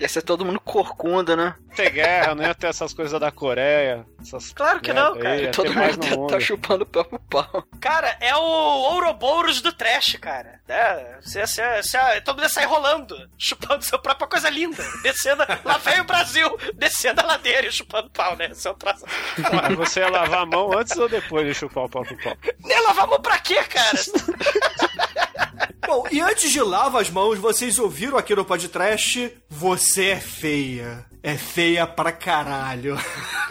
Ia 0.00 0.08
ser 0.08 0.22
todo 0.22 0.44
mundo 0.44 0.60
corcunda, 0.60 1.34
né? 1.34 1.56
Ter 1.74 1.90
guerra, 1.90 2.34
não 2.34 2.44
ia 2.44 2.54
ter 2.54 2.68
essas 2.68 2.94
coisas 2.94 3.18
da 3.18 3.32
Coreia. 3.32 4.06
Essas 4.20 4.52
Claro 4.52 4.80
que 4.80 4.92
não, 4.92 5.16
cara. 5.16 5.30
aí, 5.30 5.50
todo 5.50 5.72
mundo 5.72 5.96
no 5.96 5.98
tá, 5.98 6.16
mundo. 6.16 6.30
tá 6.30 6.40
chupando 6.40 6.84
o 6.84 6.86
próprio 6.86 7.18
pau. 7.28 7.64
Cara, 7.80 8.16
é 8.20 8.34
o 8.36 8.40
Ouroboros 8.40 9.60
do 9.60 9.72
trash, 9.72 10.16
cara. 10.20 10.60
É, 10.68 11.18
você, 11.20 11.44
você, 11.44 11.82
você, 11.82 12.20
todo 12.20 12.36
mundo 12.36 12.44
ia 12.44 12.48
sair 12.48 12.66
rolando, 12.66 13.16
chupando 13.36 13.84
sua 13.84 13.98
própria 13.98 14.28
coisa 14.28 14.48
linda. 14.48 14.84
Descendo, 15.02 15.44
lá 15.64 15.78
vem 15.78 16.00
o 16.00 16.04
Brasil, 16.04 16.56
descendo 16.74 17.20
a 17.20 17.24
ladeira 17.24 17.66
e 17.66 17.72
chupando 17.72 18.10
pau, 18.10 18.36
né? 18.36 18.54
Seu 18.54 18.74
troço. 18.74 19.04
Você 19.88 20.00
ia 20.00 20.10
lavar 20.10 20.42
a 20.42 20.46
mão 20.46 20.76
antes 20.76 20.94
ou 20.98 21.08
depois 21.08 21.46
de 21.46 21.54
chupar 21.54 21.84
o 21.84 21.88
próprio 21.88 22.18
pau? 22.22 22.36
Nem 22.62 22.78
lavar 22.82 23.04
a 23.04 23.06
mão 23.06 23.20
pra 23.22 23.38
quê, 23.38 23.62
cara? 23.64 23.96
Bom, 25.86 26.06
e 26.10 26.20
antes 26.20 26.52
de 26.52 26.60
lava 26.60 27.00
as 27.00 27.08
mãos, 27.08 27.38
vocês 27.38 27.78
ouviram 27.78 28.18
aqui 28.18 28.34
no 28.34 28.44
podcast 28.44 29.32
Você 29.48 30.08
é 30.08 30.20
feia. 30.20 31.06
É 31.22 31.38
feia 31.38 31.86
pra 31.86 32.12
caralho. 32.12 32.98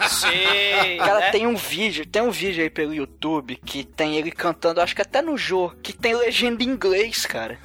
Sim. 0.08 0.98
Cara, 1.04 1.18
né? 1.18 1.30
tem 1.32 1.44
um 1.48 1.56
vídeo, 1.56 2.06
tem 2.06 2.22
um 2.22 2.30
vídeo 2.30 2.62
aí 2.62 2.70
pelo 2.70 2.94
YouTube 2.94 3.56
que 3.56 3.82
tem 3.82 4.16
ele 4.16 4.30
cantando, 4.30 4.80
acho 4.80 4.94
que 4.94 5.02
até 5.02 5.20
no 5.20 5.36
jogo, 5.36 5.74
que 5.82 5.92
tem 5.92 6.14
legenda 6.14 6.62
em 6.62 6.68
inglês, 6.68 7.26
cara. 7.26 7.58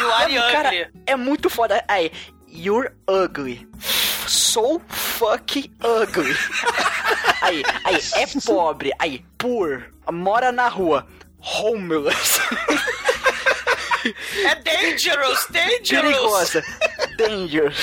You 0.00 0.10
are 0.12 0.34
Mano, 0.34 0.52
cara, 0.52 0.90
é 1.06 1.14
muito 1.14 1.50
foda. 1.50 1.84
Aí, 1.86 2.10
you're 2.48 2.90
ugly. 3.06 3.68
So 4.26 4.80
fucking 4.88 5.70
ugly. 5.82 6.34
aí, 7.44 7.62
aí, 7.84 8.00
é 8.14 8.26
pobre. 8.44 8.92
Aí, 8.98 9.24
poor. 9.38 9.90
Mora 10.10 10.50
na 10.52 10.68
rua. 10.68 11.06
Homeless. 11.40 12.40
É 14.44 14.54
dangerous, 14.56 15.46
dangerous. 15.48 15.88
Perigosa. 15.88 16.62
Dangerous. 17.16 17.76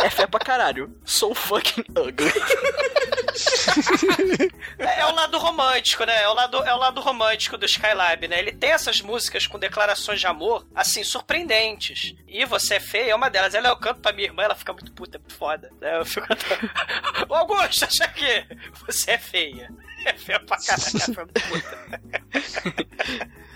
É 0.00 0.10
fé 0.10 0.26
pra 0.26 0.40
caralho. 0.40 0.94
So 1.04 1.34
fucking 1.34 1.84
ugly. 1.96 2.32
É, 4.78 5.00
é 5.00 5.06
o 5.06 5.14
lado 5.14 5.38
romântico, 5.38 6.04
né? 6.04 6.22
É 6.22 6.28
o 6.28 6.34
lado, 6.34 6.62
é 6.64 6.74
o 6.74 6.78
lado 6.78 7.00
romântico 7.00 7.56
do 7.56 7.64
Skylab, 7.64 8.28
né? 8.28 8.38
Ele 8.38 8.52
tem 8.52 8.70
essas 8.70 9.00
músicas 9.00 9.46
com 9.46 9.58
declarações 9.58 10.20
de 10.20 10.26
amor, 10.26 10.66
assim, 10.74 11.02
surpreendentes. 11.02 12.14
E 12.28 12.44
Você 12.44 12.74
é 12.74 12.80
Feia 12.80 13.12
é 13.12 13.14
uma 13.14 13.30
delas. 13.30 13.54
Ela 13.54 13.68
eu 13.68 13.76
canto 13.76 14.00
pra 14.00 14.12
minha 14.12 14.26
irmã, 14.28 14.42
ela 14.42 14.54
fica 14.54 14.72
muito 14.72 14.92
puta, 14.92 15.16
é 15.16 15.20
muito 15.20 15.34
foda. 15.34 15.70
né? 15.80 15.98
Eu 15.98 16.04
fico... 16.04 16.26
Ô 17.28 17.34
Augusto, 17.34 17.84
acha 17.84 18.08
que 18.08 18.44
você 18.86 19.12
é 19.12 19.18
feia. 19.18 19.70
É 20.04 20.12
feia 20.14 20.40
pra 20.40 20.56
caralho, 20.58 20.92
puta. 21.48 22.00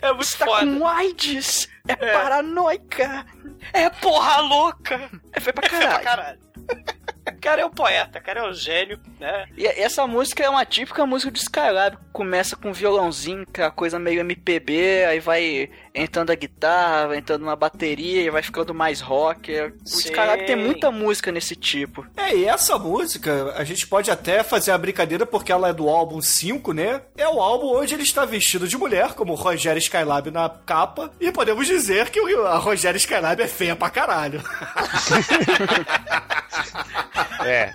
É 0.03 0.13
muito 0.13 0.39
Tá 0.39 0.45
foda. 0.45 0.67
com 0.79 0.87
AIDS. 0.87 1.69
É, 1.89 1.95
paranoica. 1.97 3.27
É 3.73 3.89
porra 3.91 4.41
louca. 4.41 5.11
É 5.33 5.41
fé 5.41 5.53
pra 5.53 5.67
É 5.67 5.71
feia 5.71 5.89
pra 5.89 6.01
caralho. 6.01 6.39
caralho. 6.39 6.47
Cara 7.41 7.63
é 7.63 7.67
um 7.67 7.71
poeta, 7.71 8.21
cara 8.21 8.41
é 8.41 8.49
um 8.49 8.53
gênio, 8.53 9.01
né? 9.19 9.47
E 9.57 9.67
essa 9.67 10.07
música 10.07 10.45
é 10.45 10.49
uma 10.49 10.65
típica 10.65 11.05
música 11.07 11.31
do 11.31 11.37
Skylab. 11.37 11.97
Começa 12.13 12.55
com 12.57 12.69
um 12.69 12.73
violãozinho, 12.73 13.45
que 13.47 13.61
é 13.61 13.65
uma 13.65 13.71
coisa 13.73 13.99
meio 13.99 14.21
MPB, 14.21 15.05
aí 15.07 15.19
vai 15.21 15.69
entrando 15.97 16.31
a 16.31 16.35
guitarra, 16.35 17.09
vai 17.09 17.19
entrando 17.19 17.43
uma 17.43 17.57
bateria 17.57 18.23
e 18.23 18.31
vai 18.31 18.43
ficando 18.43 18.75
mais 18.75 19.01
rock. 19.01 19.51
O 19.53 19.73
Sim. 19.85 19.99
Skylab 20.11 20.45
tem 20.47 20.55
muita 20.57 20.91
música 20.91 21.33
nesse 21.33 21.57
tipo. 21.57 22.07
É, 22.17 22.35
e 22.37 22.45
essa 22.45 22.79
música, 22.79 23.55
a 23.57 23.65
gente 23.65 23.87
pode 23.87 24.11
até 24.11 24.43
fazer 24.43 24.71
a 24.73 24.79
brincadeira 24.79 25.25
porque 25.25 25.51
ela 25.51 25.69
é 25.69 25.73
do 25.73 25.89
álbum 25.89 26.21
5, 26.21 26.73
né? 26.73 27.03
É 27.17 27.27
o 27.29 27.41
álbum 27.41 27.75
onde 27.77 27.95
ele 27.95 28.03
está 28.03 28.25
vestido 28.25 28.69
de 28.69 28.77
mulher, 28.77 29.15
como 29.15 29.33
o 29.33 29.37
Rogério 29.37 29.79
Skylab 29.81 30.31
na 30.31 30.49
capa, 30.49 31.11
e 31.21 31.33
podemos 31.33 31.67
dizer 31.67 32.11
que 32.11 32.21
o- 32.21 32.47
a 32.47 32.59
Rogério 32.59 32.99
Skylab 32.99 33.41
é 33.43 33.49
feia 33.49 33.75
pra 33.75 33.91
caralho. 33.91 34.43
É. 37.45 37.73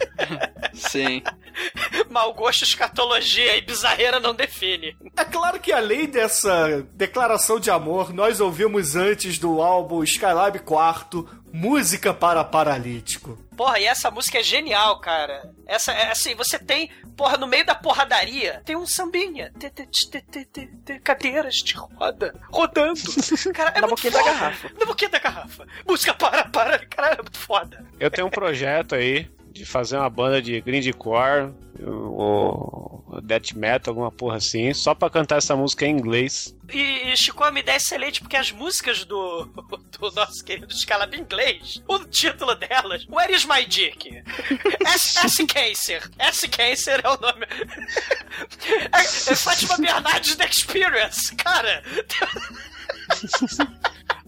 Sim. 0.73 1.21
Mau 2.09 2.33
gosto, 2.33 2.63
escatologia 2.63 3.55
e 3.57 3.61
bizarreira 3.61 4.19
não 4.19 4.33
define. 4.33 4.95
É 5.15 5.23
claro 5.23 5.59
que 5.59 5.71
além 5.71 6.07
dessa 6.07 6.85
declaração 6.93 7.59
de 7.59 7.69
amor, 7.69 8.10
nós 8.11 8.39
ouvimos 8.39 8.95
antes 8.95 9.37
do 9.37 9.61
álbum 9.61 10.03
Skylab 10.03 10.59
Quarto 10.59 11.27
música 11.51 12.13
para 12.13 12.43
paralítico. 12.43 13.37
Porra, 13.55 13.79
e 13.79 13.85
essa 13.85 14.09
música 14.09 14.39
é 14.39 14.43
genial, 14.43 14.99
cara. 14.99 15.51
Essa, 15.67 15.91
é 15.91 16.11
assim, 16.11 16.33
você 16.33 16.57
tem, 16.57 16.89
porra, 17.15 17.37
no 17.37 17.47
meio 17.47 17.65
da 17.65 17.75
porradaria, 17.75 18.61
tem 18.65 18.75
um 18.75 18.87
sambinha. 18.87 19.51
Cadeiras 21.03 21.55
de 21.55 21.75
roda, 21.75 22.33
rodando. 22.49 22.99
Cara, 23.53 23.73
é 23.75 23.81
Na 23.81 23.87
boquinha 23.87 24.11
da 24.11 24.23
garrafa. 24.23 24.71
Na 24.79 24.85
boquinha 24.85 25.09
da 25.09 25.19
garrafa. 25.19 25.67
Música 25.87 26.13
para, 26.13 26.45
para, 26.45 26.79
cara, 26.85 27.15
é 27.15 27.21
muito 27.21 27.37
foda. 27.37 27.85
Eu 27.99 28.09
tenho 28.09 28.27
um 28.27 28.31
projeto 28.31 28.95
aí 28.95 29.29
de 29.51 29.65
fazer 29.65 29.97
uma 29.97 30.09
banda 30.09 30.41
de 30.41 30.59
grindcore 30.61 31.53
ou 31.85 33.19
death 33.23 33.53
metal, 33.53 33.91
alguma 33.91 34.11
porra 34.11 34.37
assim, 34.37 34.73
só 34.73 34.95
pra 34.95 35.09
cantar 35.09 35.37
essa 35.37 35.55
música 35.55 35.85
em 35.85 35.91
inglês. 35.91 36.55
E, 36.71 37.11
e 37.11 37.17
Chico, 37.17 37.43
é 37.43 37.49
uma 37.49 37.59
ideia 37.59 37.75
excelente, 37.75 38.21
porque 38.21 38.37
as 38.37 38.51
músicas 38.51 39.03
do, 39.03 39.45
do 39.99 40.11
nosso 40.11 40.43
querido 40.43 40.73
Scalab 40.73 41.15
inglês, 41.17 41.83
o 41.87 41.99
título 41.99 42.55
delas, 42.55 43.05
Where 43.09 43.33
is 43.33 43.45
my 43.45 43.65
dick? 43.65 44.23
S, 44.85 45.19
S 45.25 45.45
Cancer. 45.45 46.09
S 46.17 46.47
Cancer 46.47 47.01
é 47.03 47.09
o 47.09 47.19
nome. 47.19 47.45
É, 48.93 49.31
é 49.31 49.35
Fátima 49.35 49.77
Bernardes 49.77 50.35
The 50.35 50.45
Experience, 50.45 51.35
cara. 51.35 51.83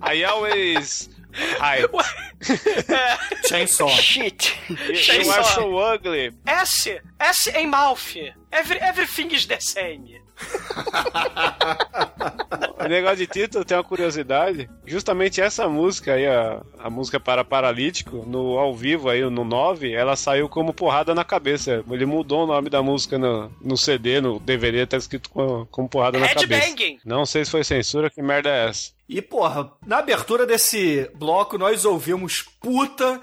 I 0.01 0.23
always 0.25 1.09
hide. 1.33 1.87
É, 2.43 3.47
Chainsaw. 3.47 3.87
Shit. 3.89 4.53
You 4.69 5.31
are 5.31 5.43
so 5.45 5.77
ugly. 5.77 6.33
S, 6.45 6.89
S 7.19 7.47
em 7.53 7.67
mouth. 7.67 8.15
Every, 8.51 8.77
everything 8.79 9.31
is 9.31 9.45
the 9.45 9.59
same. 9.61 10.22
O 12.79 12.87
negócio 12.87 13.17
de 13.17 13.27
título 13.27 13.65
tem 13.65 13.77
uma 13.77 13.83
curiosidade. 13.83 14.69
Justamente 14.85 15.41
essa 15.41 15.67
música 15.67 16.13
aí, 16.13 16.27
a, 16.27 16.61
a 16.79 16.89
música 16.89 17.19
para 17.19 17.43
paralítico, 17.43 18.23
no 18.27 18.57
ao 18.57 18.73
vivo 18.75 19.09
aí, 19.09 19.23
no 19.29 19.43
9, 19.43 19.91
ela 19.91 20.15
saiu 20.15 20.49
como 20.49 20.73
porrada 20.73 21.15
na 21.15 21.23
cabeça. 21.23 21.83
Ele 21.89 22.05
mudou 22.05 22.43
o 22.43 22.47
nome 22.47 22.69
da 22.69 22.81
música 22.81 23.17
no, 23.17 23.51
no 23.61 23.77
CD, 23.77 24.19
no 24.19 24.39
DVD, 24.39 24.85
tá 24.85 24.97
escrito 24.97 25.29
como, 25.29 25.65
como 25.67 25.89
porrada 25.89 26.19
na 26.19 26.27
cabeça. 26.27 26.61
Headbanging. 26.61 26.99
Não 27.05 27.25
sei 27.25 27.45
se 27.45 27.51
foi 27.51 27.63
censura, 27.63 28.09
que 28.09 28.21
merda 28.21 28.49
é 28.49 28.69
essa? 28.69 28.91
E, 29.07 29.21
porra, 29.21 29.71
na 29.85 29.99
abertura 29.99 30.45
desse 30.45 31.09
bloco 31.15 31.57
nós 31.57 31.85
ouvimos 31.85 32.43
Puta, 32.59 33.21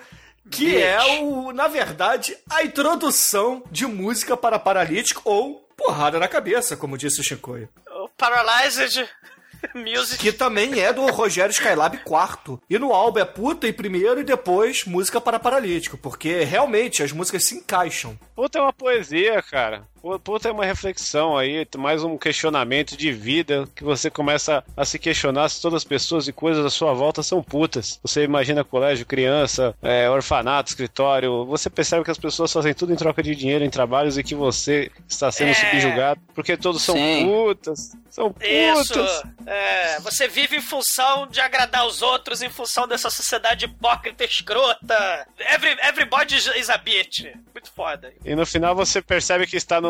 que 0.50 0.66
Bitch. 0.66 0.82
é 0.82 1.22
o, 1.22 1.52
na 1.52 1.68
verdade, 1.68 2.36
a 2.48 2.62
introdução 2.62 3.62
de 3.70 3.86
música 3.86 4.36
para 4.36 4.58
paralítico 4.58 5.22
ou 5.24 5.68
porrada 5.80 6.18
na 6.18 6.28
cabeça, 6.28 6.76
como 6.76 6.98
disse 6.98 7.20
o 7.20 7.24
Chicoio. 7.24 7.68
O 8.04 8.08
Paralyzed 8.10 9.08
Music. 9.74 10.18
Que 10.18 10.32
também 10.32 10.80
é 10.80 10.92
do 10.92 11.06
Rogério 11.06 11.50
Skylab 11.50 11.98
quarto. 11.98 12.60
E 12.68 12.78
no 12.78 12.92
álbum 12.92 13.18
é 13.20 13.24
Puta 13.24 13.66
em 13.66 13.72
primeiro 13.72 14.20
e 14.20 14.24
depois 14.24 14.84
música 14.84 15.20
para 15.20 15.38
paralítico, 15.38 15.96
porque 15.96 16.44
realmente 16.44 17.02
as 17.02 17.12
músicas 17.12 17.46
se 17.46 17.54
encaixam. 17.56 18.18
Puta 18.34 18.58
é 18.58 18.62
uma 18.62 18.72
poesia, 18.72 19.42
cara. 19.42 19.86
Pu- 20.00 20.18
Puta 20.20 20.48
é 20.48 20.52
uma 20.52 20.64
reflexão 20.64 21.36
aí, 21.36 21.66
mais 21.76 22.02
um 22.02 22.16
questionamento 22.16 22.96
de 22.96 23.12
vida 23.12 23.68
que 23.76 23.84
você 23.84 24.10
começa 24.10 24.64
a 24.76 24.84
se 24.84 24.98
questionar 24.98 25.48
se 25.48 25.60
todas 25.60 25.78
as 25.78 25.84
pessoas 25.84 26.26
e 26.26 26.32
coisas 26.32 26.64
à 26.64 26.70
sua 26.70 26.92
volta 26.94 27.22
são 27.22 27.42
putas. 27.42 27.98
Você 28.02 28.24
imagina 28.24 28.64
colégio, 28.64 29.04
criança, 29.04 29.74
é, 29.82 30.08
orfanato, 30.08 30.70
escritório. 30.70 31.44
Você 31.46 31.68
percebe 31.68 32.04
que 32.04 32.10
as 32.10 32.18
pessoas 32.18 32.52
fazem 32.52 32.72
tudo 32.72 32.92
em 32.92 32.96
troca 32.96 33.22
de 33.22 33.34
dinheiro 33.34 33.64
em 33.64 33.70
trabalhos 33.70 34.16
e 34.16 34.22
que 34.24 34.34
você 34.34 34.90
está 35.08 35.30
sendo 35.30 35.50
É. 35.50 35.54
subjugado 35.54 36.20
porque 36.34 36.56
todos 36.56 36.82
são 36.82 36.94
Sim. 36.94 37.26
putas. 37.26 37.92
São 38.10 38.34
Isso. 38.40 38.94
putas. 38.94 39.22
É, 39.46 40.00
você 40.00 40.26
vive 40.26 40.56
em 40.56 40.60
função 40.60 41.26
de 41.28 41.40
agradar 41.40 41.86
os 41.86 42.02
outros, 42.02 42.42
em 42.42 42.48
função 42.50 42.88
dessa 42.88 43.08
sociedade 43.10 43.66
hipócrita, 43.66 44.24
escrota. 44.24 45.26
Every, 45.38 45.76
everybody 45.82 46.36
is 46.36 46.70
a 46.70 46.76
bitch. 46.78 47.24
Muito 47.54 47.70
foda. 47.74 48.12
E 48.24 48.34
no 48.34 48.44
final 48.46 48.74
você 48.74 49.00
percebe 49.02 49.46
que 49.46 49.56
está 49.56 49.80
no 49.80 49.89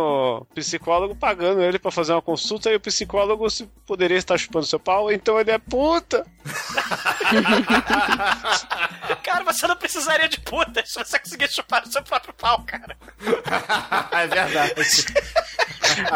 psicólogo 0.54 1.14
pagando 1.14 1.62
ele 1.62 1.78
pra 1.78 1.90
fazer 1.90 2.12
uma 2.12 2.22
consulta 2.22 2.70
e 2.70 2.76
o 2.76 2.80
psicólogo 2.80 3.48
se 3.50 3.66
poderia 3.86 4.16
estar 4.16 4.38
chupando 4.38 4.66
seu 4.66 4.78
pau, 4.78 5.10
então 5.10 5.40
ele 5.40 5.50
é 5.50 5.58
puta. 5.58 6.26
Cara, 9.22 9.44
você 9.44 9.66
não 9.66 9.76
precisaria 9.76 10.28
de 10.28 10.40
puta 10.40 10.84
se 10.84 10.94
você 10.94 11.18
conseguir 11.18 11.50
chupar 11.50 11.82
o 11.82 11.92
seu 11.92 12.02
próprio 12.02 12.34
pau, 12.34 12.62
cara. 12.64 12.96
é 14.12 14.26
verdade. 14.26 14.74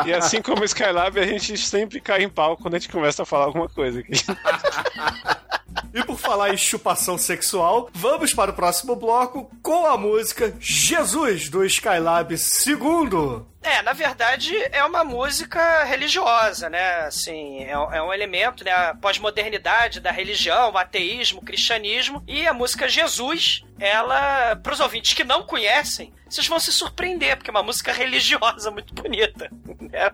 E 0.07 0.13
assim 0.13 0.41
como 0.41 0.63
o 0.63 0.65
Skylab, 0.65 1.19
a 1.19 1.27
gente 1.27 1.57
sempre 1.59 2.01
cai 2.01 2.23
em 2.23 2.29
pau 2.29 2.57
quando 2.57 2.75
a 2.75 2.79
gente 2.79 2.91
começa 2.91 3.23
a 3.23 3.27
falar 3.27 3.47
alguma 3.47 3.69
coisa 3.69 4.01
aqui. 4.01 4.13
E 5.95 6.03
por 6.03 6.19
falar 6.19 6.53
em 6.53 6.57
chupação 6.57 7.17
sexual, 7.17 7.89
vamos 7.95 8.35
para 8.35 8.51
o 8.51 8.55
próximo 8.55 8.97
bloco 8.97 9.49
com 9.63 9.87
a 9.87 9.97
música 9.97 10.53
Jesus 10.59 11.49
do 11.49 11.65
Skylab 11.65 12.37
segundo. 12.37 13.47
É, 13.63 13.81
na 13.81 13.93
verdade, 13.93 14.53
é 14.73 14.85
uma 14.85 15.05
música 15.05 15.85
religiosa, 15.85 16.69
né? 16.69 17.07
Assim, 17.07 17.61
é, 17.61 17.71
é 17.71 18.03
um 18.03 18.13
elemento, 18.13 18.65
né? 18.65 18.73
A 18.73 18.95
pós-modernidade 18.95 20.01
da 20.01 20.11
religião, 20.11 20.73
o 20.73 20.77
ateísmo, 20.77 21.41
o 21.41 21.45
cristianismo. 21.45 22.25
E 22.27 22.45
a 22.45 22.53
música 22.53 22.89
Jesus, 22.89 23.65
ela, 23.79 24.57
pros 24.57 24.81
ouvintes 24.81 25.15
que 25.15 25.23
não 25.23 25.45
conhecem, 25.45 26.13
vocês 26.29 26.49
vão 26.49 26.59
se 26.59 26.73
surpreender, 26.73 27.37
porque 27.37 27.51
é 27.51 27.53
uma 27.53 27.63
música 27.63 27.93
religiosa 27.93 28.69
muito 28.71 28.93
bonita. 28.93 29.49
né? 29.81 30.13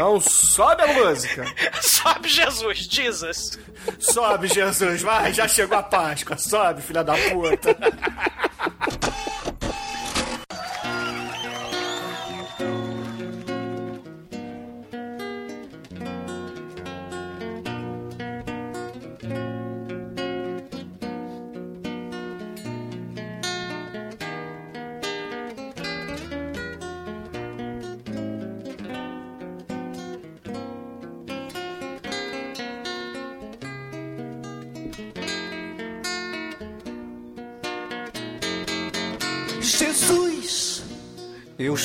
Então 0.00 0.18
sobe 0.18 0.82
a 0.82 0.86
música. 0.94 1.44
Sobe 1.82 2.26
Jesus, 2.26 2.78
Jesus. 2.78 3.58
Sobe, 3.98 4.48
Jesus, 4.48 5.02
vai, 5.02 5.30
já 5.30 5.46
chegou 5.46 5.76
a 5.76 5.82
Páscoa. 5.82 6.38
Sobe, 6.38 6.80
filha 6.80 7.04
da 7.04 7.12
puta. 7.12 7.76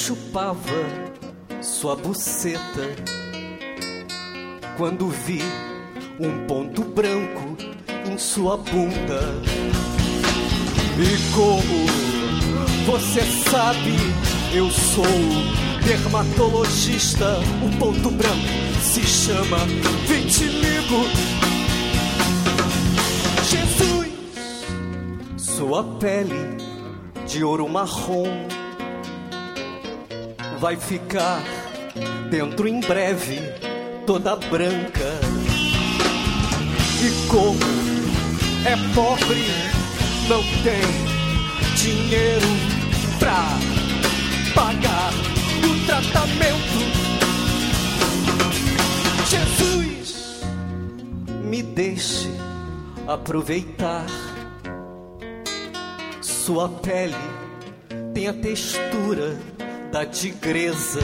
chupava 0.05 0.85
sua 1.63 1.95
buceta 1.95 2.95
quando 4.77 5.07
vi 5.07 5.41
um 6.19 6.45
ponto 6.45 6.83
branco 6.83 7.57
em 8.07 8.15
sua 8.15 8.55
bunda. 8.55 9.19
E 10.99 11.33
como 11.33 11.87
você 12.85 13.21
sabe, 13.49 13.95
eu 14.53 14.69
sou 14.69 15.05
dermatologista. 15.83 17.39
O 17.65 17.79
ponto 17.79 18.11
branco 18.11 18.83
se 18.83 19.01
chama 19.01 19.57
vitiligo. 20.05 21.03
Jesus, 23.49 24.13
sua 25.35 25.83
pele 25.97 26.57
de 27.25 27.43
ouro 27.43 27.67
marrom 27.67 28.54
vai 30.65 30.77
ficar 30.77 31.43
dentro 32.31 32.67
em 32.67 32.79
breve 32.79 33.39
toda 34.07 34.35
branca. 34.35 35.19
E 37.03 37.27
como 37.27 37.59
é 38.65 38.75
pobre, 38.95 39.45
não 40.27 40.41
tem 40.63 40.81
dinheiro 41.75 42.47
pra 43.19 43.45
pagar 44.55 45.13
o 45.63 45.85
tratamento. 45.85 46.79
Jesus, 49.29 50.41
me 51.43 51.61
deixe 51.61 52.27
aproveitar 53.07 54.07
sua 56.21 56.69
pele 56.69 57.45
tem 58.15 58.29
a 58.29 58.33
textura 58.33 59.37
da 59.95 60.05
tigresa. 60.05 60.99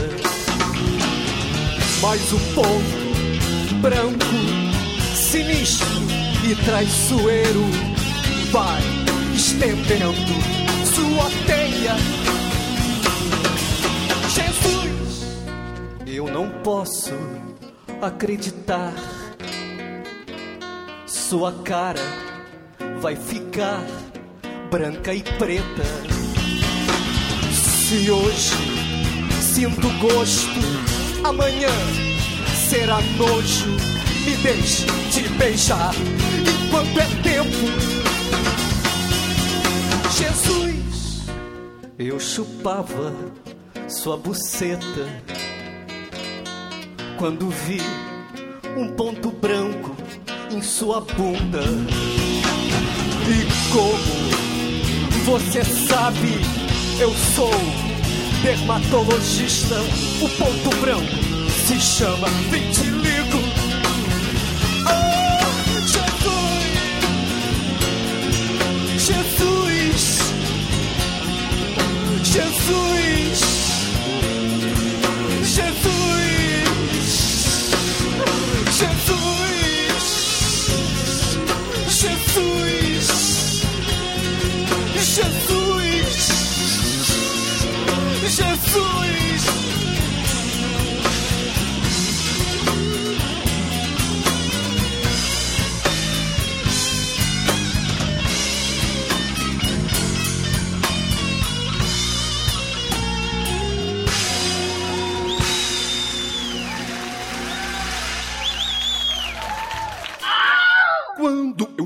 Mas 2.02 2.30
o 2.30 2.38
povo 2.54 3.80
branco, 3.80 4.26
sinistro 5.14 5.88
e 6.44 6.54
traiçoeiro 6.66 7.62
vai 8.50 8.82
estendendo 9.34 10.12
sua 10.84 11.30
teia. 11.46 11.96
Jesus, 14.28 15.24
eu 16.06 16.26
não 16.26 16.50
posso 16.62 17.14
acreditar. 18.02 18.92
Sua 21.06 21.50
cara 21.62 22.02
vai 23.00 23.16
ficar 23.16 23.82
branca 24.70 25.14
e 25.14 25.22
preta. 25.22 25.82
Se 27.54 28.10
hoje 28.10 28.71
sinto 29.52 29.88
gosto. 29.98 30.48
Amanhã 31.22 31.68
será 32.68 33.00
nojo. 33.18 33.68
Me 34.24 34.36
deixe 34.36 34.86
te 35.10 35.28
beijar 35.30 35.92
enquanto 36.40 36.98
é 36.98 37.06
tempo. 37.22 37.66
Jesus, 40.16 41.22
eu 41.98 42.18
chupava 42.18 43.14
sua 43.88 44.16
buceta 44.16 45.06
quando 47.18 47.50
vi 47.50 47.80
um 48.76 48.88
ponto 48.92 49.30
branco 49.32 49.94
em 50.50 50.62
sua 50.62 51.02
bunda. 51.02 51.62
E 53.28 53.72
como 53.72 55.26
você 55.26 55.62
sabe, 55.64 56.40
eu 56.98 57.12
sou 57.34 57.91
dermatologista. 58.42 59.76
O 60.20 60.28
ponto 60.28 60.70
branco 60.80 61.06
se 61.66 61.78
chama 61.78 62.28
vitiligo. 62.50 63.38
Oh, 64.86 65.40
Jesus! 65.86 66.42
Jesus! 68.98 70.02
Jesus! 72.24 73.40
Jesus! 75.42 75.91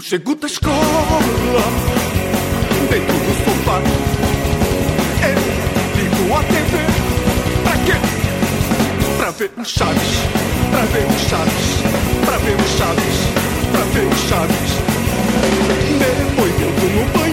Chego 0.09 0.37
da 0.37 0.47
escola, 0.47 1.19
dentro 2.89 3.13
do 3.13 3.35
sofá. 3.45 3.83
Eu 5.27 5.41
ligo 5.97 6.33
a 6.33 6.45
TV, 6.45 6.75
pra 7.65 7.77
quê? 7.85 7.99
Pra 9.19 9.31
ver 9.33 9.51
o 9.59 9.65
Chaves, 9.65 10.19
pra 10.71 10.83
ver 10.83 11.07
o 11.07 11.19
Chaves, 11.29 11.83
pra 12.25 12.39
ver 12.39 12.55
o 12.55 12.69
Chaves, 12.79 13.19
pra 13.73 13.81
ver 13.81 14.07
o 14.07 14.15
Chaves. 14.29 14.71
Depois 15.99 16.55
eu 16.63 16.71
tô 16.77 16.87
no 16.87 17.05
banho. 17.19 17.26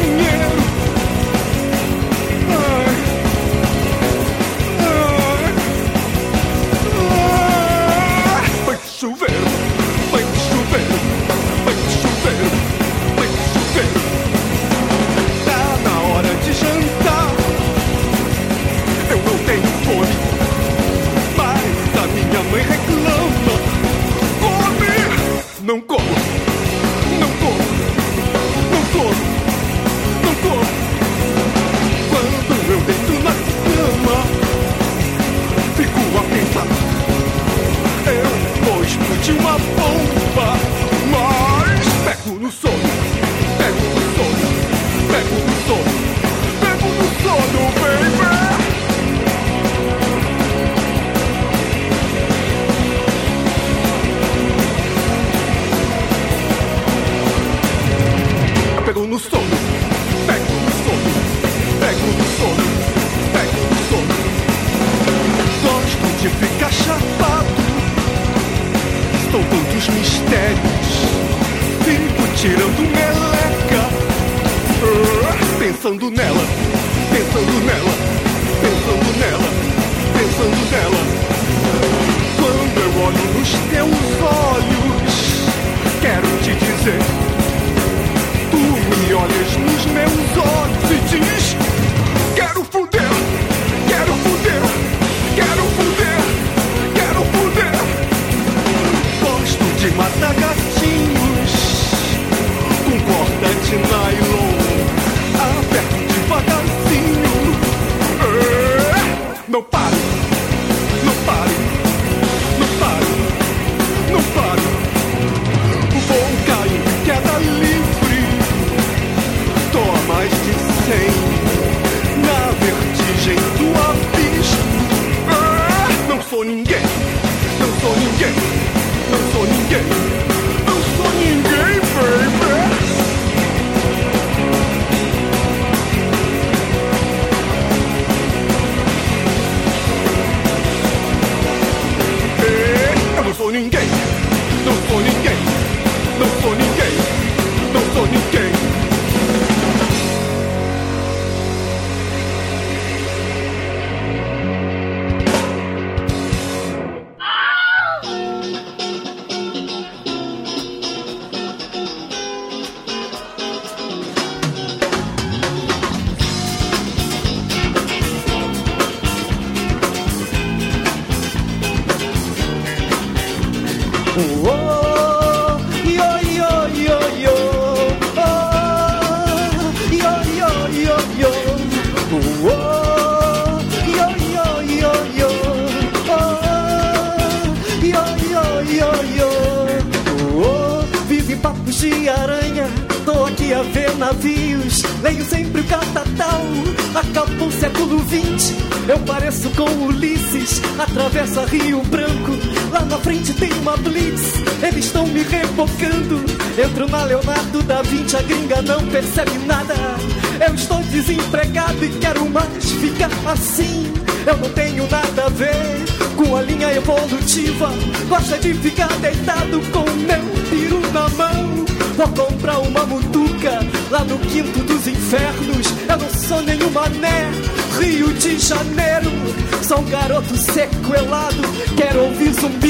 Garoto 229.93 230.35
sequelado, 230.35 231.39
quero 231.77 232.05
ouvir 232.05 232.33
zumbi 232.33 232.62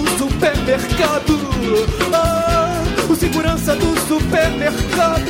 do 0.00 0.18
supermercado. 0.18 1.38
Oh, 2.12 3.12
o 3.12 3.16
segurança 3.16 3.74
do 3.76 3.98
supermercado. 4.08 5.24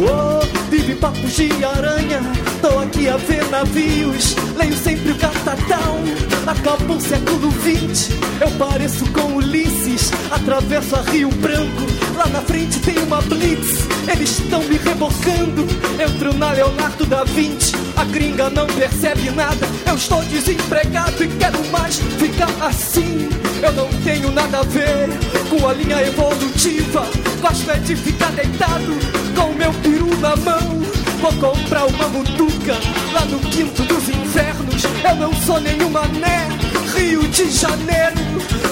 Oh, 0.00 0.70
vive 0.70 0.94
papos 0.94 1.34
de 1.34 1.52
aranha. 1.64 2.20
Tô 2.60 2.78
aqui 2.78 3.08
a 3.08 3.16
ver 3.16 3.44
navios. 3.50 4.36
Leio 4.56 4.76
sempre 4.76 5.12
o 5.12 5.18
catatal. 5.18 5.98
Acabou 6.46 6.96
o 6.96 7.00
século 7.00 7.50
XX. 7.52 8.10
Eu 8.40 8.50
pareço 8.52 9.04
com 9.12 9.36
Ulisses. 9.36 10.10
Atravesso 10.30 10.96
a 10.96 11.02
Rio 11.02 11.28
Branco. 11.28 11.86
Lá 12.16 12.26
na 12.28 12.40
frente 12.40 12.78
tem 12.80 12.98
uma 12.98 13.20
blitz. 13.22 13.86
Eles 14.10 14.38
estão 14.38 14.62
me 14.64 14.76
rebocando. 14.76 15.66
Entro 16.00 16.32
na 16.34 16.52
Leonardo 16.52 17.04
da 17.06 17.24
Vinci. 17.24 17.72
A 17.96 18.04
gringa 18.04 18.48
não 18.50 18.66
percebe 18.66 19.30
nada. 19.30 19.68
Eu 19.86 19.94
estou 19.94 20.22
desempregado 20.24 21.22
e 21.22 21.28
quero 21.28 21.58
mais 21.70 21.98
ficar 21.98 22.50
assim. 22.64 23.28
Eu 23.62 23.72
não 23.72 23.88
tenho 24.04 24.30
nada 24.30 24.60
a 24.60 24.62
ver 24.62 25.08
com 25.50 25.66
a 25.66 25.72
linha 25.72 26.00
evolutiva. 26.06 27.06
Gosto 27.40 27.70
é 27.70 27.76
de 27.78 27.96
ficar 27.96 28.30
deitado 28.32 28.96
com 29.34 29.52
meu 29.54 29.72
peru 29.74 30.16
na 30.20 30.36
mão. 30.36 30.78
Vou 31.20 31.32
comprar 31.32 31.86
uma 31.86 32.08
mutuca 32.08 32.74
lá 33.12 33.24
no 33.24 33.40
quinto 33.40 33.82
dos 33.82 34.08
infernos. 34.08 34.84
Eu 35.04 35.16
não 35.16 35.32
sou 35.42 35.60
nenhum 35.60 35.90
mané, 35.90 36.48
Rio 36.94 37.26
de 37.28 37.50
Janeiro. 37.50 38.16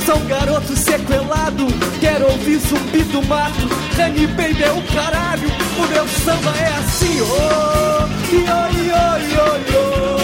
Sou 0.05 0.16
um 0.16 0.26
garoto 0.26 0.76
sequelado, 0.76 1.66
quero 2.01 2.30
ouvir 2.30 2.59
zumbi 2.61 3.03
do 3.05 3.20
mato. 3.26 3.68
Honey 3.99 4.28
Baby 4.28 4.62
é 4.62 4.70
o 4.70 4.82
caralho, 4.95 5.49
o 5.76 5.87
meu 5.89 6.07
samba 6.07 6.55
é 6.57 6.68
assim. 6.78 7.20
Oh, 7.22 8.07
yo, 8.32 8.84
yo, 8.84 9.34
yo, 9.34 9.72
yo. 9.72 10.15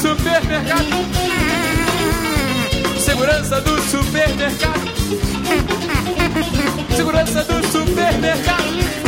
Supermercado. 0.00 0.86
Segurança 3.00 3.60
do 3.60 3.82
supermercado. 3.82 4.88
Segurança 6.94 7.42
do 7.44 7.66
supermercado. 7.66 9.07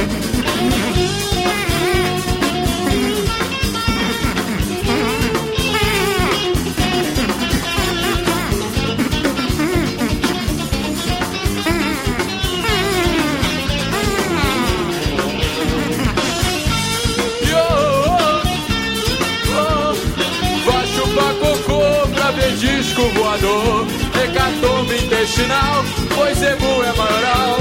Hecatombe 23.42 24.96
intestinal, 25.02 25.82
pois 26.14 26.42
Egu 26.42 26.82
é 26.82 26.92
maioral 26.92 27.56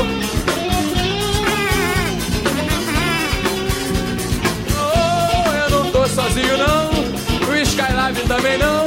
Oh, 4.76 5.52
eu 5.54 5.70
não 5.70 5.92
tô 5.92 6.06
sozinho 6.08 6.58
não. 6.58 7.50
O 7.50 7.56
Skylab 7.62 8.20
também 8.28 8.58
não. 8.58 8.86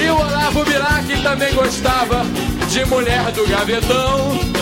E 0.00 0.08
o 0.08 0.16
Olavo 0.16 0.64
Bilac 0.64 1.22
também 1.22 1.52
gostava 1.54 2.24
De 2.70 2.84
mulher 2.84 3.32
do 3.32 3.46
gavetão 3.48 4.53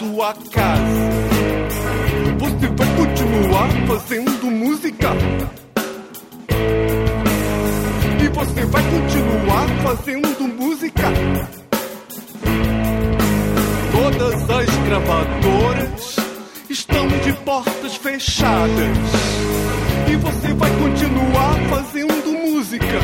tua 0.00 0.34
casa. 0.50 1.20
Você 2.38 2.66
vai 2.68 2.96
continuar 2.96 3.68
fazendo 3.86 4.50
música? 4.50 5.08
E 8.18 8.28
você 8.28 8.64
vai 8.64 8.82
continuar 8.82 9.68
fazendo 9.82 10.48
música? 10.48 11.02
Todas 13.92 14.50
as 14.50 14.76
gravadoras 14.86 16.16
estão 16.70 17.06
de 17.06 17.32
portas 17.44 17.96
fechadas. 17.96 18.96
E 20.10 20.16
você 20.16 20.54
vai 20.54 20.70
continuar 20.78 21.54
fazendo 21.68 22.32
música? 22.32 23.00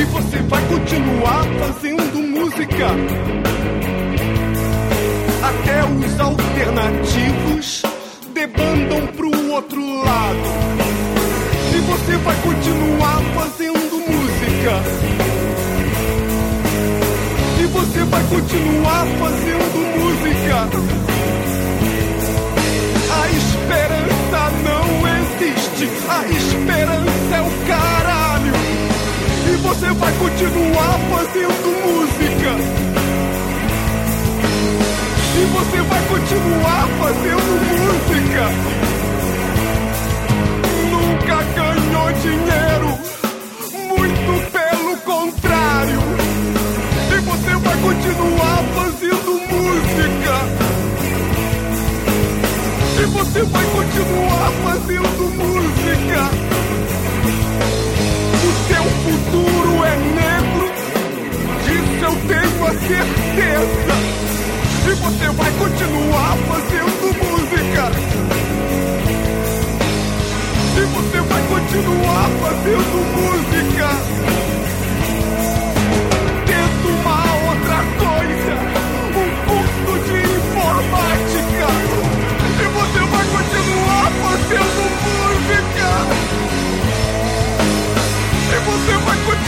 E 0.00 0.04
você 0.04 0.38
vai 0.38 0.66
continuar 0.68 1.44
fazendo 1.58 2.09
música 2.50 2.86
até 5.42 5.84
os 5.84 6.20
alternativos 6.20 7.82
debandam 8.34 9.06
pro 9.16 9.52
outro 9.52 10.02
lado. 10.02 10.38
E 11.72 11.80
você 11.80 12.16
vai 12.16 12.36
continuar 12.42 13.22
fazendo 13.36 13.98
música. 14.00 14.82
E 17.60 17.66
você 17.66 18.04
vai 18.04 18.22
continuar 18.24 19.06
fazendo 19.20 19.78
música. 19.96 20.68
A 23.12 23.28
esperança 23.30 24.50
não 24.64 24.86
existe. 25.18 25.88
A 26.08 26.26
esperança 26.26 27.09
você 29.62 29.92
vai 29.92 30.12
continuar 30.12 30.98
fazendo 31.10 31.68
música. 31.84 32.52
E 35.36 35.44
você 35.52 35.82
vai 35.82 36.02
continuar 36.08 36.88
fazendo 36.98 37.50
música. 37.70 38.44
Nunca 40.90 41.36
ganhou 41.56 42.08
dinheiro, 42.20 42.90
muito 43.88 44.32
pelo 44.50 44.96
contrário. 44.98 46.00
E 47.12 47.20
você 47.20 47.52
vai 47.56 47.76
continuar 47.76 48.58
fazendo 48.74 49.30
música. 49.50 50.36
E 52.98 53.04
você 53.06 53.42
vai 53.42 53.64
continuar 53.64 54.52
fazendo 54.64 55.22
música. 55.36 56.59
Futuro 59.10 59.84
é 59.84 59.96
negro, 60.14 60.70
disso 61.64 62.04
eu 62.04 62.14
tenho 62.28 62.64
a 62.64 62.70
certeza. 62.70 63.94
E 64.86 64.92
você 64.94 65.26
vai 65.30 65.50
continuar 65.50 66.36
fazendo 66.46 67.04
música. 67.18 67.90
E 70.76 70.80
você 70.94 71.20
vai 71.22 71.42
continuar 71.48 72.30
fazendo 72.40 72.96
música. 73.16 73.88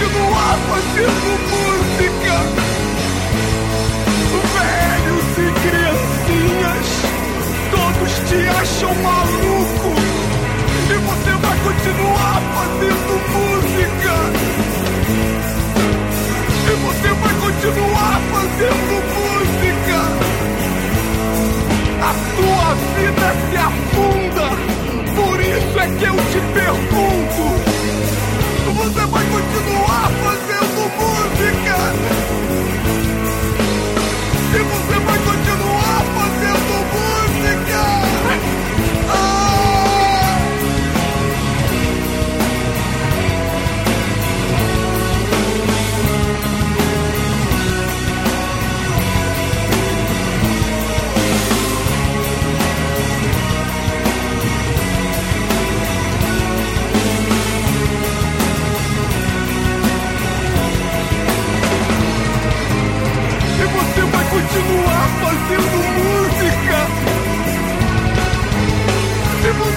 Continuar 0.02 0.58
fazendo 0.68 1.28
música. 1.52 2.34
Velhos 4.58 5.28
e 5.38 5.46
criancinhas, 5.62 6.88
todos 7.70 8.12
te 8.28 8.40
acham 8.48 8.94
maluco. 8.96 9.90
E 10.90 10.94
você 10.94 11.32
vai 11.40 11.56
continuar 11.58 12.36
fazendo 12.54 13.12
música. 13.32 14.14
E 16.66 16.74
você 16.82 17.10
vai 17.14 17.34
continuar 17.34 18.20
fazendo 18.32 18.94
música. 19.14 19.98
A 22.02 22.12
tua 22.36 22.68
vida 22.96 23.28
se 23.50 23.56
afunda. 23.56 24.46
Por 25.14 25.40
isso 25.40 25.78
é 25.78 25.86
que 25.98 26.04
eu 26.04 26.16
te 26.16 26.40
pergunto. 26.54 27.72
Você 28.74 29.06
vai 29.06 29.24
continuar 29.26 29.81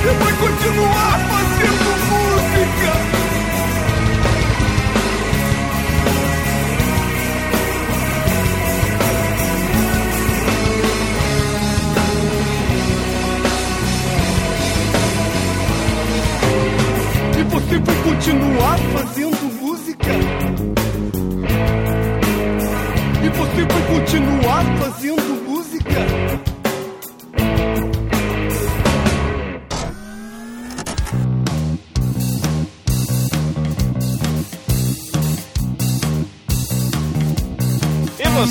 E 0.06 0.08
vai 0.08 0.34
continuar 0.34 1.20
fazendo 1.32 1.90
música. 2.12 2.92
E 17.36 17.44
você 17.50 17.80
vai 17.80 17.96
continuar 18.04 18.78
fazendo 18.94 19.44
música. 19.60 20.14
E 23.24 23.30
você 23.30 23.62
vai 23.66 23.82
continuar 23.88 24.64
fazendo 24.78 25.15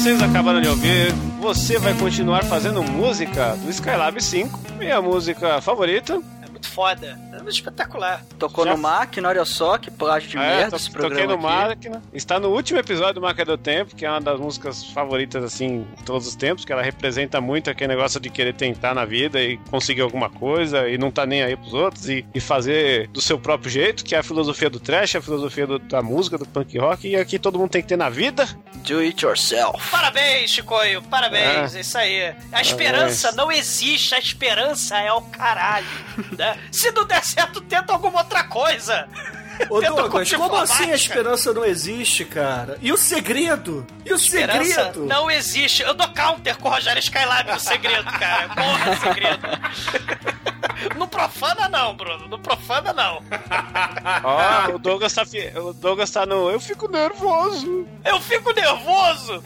vocês 0.04 0.22
acabaram 0.22 0.60
de 0.60 0.68
ouvir, 0.68 1.12
você 1.40 1.78
vai 1.78 1.94
continuar 1.94 2.44
fazendo 2.44 2.82
música 2.82 3.56
do 3.56 3.70
Skylab 3.70 4.22
5, 4.22 4.60
minha 4.78 5.00
música 5.00 5.62
favorita. 5.62 6.20
É 6.46 6.50
muito 6.50 6.68
foda. 6.68 7.18
É 7.46 7.50
espetacular. 7.50 8.24
Tocou 8.38 8.64
Já- 8.64 8.72
no 8.72 8.78
máquina, 8.78 9.28
olha 9.28 9.44
só, 9.44 9.76
que 9.78 9.90
plágio 9.90 10.28
de 10.30 10.36
É, 10.36 10.40
merda 10.40 10.70
to- 10.70 10.76
esse 10.76 10.86
toquei 10.90 11.00
programa 11.08 11.36
no 11.36 11.48
aqui. 11.48 11.66
Máquina. 11.90 12.02
Está 12.12 12.40
no 12.40 12.48
último 12.50 12.78
episódio 12.78 13.14
do 13.14 13.20
Máquina 13.20 13.44
do 13.44 13.58
Tempo, 13.58 13.94
que 13.94 14.04
é 14.04 14.10
uma 14.10 14.20
das 14.20 14.38
músicas 14.40 14.84
favoritas, 14.86 15.42
assim, 15.44 15.86
de 15.96 16.02
todos 16.04 16.26
os 16.26 16.34
tempos, 16.36 16.64
que 16.64 16.72
ela 16.72 16.82
representa 16.82 17.40
muito 17.40 17.70
aquele 17.70 17.88
negócio 17.88 18.18
de 18.20 18.30
querer 18.30 18.54
tentar 18.54 18.94
na 18.94 19.04
vida 19.04 19.40
e 19.42 19.56
conseguir 19.70 20.00
alguma 20.02 20.28
coisa 20.30 20.88
e 20.88 20.96
não 20.98 21.10
tá 21.10 21.26
nem 21.26 21.42
aí 21.42 21.56
pros 21.56 21.74
outros 21.74 22.08
e, 22.08 22.24
e 22.34 22.40
fazer 22.40 23.08
do 23.08 23.20
seu 23.20 23.38
próprio 23.38 23.70
jeito, 23.70 24.04
que 24.04 24.14
é 24.14 24.18
a 24.18 24.22
filosofia 24.22 24.68
do 24.70 24.80
trash, 24.80 25.16
a 25.16 25.22
filosofia 25.22 25.66
do- 25.66 25.78
da 25.78 26.02
música, 26.02 26.38
do 26.38 26.46
punk 26.46 26.76
rock, 26.78 27.08
e 27.08 27.16
aqui 27.16 27.38
todo 27.38 27.58
mundo 27.58 27.70
tem 27.70 27.82
que 27.82 27.88
ter 27.88 27.96
na 27.96 28.08
vida. 28.08 28.46
Do 28.86 28.98
it 29.00 29.24
yourself. 29.24 29.90
Parabéns, 29.90 30.50
Chicoio, 30.50 31.02
parabéns, 31.02 31.74
é 31.74 31.80
isso 31.80 31.96
aí. 31.98 32.34
A 32.52 32.60
esperança 32.60 33.32
não 33.32 33.50
existe, 33.50 34.14
a 34.14 34.18
esperança 34.18 34.98
é 34.98 35.12
o 35.12 35.20
caralho. 35.22 35.86
né? 36.38 36.58
Se 36.70 36.90
não 36.92 37.04
der 37.06 37.24
certo, 37.34 37.60
tenta 37.62 37.92
alguma 37.92 38.18
outra 38.20 38.44
coisa. 38.44 39.08
Ô 39.70 39.80
Douglas, 39.80 40.32
como 40.32 40.56
assim 40.56 40.90
a 40.90 40.94
esperança 40.96 41.52
não 41.54 41.64
existe, 41.64 42.24
cara? 42.24 42.76
E 42.82 42.92
o 42.92 42.96
segredo? 42.96 43.86
E 44.04 44.12
o 44.12 44.16
Esperança 44.16 44.64
segredo? 44.64 45.06
não 45.06 45.30
existe. 45.30 45.80
Eu 45.82 45.94
dou 45.94 46.08
counter 46.08 46.56
com 46.56 46.68
o 46.68 46.72
Rogério 46.72 46.98
Skylab 46.98 47.52
no 47.52 47.60
segredo, 47.60 48.04
cara. 48.18 48.48
Porra, 48.48 48.96
segredo. 48.96 49.48
Não 50.98 51.06
profana 51.06 51.68
não, 51.68 51.94
Bruno. 51.96 52.26
Não 52.26 52.38
profana 52.40 52.92
não. 52.92 53.22
Ó, 54.24 54.74
o 54.74 54.78
Douglas 54.78 55.12
tá, 55.14 55.24
fi- 55.24 55.52
o 55.56 55.72
Douglas 55.72 56.10
tá 56.10 56.26
no. 56.26 56.50
Eu 56.50 56.58
fico 56.58 56.90
nervoso. 56.90 57.86
Eu 58.04 58.20
fico 58.20 58.52
nervoso. 58.52 59.42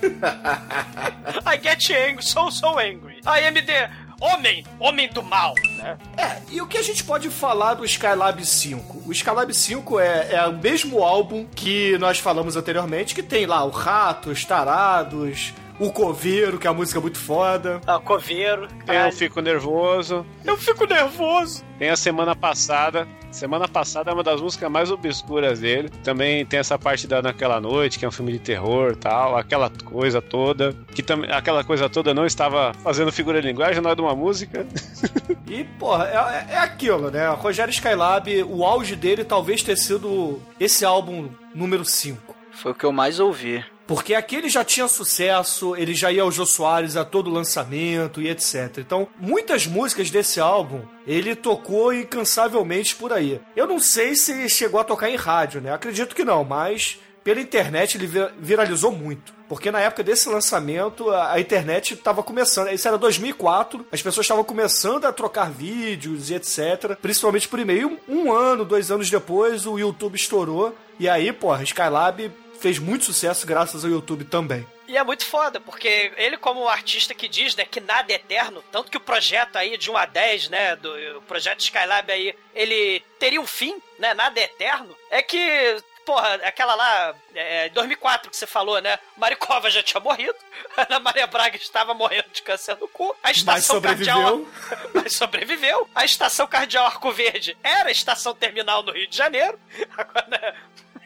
I 1.47 1.60
get 1.62 1.90
angry, 1.90 2.23
so 2.23 2.51
so 2.51 2.78
angry. 2.78 3.20
A 3.27 3.40
MD, 3.43 3.73
homem, 4.20 4.65
homem 4.78 5.09
do 5.09 5.23
mal, 5.23 5.55
né? 5.77 5.97
É, 6.16 6.39
e 6.51 6.61
o 6.61 6.66
que 6.66 6.77
a 6.77 6.82
gente 6.82 7.05
pode 7.05 7.31
falar 7.31 7.74
do 7.74 7.85
Skylab 7.85 8.45
5? 8.45 9.03
O 9.07 9.12
Skylab 9.12 9.53
5 9.53 10.01
é, 10.01 10.35
é 10.35 10.47
o 10.47 10.53
mesmo 10.53 11.03
álbum 11.03 11.47
que 11.55 11.97
nós 11.99 12.19
falamos 12.19 12.57
anteriormente, 12.57 13.15
que 13.15 13.23
tem 13.23 13.47
lá 13.47 13.65
o 13.65 13.70
Ratos, 13.70 14.45
Tarados, 14.45 15.55
o 15.79 15.93
Coveiro, 15.93 16.59
que 16.59 16.67
é 16.67 16.71
uma 16.71 16.79
música 16.79 17.01
muito 17.01 17.19
foda. 17.19 17.81
Ah, 17.87 17.99
coveiro. 17.99 18.69
Eu 18.87 19.13
fico 19.13 19.41
nervoso. 19.41 20.27
Eu 20.45 20.57
fico 20.57 20.87
nervoso. 20.87 21.65
Tem 21.79 21.91
a 21.91 21.97
semana 21.97 22.35
passada. 22.35 23.07
Semana 23.31 23.69
passada 23.69 24.11
é 24.11 24.15
uma 24.15 24.23
das 24.23 24.41
músicas 24.41 24.71
mais 24.71 24.91
obscuras 24.91 25.61
dele. 25.61 25.91
Também 26.03 26.45
tem 26.47 26.59
essa 26.59 26.79
parte 26.79 27.07
da 27.07 27.21
Naquela 27.21 27.61
Noite, 27.61 27.99
que 27.99 28.05
é 28.05 28.09
um 28.09 28.13
filme 28.13 28.33
de 28.33 28.39
terror 28.39 28.97
tal, 28.97 29.37
aquela 29.37 29.71
coisa 29.85 30.21
toda. 30.21 30.75
Que 30.95 31.03
também 31.03 31.31
aquela 31.31 31.63
coisa 31.63 31.89
toda 31.89 32.15
não 32.15 32.27
estava 32.27 32.73
fazendo 32.83 33.13
figura 33.13 33.41
de 33.41 33.47
linguagem, 33.47 33.83
não 33.83 33.91
é 33.91 33.95
de 33.95 34.01
uma 34.01 34.15
música. 34.15 34.67
E, 35.49 35.65
porra, 35.65 36.07
é, 36.09 36.55
é 36.57 36.59
aquilo, 36.59 37.11
né? 37.11 37.27
Rogério 37.31 37.71
Skylab, 37.71 38.43
o 38.43 38.67
auge 38.67 38.95
dele 38.95 39.25
talvez 39.25 39.63
tenha 39.63 39.79
sido 39.79 40.43
esse 40.61 40.85
álbum 40.85 41.31
número 41.55 41.87
5. 41.87 42.35
Foi 42.53 42.73
o 42.73 42.75
que 42.75 42.85
eu 42.85 42.93
mais 42.93 43.19
ouvi. 43.19 43.65
Porque 43.89 44.15
aquele 44.15 44.51
já 44.51 44.62
tinha 44.62 44.86
sucesso, 44.86 45.74
ele 45.74 45.94
já 45.94 46.12
ia 46.12 46.20
ao 46.23 46.31
Jô 46.31 46.44
Soares 46.44 46.94
a 46.94 47.05
todo 47.06 47.31
lançamento 47.31 48.20
e 48.20 48.28
etc. 48.28 48.77
Então, 48.78 49.09
muitas 49.19 49.66
músicas 49.66 50.10
desse 50.10 50.39
álbum 50.39 50.82
ele 51.06 51.35
tocou 51.35 51.93
incansavelmente 51.94 52.94
por 52.94 53.12
aí. 53.15 53.40
Eu 53.56 53.66
não 53.66 53.81
sei 53.81 54.15
se 54.15 54.47
chegou 54.51 54.78
a 54.78 54.85
tocar 54.85 55.09
em 55.09 55.16
rádio, 55.16 55.62
né? 55.62 55.73
Acredito 55.73 56.15
que 56.15 56.23
não, 56.23 56.44
mas 56.44 56.98
pela 57.24 57.40
internet 57.40 57.97
ele 57.97 58.06
vi- 58.06 58.28
viralizou 58.39 58.93
muito. 58.93 59.32
Porque 59.48 59.70
na 59.70 59.81
época 59.81 60.02
desse 60.02 60.28
lançamento, 60.28 61.10
a, 61.10 61.40
internet 61.40 61.94
estava 61.94 62.23
começando. 62.23 62.70
Isso 62.70 62.86
era 62.86 62.98
2004, 62.98 63.86
as 63.90 64.02
pessoas 64.02 64.24
estavam 64.24 64.44
começando 64.44 65.06
a 65.06 65.12
trocar 65.12 65.51
vídeos 65.51 66.28
e 66.28 66.35
etc. 66.35 66.94
Principalmente 67.01 67.48
por 67.48 67.59
e-mail. 67.59 67.98
Um 68.06 68.31
ano, 68.31 68.66
dois 68.66 68.90
anos 68.90 69.09
depois, 69.09 69.66
o 69.66 69.78
YouTube 69.78 70.16
estourou. 70.16 70.77
E 71.01 71.09
aí, 71.09 71.32
porra, 71.32 71.62
Skylab 71.62 72.31
fez 72.60 72.78
muito 72.78 73.05
sucesso 73.05 73.47
graças 73.47 73.85
ao 73.85 73.90
YouTube 73.90 74.24
também. 74.24 74.66
E 74.89 74.97
é 74.97 75.05
muito 75.05 75.26
foda, 75.26 75.60
porque 75.60 76.12
ele, 76.16 76.39
como 76.39 76.62
um 76.62 76.68
artista 76.68 77.12
que 77.14 77.28
diz, 77.28 77.55
né, 77.55 77.64
que 77.64 77.78
nada 77.78 78.10
é 78.10 78.16
eterno, 78.16 78.64
tanto 78.72 78.90
que 78.90 78.97
o 78.97 79.01
projeto 79.01 79.56
aí 79.56 79.76
de 79.76 79.90
1 79.90 79.97
a 79.98 80.06
10, 80.06 80.48
né, 80.48 80.76
do 80.76 81.18
o 81.18 81.22
projeto 81.22 81.60
Skylab 81.60 82.10
aí, 82.10 82.35
ele 82.55 83.01
teria 83.18 83.39
um 83.39 83.47
fim, 83.47 83.76
né, 83.98 84.14
nada 84.14 84.40
é 84.40 84.44
eterno, 84.44 84.97
é 85.10 85.20
que, 85.20 85.76
porra, 86.06 86.36
aquela 86.36 86.74
lá, 86.74 87.14
é, 87.35 87.68
2004 87.68 88.30
que 88.30 88.36
você 88.36 88.47
falou, 88.47 88.80
né, 88.80 88.98
Maricova 89.18 89.70
já 89.70 89.82
tinha 89.82 90.01
morrido, 90.01 90.39
Ana 90.74 90.98
Maria 90.98 91.26
Braga 91.26 91.59
estava 91.59 91.93
morrendo 91.93 92.30
de 92.32 92.40
câncer 92.40 92.74
no 92.78 92.89
cu, 92.89 93.14
a 93.22 93.30
estação 93.30 93.82
cardial... 93.82 94.40
Mas 94.94 95.14
sobreviveu. 95.14 95.86
A 95.94 96.06
estação 96.06 96.47
cardial 96.47 96.86
Arco 96.86 97.12
Verde 97.12 97.55
era 97.62 97.90
a 97.90 97.93
estação 97.93 98.35
terminal 98.35 98.82
no 98.82 98.93
Rio 98.93 99.06
de 99.06 99.16
Janeiro, 99.16 99.60
agora, 99.98 100.26
né, 100.28 100.55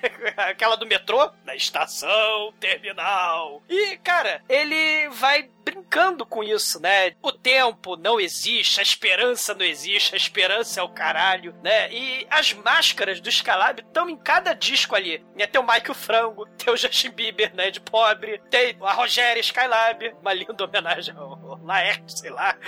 aquela 0.36 0.76
do 0.76 0.86
metrô, 0.86 1.30
na 1.44 1.54
estação 1.54 2.52
terminal. 2.58 3.62
E, 3.68 3.96
cara, 3.98 4.42
ele 4.48 5.08
vai 5.10 5.48
brincando 5.64 6.24
com 6.26 6.43
isso, 6.43 6.80
né? 6.80 7.12
O 7.22 7.32
tempo 7.32 7.97
não 7.97 8.20
existe, 8.20 8.80
a 8.80 8.82
esperança 8.82 9.55
não 9.55 9.64
existe, 9.64 10.14
a 10.14 10.16
esperança 10.16 10.80
é 10.80 10.82
o 10.82 10.89
caralho, 10.89 11.55
né? 11.62 11.93
E 11.93 12.26
as 12.30 12.52
máscaras 12.52 13.20
do 13.20 13.28
Skylab 13.28 13.80
estão 13.80 14.09
em 14.09 14.16
cada 14.16 14.52
disco 14.52 14.94
ali. 14.97 15.24
Né? 15.36 15.47
Tem 15.47 15.60
o 15.60 15.64
Michael 15.66 15.94
Frango, 15.94 16.47
tem 16.59 16.72
o 16.72 16.76
Justin 16.76 17.10
Bieber, 17.10 17.55
né? 17.55 17.70
De 17.70 17.80
pobre, 17.80 18.40
tem 18.51 18.76
a 18.82 18.93
Rogéria 18.93 19.40
Skylab, 19.40 20.14
uma 20.20 20.32
linda 20.32 20.64
homenagem 20.64 21.14
ao 21.16 21.59
Laerte, 21.62 22.18
sei 22.18 22.30
lá. 22.30 22.56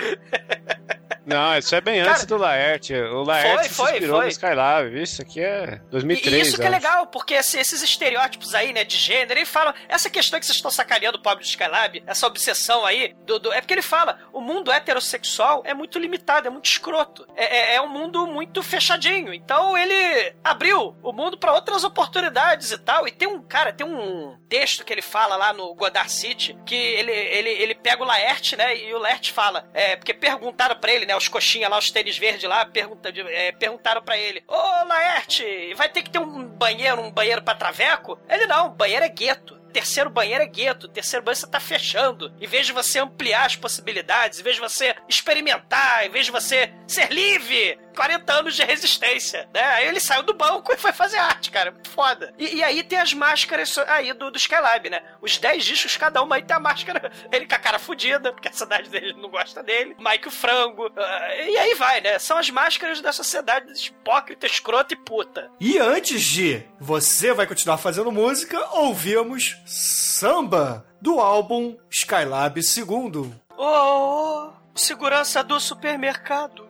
Não, 1.25 1.57
isso 1.57 1.73
é 1.75 1.81
bem 1.81 1.99
Cara, 2.01 2.11
antes 2.11 2.25
do 2.27 2.37
Laerte. 2.37 2.93
O 2.93 3.23
Laerte 3.23 3.69
foi, 3.69 3.87
se 3.87 3.93
inspirou 3.93 4.17
foi. 4.17 4.25
no 4.25 4.31
Skylab. 4.31 5.01
Isso 5.01 5.21
aqui 5.23 5.39
é 5.41 5.81
E- 5.87 5.89
2003. 5.89 6.35
E 6.35 6.49
isso 6.49 6.57
que 6.57 6.61
é 6.63 6.65
acho. 6.67 6.75
legal, 6.75 7.07
porque 7.07 7.33
esse- 7.33 7.57
esses 7.57 7.81
estereótipos 7.81 8.53
aí, 8.53 8.71
né, 8.71 8.83
de 8.83 8.95
gênero, 8.95 9.39
ele 9.39 9.45
fala, 9.45 9.73
essa 9.89 10.07
questão 10.07 10.39
que 10.39 10.45
vocês 10.45 10.55
estão 10.57 10.69
sacaneando 10.69 11.17
o 11.17 11.21
pobre 11.21 11.43
do 11.43 11.47
Skylab, 11.47 12.03
essa 12.05 12.27
obsessão 12.27 12.84
aí, 12.85 13.13
do, 13.25 13.39
do- 13.39 13.53
é 13.53 13.61
porque 13.61 13.73
ele 13.73 13.81
fala, 13.81 14.19
o 14.33 14.41
mundo 14.41 14.71
heterossexual 14.71 15.61
é 15.65 15.73
muito 15.73 15.97
limitado, 15.99 16.47
é 16.47 16.51
muito 16.51 16.65
escroto. 16.69 17.27
É, 17.35 17.73
é- 17.73 17.75
é 17.75 17.81
um 17.81 17.87
mundo 17.87 18.25
muito 18.27 18.61
fechadinho. 18.63 19.33
Então 19.33 19.77
ele 19.77 20.33
abriu 20.43 20.95
o 21.01 21.11
mundo 21.11 21.37
pra 21.37 21.53
outras 21.53 21.83
oportunidades 21.83 22.71
e 22.71 22.77
tal. 22.77 23.07
E 23.07 23.11
tem 23.11 23.27
um, 23.27 23.41
cara, 23.41 23.73
tem 23.73 23.85
um 23.85 24.37
texto 24.49 24.83
que 24.85 24.93
ele 24.93 25.01
fala 25.01 25.35
lá 25.35 25.53
no 25.53 25.73
Godard 25.75 26.11
City, 26.11 26.57
que 26.65 26.75
ele, 26.75 27.11
ele, 27.11 27.49
ele 27.49 27.75
pega 27.75 28.01
o 28.03 28.05
Laerte, 28.05 28.55
né, 28.55 28.77
e 28.77 28.93
o 28.93 28.99
Laerte 28.99 29.31
fala, 29.33 29.67
é, 29.73 29.95
porque 29.95 30.13
perguntaram 30.13 30.75
pra 30.77 30.91
ele, 30.91 31.05
né, 31.05 31.15
os 31.15 31.27
coxinha 31.27 31.67
lá, 31.67 31.77
os 31.77 31.89
tênis 31.91 32.17
verdes 32.17 32.43
lá, 32.47 32.65
pergunta, 32.65 33.11
é, 33.29 33.51
perguntaram 33.51 34.01
pra 34.01 34.17
ele, 34.17 34.43
ô 34.47 34.55
Laerte, 34.87 35.73
vai 35.75 35.89
ter 35.89 36.03
que 36.03 36.09
ter 36.09 36.19
um 36.19 36.45
banheiro, 36.47 37.01
um 37.01 37.11
banheiro 37.11 37.41
pra 37.41 37.55
traveco? 37.55 38.17
Ele 38.29 38.45
não, 38.45 38.69
banheiro 38.69 39.03
é 39.05 39.09
gueto. 39.09 39.54
Terceiro 39.75 40.09
banheiro 40.09 40.41
é 40.41 40.47
gueto, 40.47 40.87
terceiro 40.87 41.21
banheiro 41.21 41.41
você 41.41 41.47
tá 41.47 41.59
fechando. 41.59 42.33
Em 42.39 42.47
vez 42.47 42.65
de 42.65 42.71
você 42.71 42.97
ampliar 42.97 43.45
as 43.45 43.57
possibilidades, 43.57 44.39
em 44.39 44.43
vez 44.43 44.55
de 44.55 44.61
você 44.61 44.95
experimentar, 45.05 46.05
em 46.05 46.09
vez 46.09 46.27
de 46.27 46.31
você 46.31 46.71
ser 46.87 47.11
livre, 47.11 47.77
40 47.95 48.33
anos 48.33 48.55
de 48.55 48.63
resistência, 48.63 49.47
né? 49.53 49.63
Aí 49.63 49.87
ele 49.87 49.99
saiu 49.99 50.23
do 50.23 50.33
banco 50.33 50.71
e 50.73 50.77
foi 50.77 50.91
fazer 50.91 51.17
arte, 51.17 51.49
cara. 51.49 51.73
Foda. 51.93 52.33
E, 52.37 52.57
e 52.57 52.63
aí 52.63 52.83
tem 52.83 52.99
as 52.99 53.13
máscaras 53.13 53.77
aí 53.87 54.13
do, 54.13 54.29
do 54.29 54.37
Skylab, 54.37 54.89
né? 54.89 55.01
Os 55.21 55.37
10 55.37 55.63
discos, 55.63 55.97
cada 55.97 56.21
uma 56.21 56.35
aí 56.35 56.43
tem 56.43 56.55
a 56.55 56.59
máscara. 56.59 57.11
Ele 57.31 57.45
com 57.45 57.55
a 57.55 57.59
cara 57.59 57.79
fudida, 57.79 58.31
porque 58.31 58.47
a 58.47 58.53
cidade 58.53 58.89
dele 58.89 59.13
não 59.13 59.29
gosta 59.29 59.63
dele. 59.63 59.95
Mike 59.99 60.27
o 60.27 60.31
frango. 60.31 60.91
ah, 60.97 61.35
e 61.35 61.57
aí 61.57 61.75
vai, 61.75 62.01
né? 62.01 62.19
São 62.19 62.37
as 62.37 62.49
máscaras 62.49 63.01
da 63.01 63.11
sociedade 63.11 63.71
hipócrita, 63.87 64.45
escrota 64.45 64.93
e 64.93 64.97
puta. 64.97 65.49
E 65.59 65.77
antes 65.77 66.21
de 66.21 66.63
você 66.79 67.33
vai 67.33 67.47
continuar 67.47 67.77
fazendo 67.77 68.11
música, 68.11 68.59
ouvimos 68.71 69.57
Samba, 69.65 70.85
do 71.01 71.19
álbum 71.19 71.77
Skylab 71.89 72.59
II. 72.59 73.33
Ô, 73.57 74.49
segurança 74.73 75.43
do 75.43 75.59
supermercado. 75.59 76.64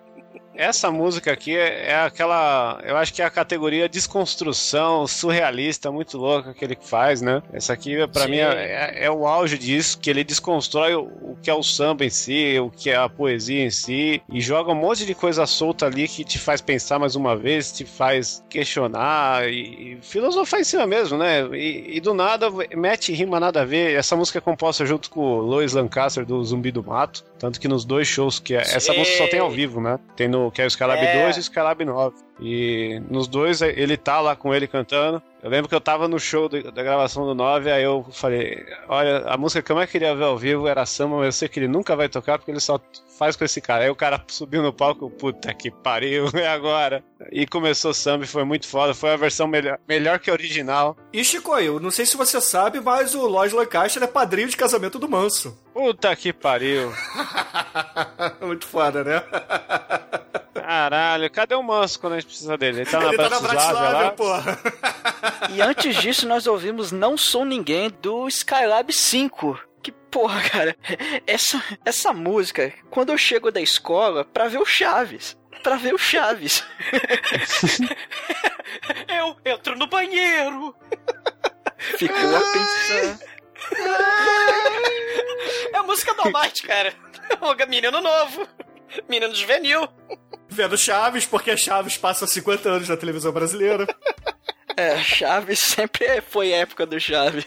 Essa 0.57 0.91
música 0.91 1.31
aqui 1.31 1.55
é, 1.55 1.91
é 1.91 1.95
aquela. 1.95 2.79
Eu 2.83 2.97
acho 2.97 3.13
que 3.13 3.21
é 3.21 3.25
a 3.25 3.29
categoria 3.29 3.89
desconstrução 3.89 5.07
surrealista 5.07 5.91
muito 5.91 6.17
louca 6.17 6.53
que 6.53 6.63
ele 6.63 6.77
faz, 6.79 7.21
né? 7.21 7.41
Essa 7.53 7.73
aqui, 7.73 7.95
pra 8.07 8.23
Sim. 8.23 8.31
mim, 8.31 8.37
é, 8.37 9.05
é 9.05 9.11
o 9.11 9.27
auge 9.27 9.57
disso, 9.57 9.99
que 9.99 10.09
ele 10.09 10.23
desconstrói 10.23 10.95
o, 10.95 11.03
o 11.03 11.37
que 11.41 11.49
é 11.49 11.53
o 11.53 11.63
samba 11.63 12.05
em 12.05 12.09
si, 12.09 12.57
o 12.59 12.69
que 12.69 12.89
é 12.89 12.95
a 12.95 13.09
poesia 13.09 13.63
em 13.63 13.69
si, 13.69 14.21
e 14.31 14.41
joga 14.41 14.71
um 14.71 14.75
monte 14.75 15.05
de 15.05 15.13
coisa 15.13 15.45
solta 15.45 15.85
ali 15.85 16.07
que 16.07 16.23
te 16.23 16.39
faz 16.39 16.61
pensar 16.61 16.99
mais 16.99 17.15
uma 17.15 17.35
vez, 17.35 17.71
te 17.71 17.85
faz 17.85 18.43
questionar 18.49 19.47
e, 19.49 19.93
e 19.93 19.97
filosofar 20.01 20.59
em 20.59 20.63
cima 20.63 20.87
mesmo, 20.87 21.17
né? 21.17 21.47
E, 21.53 21.97
e 21.97 21.99
do 21.99 22.13
nada 22.13 22.49
mete 22.75 23.13
rima 23.13 23.39
nada 23.39 23.61
a 23.61 23.65
ver. 23.65 23.95
Essa 23.95 24.15
música 24.15 24.39
é 24.39 24.41
composta 24.41 24.85
junto 24.85 25.09
com 25.09 25.21
o 25.21 25.41
Lois 25.41 25.73
Lancaster 25.73 26.25
do 26.25 26.43
Zumbi 26.43 26.71
do 26.71 26.83
Mato, 26.83 27.23
tanto 27.39 27.59
que 27.59 27.67
nos 27.67 27.85
dois 27.85 28.07
shows 28.07 28.39
que 28.39 28.55
é, 28.55 28.61
essa 28.61 28.93
música 28.93 29.17
só 29.17 29.27
tem 29.27 29.39
ao 29.39 29.49
vivo, 29.49 29.81
né? 29.81 29.99
Tem 30.15 30.27
no 30.27 30.51
que 30.51 30.61
é 30.61 30.65
o 30.65 30.67
Skylab 30.67 30.99
É. 30.99 31.23
2 31.23 31.35
e 31.37 31.39
o 31.39 31.41
Skylab 31.41 31.83
9. 31.85 32.15
E 32.39 33.01
nos 33.09 33.27
dois 33.27 33.61
ele 33.61 33.95
tá 33.95 34.19
lá 34.19 34.35
com 34.35 34.53
ele 34.53 34.67
cantando. 34.67 35.21
Eu 35.41 35.49
lembro 35.49 35.69
que 35.69 35.75
eu 35.75 35.79
tava 35.79 36.07
no 36.07 36.19
show 36.19 36.49
do- 36.49 36.71
da 36.71 36.83
gravação 36.83 37.23
do 37.25 37.33
9, 37.35 37.71
aí 37.71 37.83
eu 37.83 38.05
falei: 38.11 38.65
Olha, 38.89 39.19
a 39.27 39.37
música 39.37 39.61
que 39.61 39.71
eu 39.71 39.75
mais 39.75 39.89
queria 39.89 40.13
ver 40.15 40.23
ao 40.25 40.37
vivo 40.37 40.67
era 40.67 40.85
samba, 40.85 41.17
mas 41.17 41.25
eu 41.27 41.31
sei 41.31 41.47
que 41.47 41.59
ele 41.59 41.67
nunca 41.67 41.95
vai 41.95 42.09
tocar 42.09 42.37
porque 42.37 42.51
ele 42.51 42.59
só 42.59 42.79
faz 43.17 43.35
com 43.37 43.45
esse 43.45 43.61
cara. 43.61 43.83
Aí 43.85 43.89
o 43.89 43.95
cara 43.95 44.21
subiu 44.27 44.61
no 44.63 44.73
palco, 44.73 45.09
puta 45.09 45.53
que 45.53 45.69
pariu, 45.71 46.25
é 46.35 46.47
agora. 46.47 47.01
E 47.31 47.45
começou 47.47 47.93
samba 47.93 48.25
e 48.25 48.27
foi 48.27 48.43
muito 48.43 48.67
foda. 48.67 48.93
Foi 48.93 49.11
a 49.13 49.17
versão 49.17 49.47
melhor, 49.47 49.79
melhor 49.87 50.19
que 50.19 50.29
a 50.29 50.33
original. 50.33 50.97
E 51.13 51.23
Chico, 51.23 51.55
eu 51.57 51.79
não 51.79 51.91
sei 51.91 52.05
se 52.05 52.17
você 52.17 52.41
sabe, 52.41 52.81
mas 52.81 53.15
o 53.15 53.25
Lloyd 53.27 53.55
Lancaster 53.55 54.03
é 54.03 54.07
padrinho 54.07 54.49
de 54.49 54.57
casamento 54.57 54.99
do 54.99 55.07
Manso. 55.07 55.57
Puta 55.73 56.13
que 56.15 56.33
pariu. 56.33 56.91
Muito 58.41 58.65
foda, 58.65 59.03
né? 59.03 59.23
Caralho, 60.53 61.29
cadê 61.29 61.53
o 61.53 61.61
Manso 61.61 61.99
quando 61.99 62.13
a 62.13 62.19
gente 62.19 62.24
precisa 62.25 62.57
dele? 62.57 62.81
Ele 62.81 62.89
tá 62.89 62.99
na 62.99 63.07
Ele 63.07 63.17
tá 63.17 63.29
na 63.29 63.39
Bratislava, 63.39 63.89
lá? 63.91 64.11
porra. 64.11 64.59
E 65.51 65.61
antes 65.61 65.95
disso, 65.97 66.27
nós 66.27 66.47
ouvimos 66.47 66.91
Não 66.91 67.17
Sou 67.17 67.45
Ninguém 67.45 67.89
do 68.01 68.27
Skylab 68.27 68.91
5. 68.91 69.59
Que 69.81 69.91
porra, 69.91 70.41
cara. 70.49 70.75
Essa, 71.27 71.61
essa 71.85 72.11
música, 72.13 72.73
quando 72.89 73.11
eu 73.11 73.17
chego 73.17 73.51
da 73.51 73.61
escola 73.61 74.25
pra 74.25 74.47
ver 74.47 74.59
o 74.59 74.65
Chaves. 74.65 75.37
Pra 75.63 75.75
ver 75.77 75.93
o 75.93 75.97
Chaves. 75.97 76.63
Eu 79.07 79.35
entro 79.45 79.77
no 79.77 79.87
banheiro. 79.87 80.75
Ficou 81.77 82.35
a 82.35 82.39
pensar. 82.53 83.19
É 85.73 85.77
a 85.77 85.83
música 85.83 86.13
do 86.13 86.21
Almighty, 86.23 86.63
cara. 86.63 86.93
O 87.41 87.53
menino 87.67 88.01
novo. 88.01 88.47
Menino 89.09 89.33
juvenil. 89.33 89.87
Vendo 90.55 90.77
Chaves, 90.77 91.25
porque 91.25 91.55
Chaves 91.55 91.97
passa 91.97 92.25
50 92.25 92.69
anos 92.69 92.89
na 92.89 92.97
televisão 92.97 93.31
brasileira. 93.31 93.85
É, 94.77 94.97
Chaves 94.97 95.59
sempre 95.59 96.19
foi 96.19 96.51
época 96.51 96.85
do 96.85 96.99
Chaves. 96.99 97.45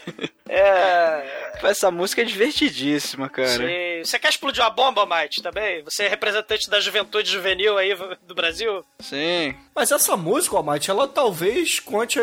É. 0.48 1.51
Essa 1.62 1.90
música 1.90 2.22
é 2.22 2.24
divertidíssima, 2.24 3.28
cara. 3.28 3.48
Sim. 3.48 4.02
Você 4.02 4.18
quer 4.18 4.30
explodir 4.30 4.62
uma 4.62 4.70
bomba, 4.70 5.05
Mike, 5.05 5.43
também? 5.43 5.82
Você 5.82 6.05
é 6.05 6.09
representante 6.09 6.70
da 6.70 6.80
juventude 6.80 7.30
juvenil 7.30 7.76
aí 7.76 7.94
do 8.26 8.35
Brasil? 8.35 8.82
Sim. 9.01 9.55
Mas 9.74 9.93
essa 9.93 10.16
música, 10.16 10.56
Almighty, 10.56 10.90
ela 10.90 11.06
talvez 11.06 11.78
conte 11.80 12.18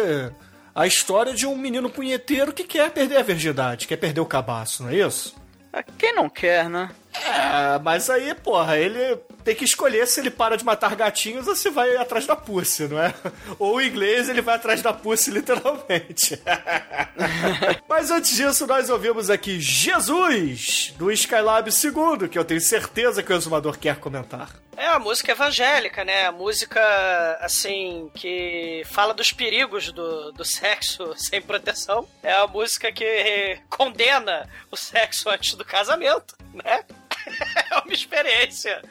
a 0.73 0.87
história 0.87 1.35
de 1.35 1.45
um 1.45 1.55
menino 1.55 1.87
punheteiro 1.87 2.51
que 2.51 2.63
quer 2.63 2.89
perder 2.89 3.17
a 3.17 3.21
virgindade, 3.23 3.87
quer 3.87 3.97
perder 3.97 4.21
o 4.21 4.25
cabaço, 4.25 4.81
não 4.81 4.89
é 4.89 4.95
isso? 4.95 5.35
Ah, 5.71 5.83
Quem 5.83 6.15
não 6.15 6.27
quer, 6.29 6.67
né? 6.67 6.89
É, 7.23 7.79
mas 7.79 8.09
aí, 8.09 8.33
porra, 8.35 8.77
ele 8.77 9.17
tem 9.43 9.55
que 9.55 9.63
escolher 9.63 10.07
se 10.07 10.19
ele 10.19 10.31
para 10.31 10.57
de 10.57 10.65
matar 10.65 10.95
gatinhos 10.95 11.47
ou 11.47 11.55
se 11.55 11.69
vai 11.69 11.95
atrás 11.97 12.25
da 12.25 12.35
pussy, 12.35 12.87
não 12.87 12.99
é? 12.99 13.13
Ou 13.59 13.79
em 13.79 13.87
inglês 13.87 14.27
ele 14.27 14.41
vai 14.41 14.55
atrás 14.55 14.81
da 14.81 14.91
pussy, 14.91 15.31
literalmente. 15.31 16.41
mas 17.87 18.11
antes 18.11 18.35
disso, 18.35 18.65
nós 18.65 18.89
ouvimos 18.89 19.29
aqui 19.29 19.59
Jesus, 19.59 20.93
do 20.97 21.11
Skylab 21.11 21.69
II, 21.69 22.27
que 22.27 22.37
eu 22.37 22.45
tenho 22.45 22.61
certeza 22.61 23.21
que 23.21 23.31
o 23.31 23.35
exumador 23.35 23.77
quer 23.77 23.97
comentar. 23.97 24.49
É 24.77 24.87
a 24.87 24.99
música 24.99 25.31
evangélica, 25.31 26.03
né? 26.03 26.25
A 26.25 26.31
música, 26.31 26.81
assim, 27.39 28.11
que 28.13 28.83
fala 28.85 29.13
dos 29.13 29.31
perigos 29.31 29.91
do, 29.91 30.31
do 30.33 30.43
sexo 30.43 31.13
sem 31.17 31.41
proteção. 31.41 32.07
É 32.21 32.33
a 32.33 32.47
música 32.47 32.91
que 32.91 33.57
condena 33.69 34.49
o 34.69 34.75
sexo 34.75 35.29
antes 35.29 35.53
do 35.53 35.63
casamento, 35.63 36.35
né? 36.53 36.83
É 37.71 37.77
uma 37.79 37.93
experiência 37.93 38.81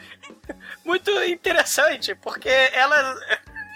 muito 0.85 1.11
interessante, 1.24 2.15
porque 2.15 2.48
ela 2.48 3.16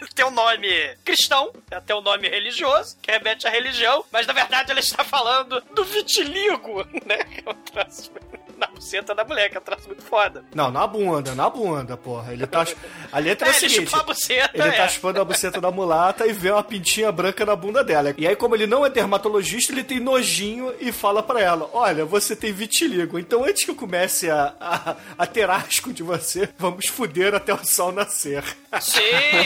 tem 0.15 0.25
um 0.25 0.31
nome 0.31 0.69
cristão, 1.05 1.53
até 1.71 1.95
um 1.95 2.01
nome 2.01 2.29
religioso, 2.29 2.97
que 3.01 3.11
remete 3.11 3.47
à 3.47 3.51
religião, 3.51 4.05
mas 4.11 4.27
na 4.27 4.33
verdade 4.33 4.71
ele 4.73 4.81
está 4.81 5.05
falando 5.05 5.63
do 5.75 5.85
vitiligo, 5.85 6.85
né? 7.07 7.19
Que 7.25 7.43
é 7.47 7.51
um 7.51 7.55
traço 7.55 8.11
na 8.57 8.67
buceta 8.67 9.15
da 9.15 9.25
mulher, 9.25 9.49
que 9.49 9.57
é 9.57 9.61
um 9.61 9.63
traço 9.63 9.87
muito 9.87 10.03
foda. 10.03 10.45
Não, 10.53 10.69
na 10.69 10.85
bunda, 10.85 11.33
na 11.33 11.49
bunda, 11.49 11.97
porra. 11.97 12.33
Ele 12.33 12.45
tá. 12.45 12.67
A 13.13 13.19
letra 13.21 13.47
é, 13.47 13.53
É, 13.53 13.57
ele 13.57 13.69
seguinte. 13.71 13.95
a 13.95 14.03
buceta, 14.03 14.51
Ele 14.53 14.69
é. 14.69 14.73
tá 14.73 14.89
chupando 14.89 15.21
a 15.21 15.25
buceta 15.25 15.61
da 15.61 15.71
mulata 15.71 16.27
e 16.27 16.33
vê 16.33 16.51
uma 16.51 16.65
pintinha 16.65 17.13
branca 17.13 17.47
na 17.47 17.55
bunda 17.55 17.85
dela. 17.85 18.13
E 18.19 18.27
aí, 18.27 18.35
como 18.35 18.57
ele 18.57 18.67
não 18.67 18.85
é 18.85 18.91
dermatologista, 18.91 19.71
ele 19.73 19.85
tem 19.85 20.01
nojinho 20.01 20.75
e 20.81 20.91
fala 20.91 21.23
pra 21.23 21.41
ela: 21.41 21.71
Olha, 21.73 22.05
você 22.05 22.35
tem 22.35 22.53
vitiligo. 22.53 23.17
Então, 23.17 23.45
antes 23.45 23.65
que 23.65 23.71
eu 23.71 23.77
comece 23.77 24.29
a, 24.29 24.53
a, 24.61 24.97
a 25.17 25.25
ter 25.25 25.49
asco 25.49 25.93
de 25.93 26.03
você, 26.03 26.49
vamos 26.59 26.87
fuder 26.89 27.37
até 27.37 27.55
o 27.55 27.65
sol 27.65 27.93
nascer. 27.93 28.43
Sim, 28.81 29.01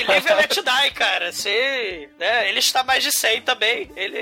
live 0.08 0.32
let 0.60 0.82
die, 0.82 0.90
cara. 0.92 1.32
Sim, 1.32 2.08
né? 2.18 2.48
Ele 2.48 2.58
está 2.58 2.82
mais 2.82 3.02
de 3.02 3.10
100 3.10 3.42
também. 3.42 3.90
Ele, 3.96 4.18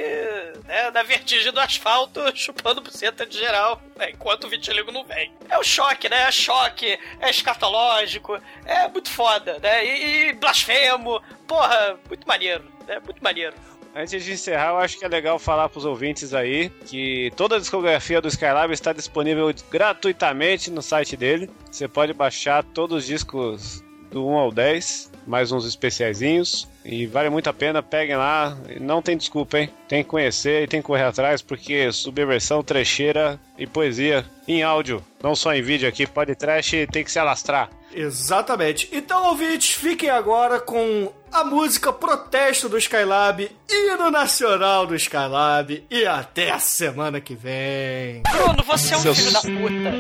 né, 0.67 0.91
na 0.93 1.03
vertigem 1.03 1.53
do 1.53 1.61
asfalto, 1.61 2.21
chupando 2.37 2.81
buceta 2.81 3.27
de 3.27 3.39
geral, 3.39 3.81
né, 3.97 4.11
enquanto 4.11 4.45
o 4.45 4.49
vitiligo 4.49 4.93
não 4.93 5.05
vem. 5.05 5.33
É 5.49 5.59
o 5.59 5.65
choque, 5.65 6.09
né? 6.09 6.23
É 6.23 6.33
choque, 6.33 6.99
é 7.21 7.31
escatológico, 7.31 8.39
é 8.65 8.89
muito 8.89 9.11
foda, 9.11 9.59
né? 9.59 9.85
E, 9.85 10.29
e 10.29 10.33
blasfemo, 10.35 11.23
porra, 11.47 11.99
muito 12.09 12.27
maneiro, 12.27 12.65
né? 12.87 13.01
Muito 13.05 13.23
maneiro. 13.23 13.55
Antes 13.95 14.25
de 14.25 14.33
encerrar, 14.33 14.71
eu 14.71 14.79
acho 14.79 14.97
que 14.97 15.05
é 15.05 15.09
legal 15.09 15.37
falar 15.39 15.69
pros 15.69 15.85
ouvintes 15.85 16.33
aí 16.33 16.71
que 16.87 17.33
toda 17.37 17.57
a 17.57 17.59
discografia 17.59 18.21
do 18.21 18.29
Skylab 18.29 18.73
está 18.73 18.93
disponível 18.93 19.53
gratuitamente 19.69 20.71
no 20.71 20.81
site 20.81 21.17
dele. 21.17 21.51
Você 21.71 21.89
pode 21.89 22.13
baixar 22.13 22.63
todos 22.63 22.99
os 22.99 23.07
discos 23.07 23.83
do 24.11 24.27
1 24.27 24.37
ao 24.37 24.51
10, 24.53 25.11
mais 25.27 25.53
uns 25.53 25.65
especiaizinhos. 25.67 26.69
E 26.85 27.07
vale 27.07 27.29
muito 27.31 27.49
a 27.49 27.53
pena, 27.53 27.83
peguem 27.83 28.17
lá. 28.17 28.57
Não 28.81 29.03
tem 29.03 29.17
desculpa, 29.17 29.59
hein? 29.59 29.71
Tem 29.89 30.03
que 30.03 30.09
conhecer 30.09 30.63
e 30.63 30.67
tem 30.67 30.81
que 30.81 30.87
correr 30.87 31.05
atrás, 31.05 31.43
porque 31.43 31.93
subversão, 31.93 32.63
trecheira 32.63 33.39
e 33.59 33.67
poesia 33.67 34.25
em 34.49 34.63
áudio, 34.63 35.05
não 35.23 35.35
só 35.37 35.55
em 35.55 35.63
vídeo 35.63 35.89
aqui, 35.89 36.07
pode 36.07 36.35
trash 36.35 36.71
tem 36.91 37.05
que 37.05 37.13
se 37.13 37.19
alastrar. 37.19 37.69
Exatamente. 37.93 38.89
Então, 38.93 39.27
ouvintes, 39.27 39.71
fiquem 39.73 40.09
agora 40.11 40.59
com 40.61 41.13
a 41.33 41.45
música 41.45 41.93
Protesto 41.93 42.69
do 42.69 42.79
Skylab, 42.79 43.51
hino 43.69 44.11
nacional 44.11 44.87
do 44.87 44.95
Skylab. 44.95 45.85
E 45.91 46.07
até 46.07 46.51
a 46.51 46.59
semana 46.59 47.21
que 47.21 47.35
vem. 47.35 48.23
Bruno, 48.33 48.63
você 48.65 48.95
é 48.95 48.97
um 48.97 49.01
Seus- 49.01 49.19
filho 49.19 49.33
da 49.33 49.41
puta. 49.41 49.91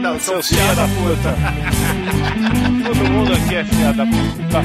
Não, 0.00 0.20
são 0.20 0.40
Seus 0.42 0.48
filha 0.48 0.74
da 0.74 0.84
puta. 0.86 1.92
Todo 2.84 3.10
mundo 3.10 3.32
aqui 3.32 3.54
é 3.54 3.64
filha 3.64 3.92
da 3.92 4.06
puta. 4.06 4.62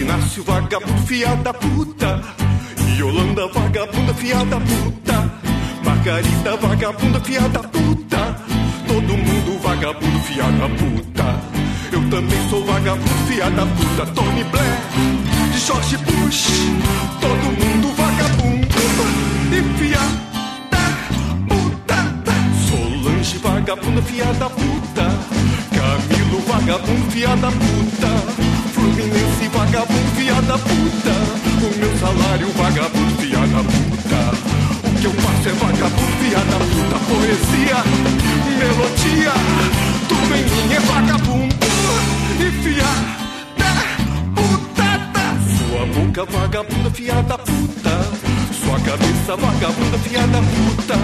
Inácio, 0.00 0.42
vagabundo, 0.44 1.02
fia 1.06 1.34
da 1.36 1.52
puta. 1.52 2.22
Yolanda, 2.96 3.46
vagabunda, 3.48 4.14
fia 4.14 4.44
da 4.44 4.58
puta. 4.58 5.30
Margarida, 5.84 6.56
vagabunda, 6.56 7.20
fia 7.20 7.40
da 7.48 7.60
puta. 7.60 8.07
Todo 9.08 9.16
mundo 9.16 9.58
vagabundo, 9.62 10.20
fia 10.20 10.42
da 10.42 10.68
puta. 10.68 11.40
Eu 11.90 12.10
também 12.10 12.48
sou 12.50 12.62
vagabundo, 12.66 13.26
fia 13.26 13.50
da 13.50 13.64
puta. 13.64 14.04
Tony 14.12 14.44
Blair, 14.44 14.78
George 15.56 15.96
Bush. 15.96 16.48
Todo 17.18 17.44
mundo 17.56 17.88
vagabundo 17.96 18.68
e 19.50 19.78
fia 19.78 19.98
da 20.70 20.84
puta. 21.48 21.96
Solange, 22.68 23.38
vagabunda, 23.38 24.02
fia 24.02 24.26
da 24.26 24.50
puta. 24.50 25.04
Camilo, 25.72 26.40
vagabundo, 26.46 27.10
fia 27.10 27.34
da 27.36 27.50
puta. 27.50 28.08
Fluminense, 28.74 29.48
vagabundo, 29.54 30.10
fia 30.16 30.42
da 30.42 30.58
puta. 30.58 31.14
O 31.64 31.78
meu 31.78 31.96
salário, 31.96 32.48
vagabundo, 32.52 33.16
fia 33.22 33.38
da 33.38 33.64
puta. 33.64 33.97
Que 35.00 35.06
eu 35.06 35.12
faço 35.12 35.48
é 35.48 35.52
vagabundo, 35.52 36.12
fia 36.18 36.38
da 36.38 36.58
puta. 36.58 36.98
Poesia, 37.06 37.84
melodia, 38.58 39.32
tudo 40.08 40.34
em 40.34 40.42
mim 40.42 40.72
é 40.74 40.80
vagabundo. 40.80 41.54
E 42.40 42.50
fia 42.62 42.90
da 43.56 43.72
puta. 44.34 44.88
Sua 45.56 45.86
boca, 45.86 46.24
vagabunda, 46.24 46.90
fia 46.90 47.22
da 47.22 47.38
puta. 47.38 47.90
Sua 48.64 48.80
cabeça, 48.80 49.36
vagabunda, 49.36 49.98
fia 49.98 50.26
da 50.26 50.40
puta. 50.40 50.94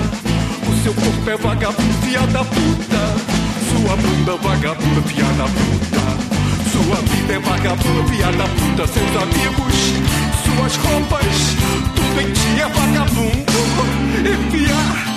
O 0.68 0.82
seu 0.82 0.94
corpo 0.94 1.30
é 1.30 1.36
vagabundo, 1.36 1.94
fia 2.02 2.26
da 2.26 2.44
puta. 2.44 3.34
Sua 3.70 3.96
bunda, 3.96 4.36
vagabunda, 4.42 5.02
fia 5.02 5.24
da 5.24 5.44
puta. 5.44 6.34
Sua 6.72 6.96
vida 6.96 7.34
é 7.34 7.38
vagabunda, 7.38 8.12
fia 8.12 8.32
da 8.32 8.44
puta. 8.44 8.86
Seus 8.92 9.22
amigos, 9.22 9.74
suas 10.56 10.76
roupas, 10.76 11.56
tudo 11.94 12.20
em 12.20 12.32
ti 12.32 12.60
é 12.60 12.68
vagabundo. 12.68 13.44
E 14.54 15.13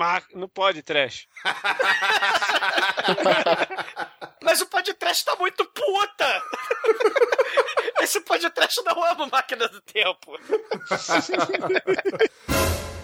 máquina, 0.00 0.40
no 0.40 0.48
pod 0.48 0.82
trash. 0.82 1.28
Mas 4.42 4.60
o 4.60 4.66
podcast 4.66 5.24
tá 5.24 5.36
muito 5.36 5.64
puta! 5.66 6.42
Esse 8.00 8.20
podcast 8.22 8.82
não 8.82 9.04
ama 9.04 9.26
máquina 9.26 9.68
do 9.68 9.80
tempo. 9.82 10.36